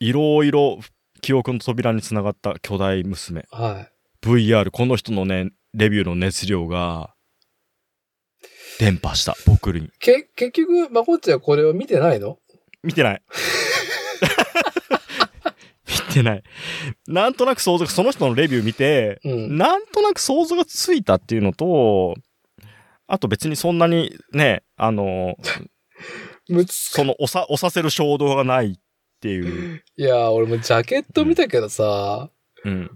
[0.00, 0.80] いろいろ
[1.20, 3.46] 記憶の扉につながった巨大娘。
[3.52, 3.86] は
[4.22, 7.11] VR、この人のね、レビューの熱量が、
[8.78, 9.86] 伝播した、僕に。
[9.86, 9.90] い。
[9.98, 12.38] け、結局、まこっちはこれを見てないの？
[12.82, 13.22] 見てない。
[16.08, 16.42] 見てない。
[17.06, 19.56] なんとなく想像が、その人のレビュー見て、うん。
[19.56, 22.14] なんとなく想像がついたっていうのと、
[23.06, 25.36] あと別にそんなにね、あの、
[26.68, 28.78] その押さ、押させる衝動がないっ
[29.20, 29.82] ていう。
[29.96, 32.30] いやー、俺もジャケット見たけどさ、
[32.64, 32.90] うん。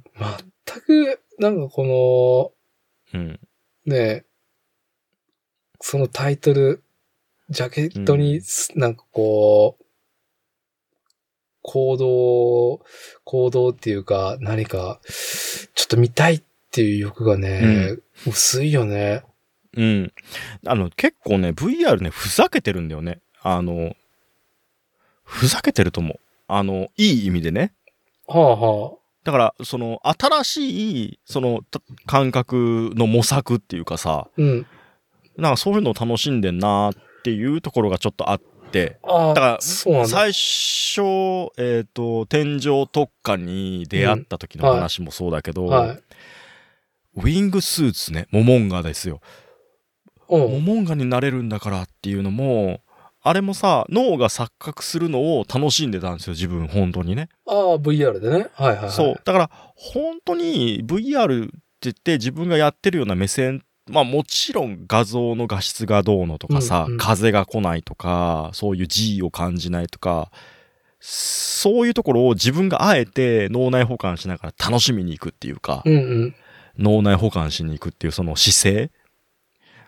[0.66, 2.54] 全く、なんかこ
[3.14, 3.40] うん。
[3.86, 4.24] で、
[5.80, 6.82] そのタイトル、
[7.48, 9.84] ジャケットにす、なんかこう、
[11.62, 12.84] 行動、
[13.24, 15.00] 行動っていうか、何か、
[15.74, 17.96] ちょっと見たいっていう欲がね、
[18.26, 19.24] 薄いよね。
[19.76, 20.12] うん。
[20.64, 23.20] あの、結構ね、VR ね、ふざけてるんだよね。
[23.42, 23.94] あの、
[25.24, 26.20] ふざけてると思う。
[26.48, 27.74] あの、いい意味でね。
[28.26, 28.92] はあは
[29.24, 34.30] だから、その、新しい、その、た感覚の模索っていうかさ、あ。
[34.36, 34.66] うん。
[35.36, 36.92] なんかそういうのを楽しんでんなっ
[37.22, 38.40] ていうところがちょっとあっ
[38.72, 39.58] て、だから。
[39.60, 46.02] 最初、えっ、と、天井特化に出会った時の話もそうだけど、はい。
[47.16, 49.20] ウィングスーツね、モモンガですよ。
[50.28, 50.40] うん。
[50.40, 52.80] モモンガになれるんだからっていうのも、
[53.22, 57.28] あれもさ、脳が錯覚するのを楽しんでたんですよ、自分、本当にね。
[57.46, 58.48] ああ、VR でね。
[58.54, 58.90] はいはい、はい。
[58.90, 59.20] そう。
[59.24, 70.30] だから、本当に VR って言って自分がやってるような目線、まあもちろん画像の画質がどうのとかさ、うんうん風が来ないとか、そういう G を感じないとか、
[71.00, 76.34] そういうところを自分があえて脳内保管しながら楽しみに行くっていうか、うんうん。
[76.78, 78.90] 脳内保管しに行くっていうその姿勢。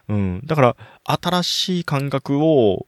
[0.09, 0.41] うん。
[0.45, 2.87] だから、新しい感覚を、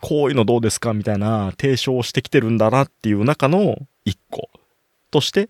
[0.00, 4.50] こういうのどうですかみたいな提唱してきてるんだなっていう中の一個
[5.10, 5.48] として、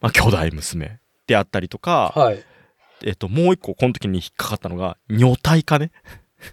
[0.00, 2.44] まあ、兄弟娘であったりとか、はい。
[3.04, 5.92] えっと、もう一個この時に引っかかったのが、女体化ね。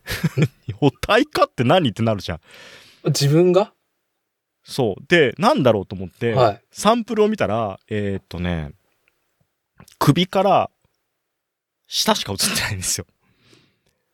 [0.82, 2.42] 女体化って何ってなるじゃん。
[3.06, 3.74] 自分が？
[4.64, 5.04] そう。
[5.08, 6.62] で、なんだろうと思って、はい。
[6.72, 8.72] サンプルを見たら、えーっとね、
[10.00, 10.72] 首から
[11.88, 13.06] 下しか映ってないんですよ。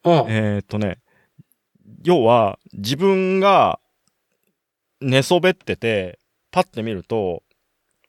[0.04, 0.14] うん。
[0.30, 1.00] えーっとね、
[2.04, 3.80] 要は自分が
[5.00, 6.20] 寝そべってて、
[6.52, 7.44] パッて見ると、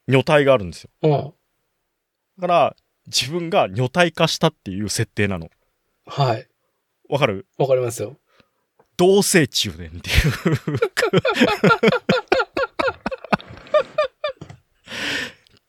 [0.09, 0.91] 女体があるんですよ。
[1.02, 1.10] うん。
[2.41, 5.50] だから、自分が女体化したっていう設定なの。
[6.06, 6.48] はい。
[7.08, 7.47] わかる？
[7.58, 8.16] わかりますよ。
[8.97, 10.78] 同性中年っていう。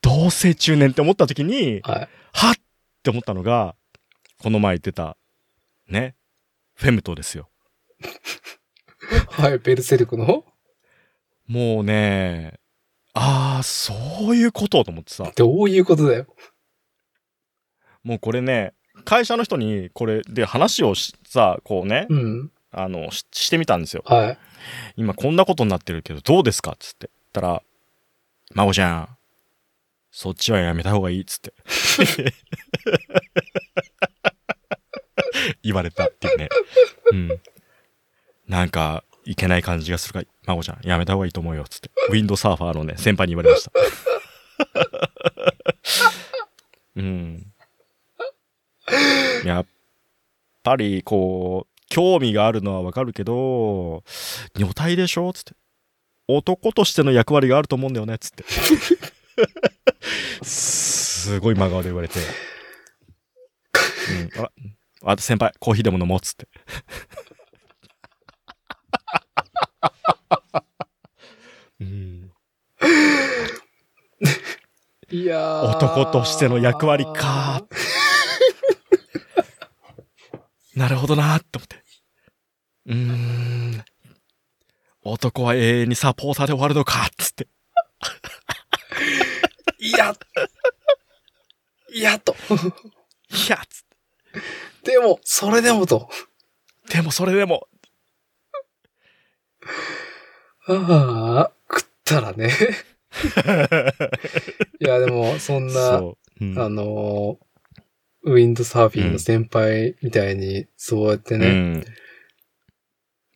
[0.00, 2.08] 同性中年って思った時に、はい。
[2.32, 2.56] はっっ
[3.02, 3.74] て思ったのが、
[4.42, 5.16] この前言ってた、
[5.88, 6.14] ね、
[6.74, 7.50] フェムトですよ。
[9.30, 9.58] はい。
[9.58, 10.44] ベルセルクの？
[11.46, 12.58] もうね、
[13.12, 13.92] ああ、そ
[14.30, 16.26] ういうことと思ってさ、どういうことだよ。
[18.04, 18.74] もうこれね、
[19.04, 22.50] 会社の人にこれで話をしさ、こうね、うん。
[22.70, 24.02] あの、ししてみたんですよ。
[24.06, 24.38] はい。
[24.96, 27.08] 今こんなことになってるけどどうですかっつって。
[27.08, 27.62] 言ったら、
[28.52, 29.08] まこちゃん、
[30.10, 31.52] そっちはやめた方がいいっつって。
[35.62, 36.48] 言われたっていうね。
[37.12, 37.40] うん。
[38.46, 41.90] なんか、いけない感じがするから、まこちゃん、やめた方がいいと思うよっつって。
[42.08, 43.72] ウィンドサーファーのね、先輩に言われました。
[46.96, 47.53] うん。
[49.44, 49.66] やっ
[50.62, 54.02] ぱり、こう、興味があるのはわかるけど、
[54.56, 55.32] 女体でしょ？
[55.32, 55.54] つって。
[56.26, 58.18] 男としての役割があると思うんだよね？
[58.18, 58.44] つって。
[60.42, 62.18] すごい真顔で言われて。
[64.36, 64.50] うん、あ、
[65.12, 66.48] あ先輩、コーヒーでも飲もうっつって。
[71.80, 72.30] うん、
[75.10, 77.62] いやー男としての役割か。
[80.76, 81.76] なるほどなーって思って。
[82.86, 83.84] うーん。
[85.02, 87.48] 男は永遠にサポーターで終わるのかっつって。
[89.78, 90.14] いや、
[91.92, 92.34] いやと。
[92.34, 93.84] いや、つっ
[94.82, 94.92] て。
[94.92, 96.08] でも、それでもと。
[96.88, 97.68] でもそれでも、
[100.66, 102.50] ああ、食ったらね。
[104.80, 105.98] いや、でも、そんな。
[106.40, 107.53] うんあのー
[108.24, 111.84] ウィンドサーフィンの先輩みたいに、そうやってね、うん。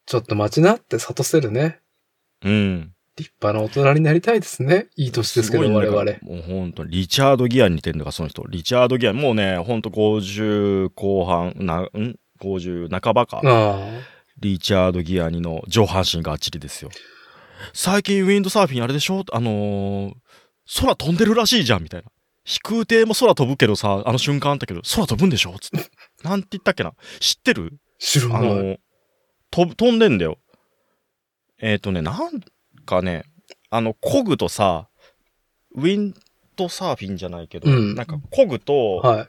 [0.07, 1.81] ちょっと待ちなって諭せるね。
[2.43, 2.93] うん。
[3.17, 4.87] 立派な大人になりたいですね。
[4.97, 6.03] いい年ですけど、我々。
[6.23, 8.45] もう本当リチャード・ギアに似てるんだから、その人。
[8.49, 13.43] リチャード・ギア、もうね、ほんと50後半、な、ん ?50 半ばか。
[13.45, 13.91] あ
[14.41, 16.91] リチャード・ギアにの上半身があっちりですよ。
[17.75, 19.25] 最近ウィンドサーフィンあれでしょ？
[19.33, 20.15] あのー
[20.81, 22.09] 空飛んでるらしいじゃんみたいな。
[22.49, 25.55] 飛空艇も空飛ぶけどさ、あの瞬間あったけど、空飛ぶんでしょ？
[25.61, 25.91] つって。
[26.25, 26.95] なんて言ったっけな？
[27.21, 27.75] 知ってる？
[27.75, 28.39] あ、知らない。
[28.39, 28.77] あの、
[29.51, 30.39] 飛ぶ、飛んでんだよ。
[31.61, 32.41] えっ、とね、なん
[32.87, 33.25] かね、
[33.69, 34.89] あの、漕ぐとさ、
[35.75, 36.15] ウィン
[36.57, 39.19] ドサーフィンじゃないけど、うんなんか漕ぐと、はい。
[39.19, 39.29] は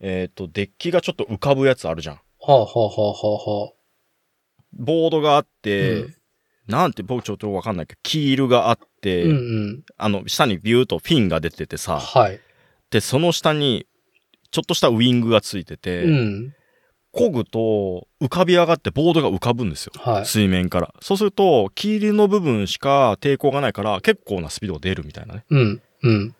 [0.00, 2.16] えっ、と、デッキがちょっと浮かぶやつあるじゃん。
[2.16, 2.20] あ、
[2.52, 3.72] はあはあはあは
[4.72, 6.14] ボードがあっあ、て、
[6.66, 9.30] なんて僕ちょっとわかんないけど、キールがあって、うん。
[9.30, 9.40] うんう
[9.78, 9.84] ん。
[9.96, 12.40] あの、下にビューとフィンが出ててさ、はい。
[12.90, 13.86] で、その下に、
[14.50, 16.54] ちょっとしたウィングがついてて、うん。
[17.12, 19.92] 漕ぐと浮かび上がってボードが浮かぶんですよ。
[19.96, 20.26] はい。
[20.26, 20.94] 水面から。
[21.00, 25.44] そうすると、キールの部分しか抵抗がないから、結構なスピードが出るみたいなね。
[25.50, 25.82] うん。
[26.02, 26.34] うん。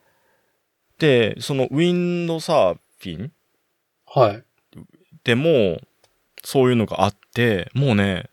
[0.99, 3.33] で、そのウィンドサーフィン
[4.07, 4.45] はい。
[5.25, 5.81] でも、
[6.45, 8.31] そういうのがあって、もうね、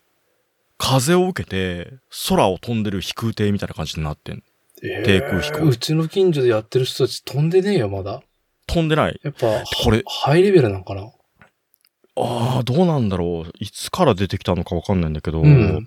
[0.76, 1.92] 風を受けて、
[2.28, 4.42] 空を飛んでる飛空艇みたいな感じになってん。
[4.80, 8.22] 低空飛行うちの近所でやってる人たち飛んでねえよ、まだ。
[8.66, 9.20] 飛んでない。
[9.22, 11.10] やっぱ、これハイレベルなんかな。
[12.16, 13.52] ああ、どうなんだろう。
[13.58, 15.86] いつから出てきたのかわかんないんだけど、うん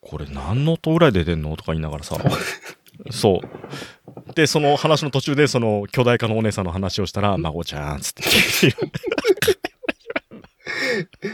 [0.00, 2.16] これ何の音ぐらいで出てんのとか言いながらさ。
[3.10, 4.34] そう。
[4.34, 8.22] で、その話の途中で、その巨大化のお姉さんの話をしたら、孫ちゃん、つって。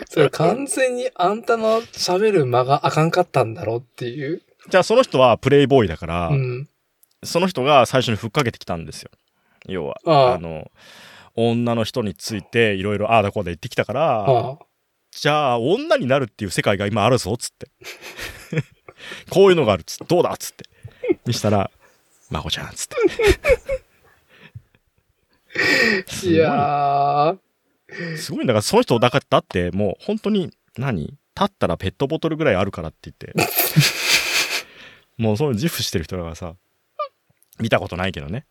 [0.09, 4.43] それ完全にあんたの喋る間があかんかったんだろっていう。
[4.70, 6.68] じゃあその人はプレイボーイだから、うん。
[7.23, 9.10] その人が最初にふっかけてきたんですよ。
[9.67, 10.01] 要は。
[10.07, 10.70] ああの、
[11.34, 14.59] 女の人についていろいろああだこうだ言ってきたから、ああ。
[15.10, 17.68] じゃあ女になるっていう世界が今あるぞ、つって。
[19.31, 20.65] こういうのがあるっつって、どうだっつって。
[21.26, 21.70] にしたら、
[22.31, 22.97] まこちゃん、つって。
[26.28, 27.39] いやー。
[28.17, 33.33] すごいんだから、その人だから、だってもう本当に何、立ったらペットボトルぐらいあるからって言って。
[35.17, 36.55] もうそういう自負してる人だからさ、
[37.60, 38.47] 見たことないけどね。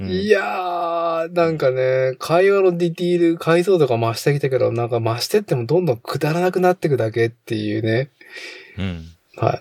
[0.00, 8.10] うんいやー、なんかね、会話のディティール、解像度が増してきたけど、なんか増してってもどんどんくだらなくなってくだけっていうね。
[8.78, 9.06] うん。
[9.36, 9.60] は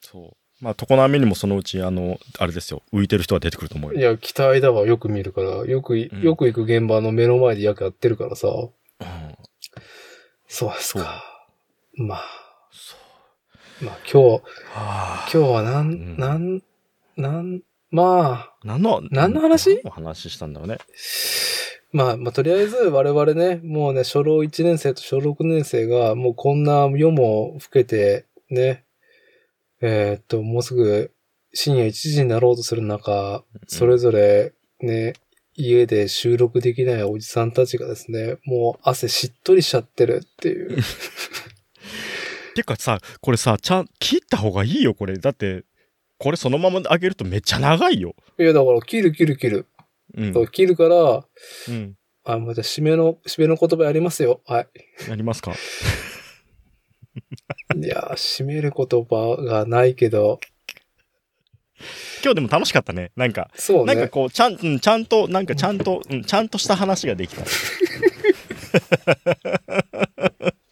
[0.00, 0.36] そう。
[0.64, 3.98] まあ、常滑にもそのうち、あの、あれですよ、浮いてる人が出てくると思うい。
[3.98, 4.12] いよ。
[4.12, 4.86] や、期待だわ。
[4.86, 5.50] よく見るから。
[5.66, 8.46] よくい、うんよく行く現場の目の前で役やってるからさ。
[8.48, 8.70] うん
[10.46, 11.24] そうですか。
[11.96, 12.43] まあ。
[13.80, 14.40] まあ今日、は
[14.74, 16.16] あ、今日はなん、ん。
[16.16, 16.62] なん、
[17.16, 19.76] なん、まあ、何の、何の話？
[19.76, 20.78] 何の話したんだろうね。
[21.92, 28.84] まあ、まあ、とりあえず我々ね、もうね、初老1年生と初老6年生が、もうこんな夜も更けて、ね、
[29.80, 31.12] えーっと、もうすぐ
[31.52, 35.14] 深夜1時になろうとする中、それぞれね、
[35.54, 40.78] 家で収録できないおじさんたちがですね、もう汗しっとりしちゃってるっていう。
[42.54, 45.18] てかさ、これさ、ちゃん、切った方がいいよ、これ。
[45.18, 45.64] だって、
[46.18, 48.14] これそのまま上げるとめっちゃ長いよ。
[48.38, 49.66] いや、だから、切る切る切る。
[50.16, 50.32] うん。
[50.32, 51.26] そう切るから、
[51.68, 51.94] うん。
[52.24, 54.40] あ、もうじゃあ、締めの、締めの言葉やりますよ。
[54.46, 54.68] はい。
[55.08, 55.52] やりますか？
[57.76, 60.40] いやー、締める言葉がないけど、
[62.22, 63.10] 今日でも楽しかったね。
[63.16, 63.94] なんか、そうね。
[63.94, 67.42] なんかこう、ちゃん、うんちゃんと、なんかちゃんと、うん、ちゃんとした話ができた。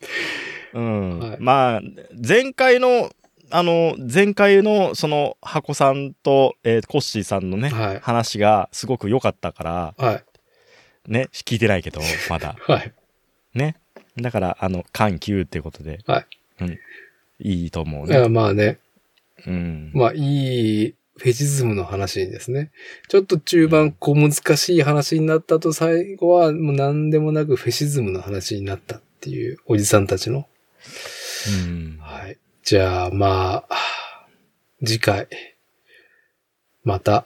[0.74, 1.18] うん。
[1.18, 1.80] はいまあ、
[2.26, 3.10] 前回の、
[3.50, 10.24] あの、前回の、その、箱さんと、えーコッシーさんのね、はい話がすごく良かったから、はい。
[11.08, 12.56] ね、聞いてないけど、まだ。
[12.66, 12.92] はい。
[13.54, 13.76] ね。
[14.16, 16.26] だから、あの、緩急っていうことで、はい。
[16.60, 16.78] うん。
[17.40, 18.28] いいと思ういや、ね。
[18.28, 18.78] まあね。
[19.46, 19.90] うん。
[19.94, 22.70] まあ、いいフェチズムの話ですね。
[23.08, 30.46] ちょっと中盤、小難しい話になったと、最後はもう何でもなくフェシズムの話になったっていう、おじさんたちの。
[31.48, 31.98] うん。
[32.00, 32.38] はい。
[32.62, 34.26] じゃあ、まあ、
[34.84, 35.28] 次回、
[36.84, 37.24] また、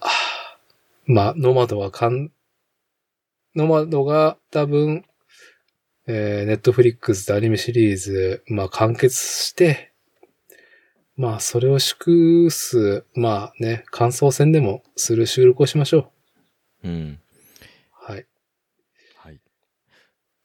[1.06, 2.30] まあ、ノマドはかん、
[3.54, 5.04] ノマドが多分、
[6.06, 9.92] えー、ネットフリックスでアニメシリーズ、まあ、完結して、
[11.16, 16.12] まあ、それを祝す、まあね、感想戦でもする収録をしましょ
[16.84, 16.92] うん。
[16.92, 17.18] う。
[17.92, 18.26] はい。
[19.16, 19.40] はい。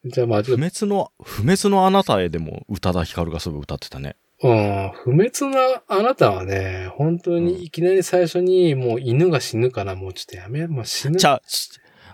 [0.04, 4.16] じゃあまあ、ちょ不滅の、不滅のあなたへでも宇多田ヒカルがすぐ歌ってたね。
[4.44, 11.20] うん、不滅なあなたはね、本当にいきなり最初にもう犬が死ぬからもうちょっとやめ、もう死ぬ。
[11.20, 11.70] じゃあ、ち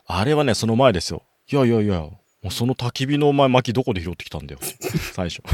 [0.05, 1.23] あれはね、その前ですよ。
[1.49, 4.59] いやいやいや、もうその焚き火のお前薪どこで拾ってきたんだよ。
[5.13, 5.41] 最初。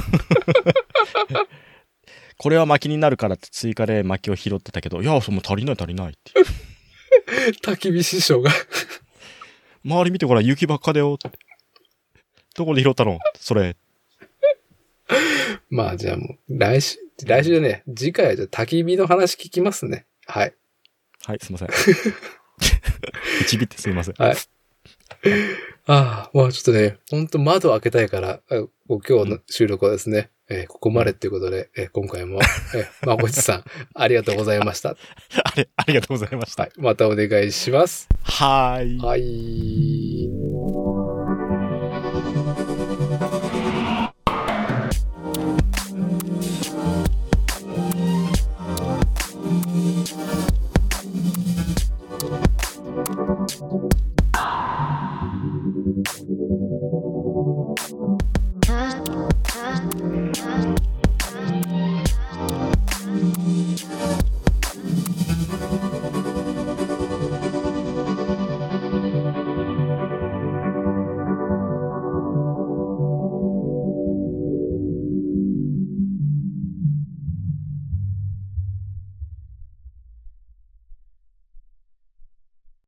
[2.37, 6.31] これは薪になるからって追加で薪を拾ってたけど、いや、その足りない足りないって。
[7.61, 8.51] 焚き火師匠が。
[9.85, 11.37] 周り見てごらん、雪ばっかだよって。
[12.55, 13.19] どこで拾ったの？
[13.39, 13.75] それ。
[15.69, 20.05] まあじゃあもう、来週、来週ね、次回はじゃあ焚き火の話聞きますね。
[20.27, 20.53] はい。
[21.25, 21.69] はい、すいません。
[23.41, 24.15] 一ビってすいません。
[24.17, 24.35] はい。
[25.85, 32.39] ああ、まあちょっとね、ほんと窓開けたいから、あ今日の収録はですね、えーここまでっていうことで、えー今回も、
[32.75, 33.63] えー、まこちさん、
[33.95, 34.95] ありがとうございました。
[35.43, 36.63] あれ、ありがとうございました。
[36.63, 36.71] はい。
[36.77, 38.07] またお願いします。
[38.23, 38.99] はーい。
[38.99, 40.32] はい。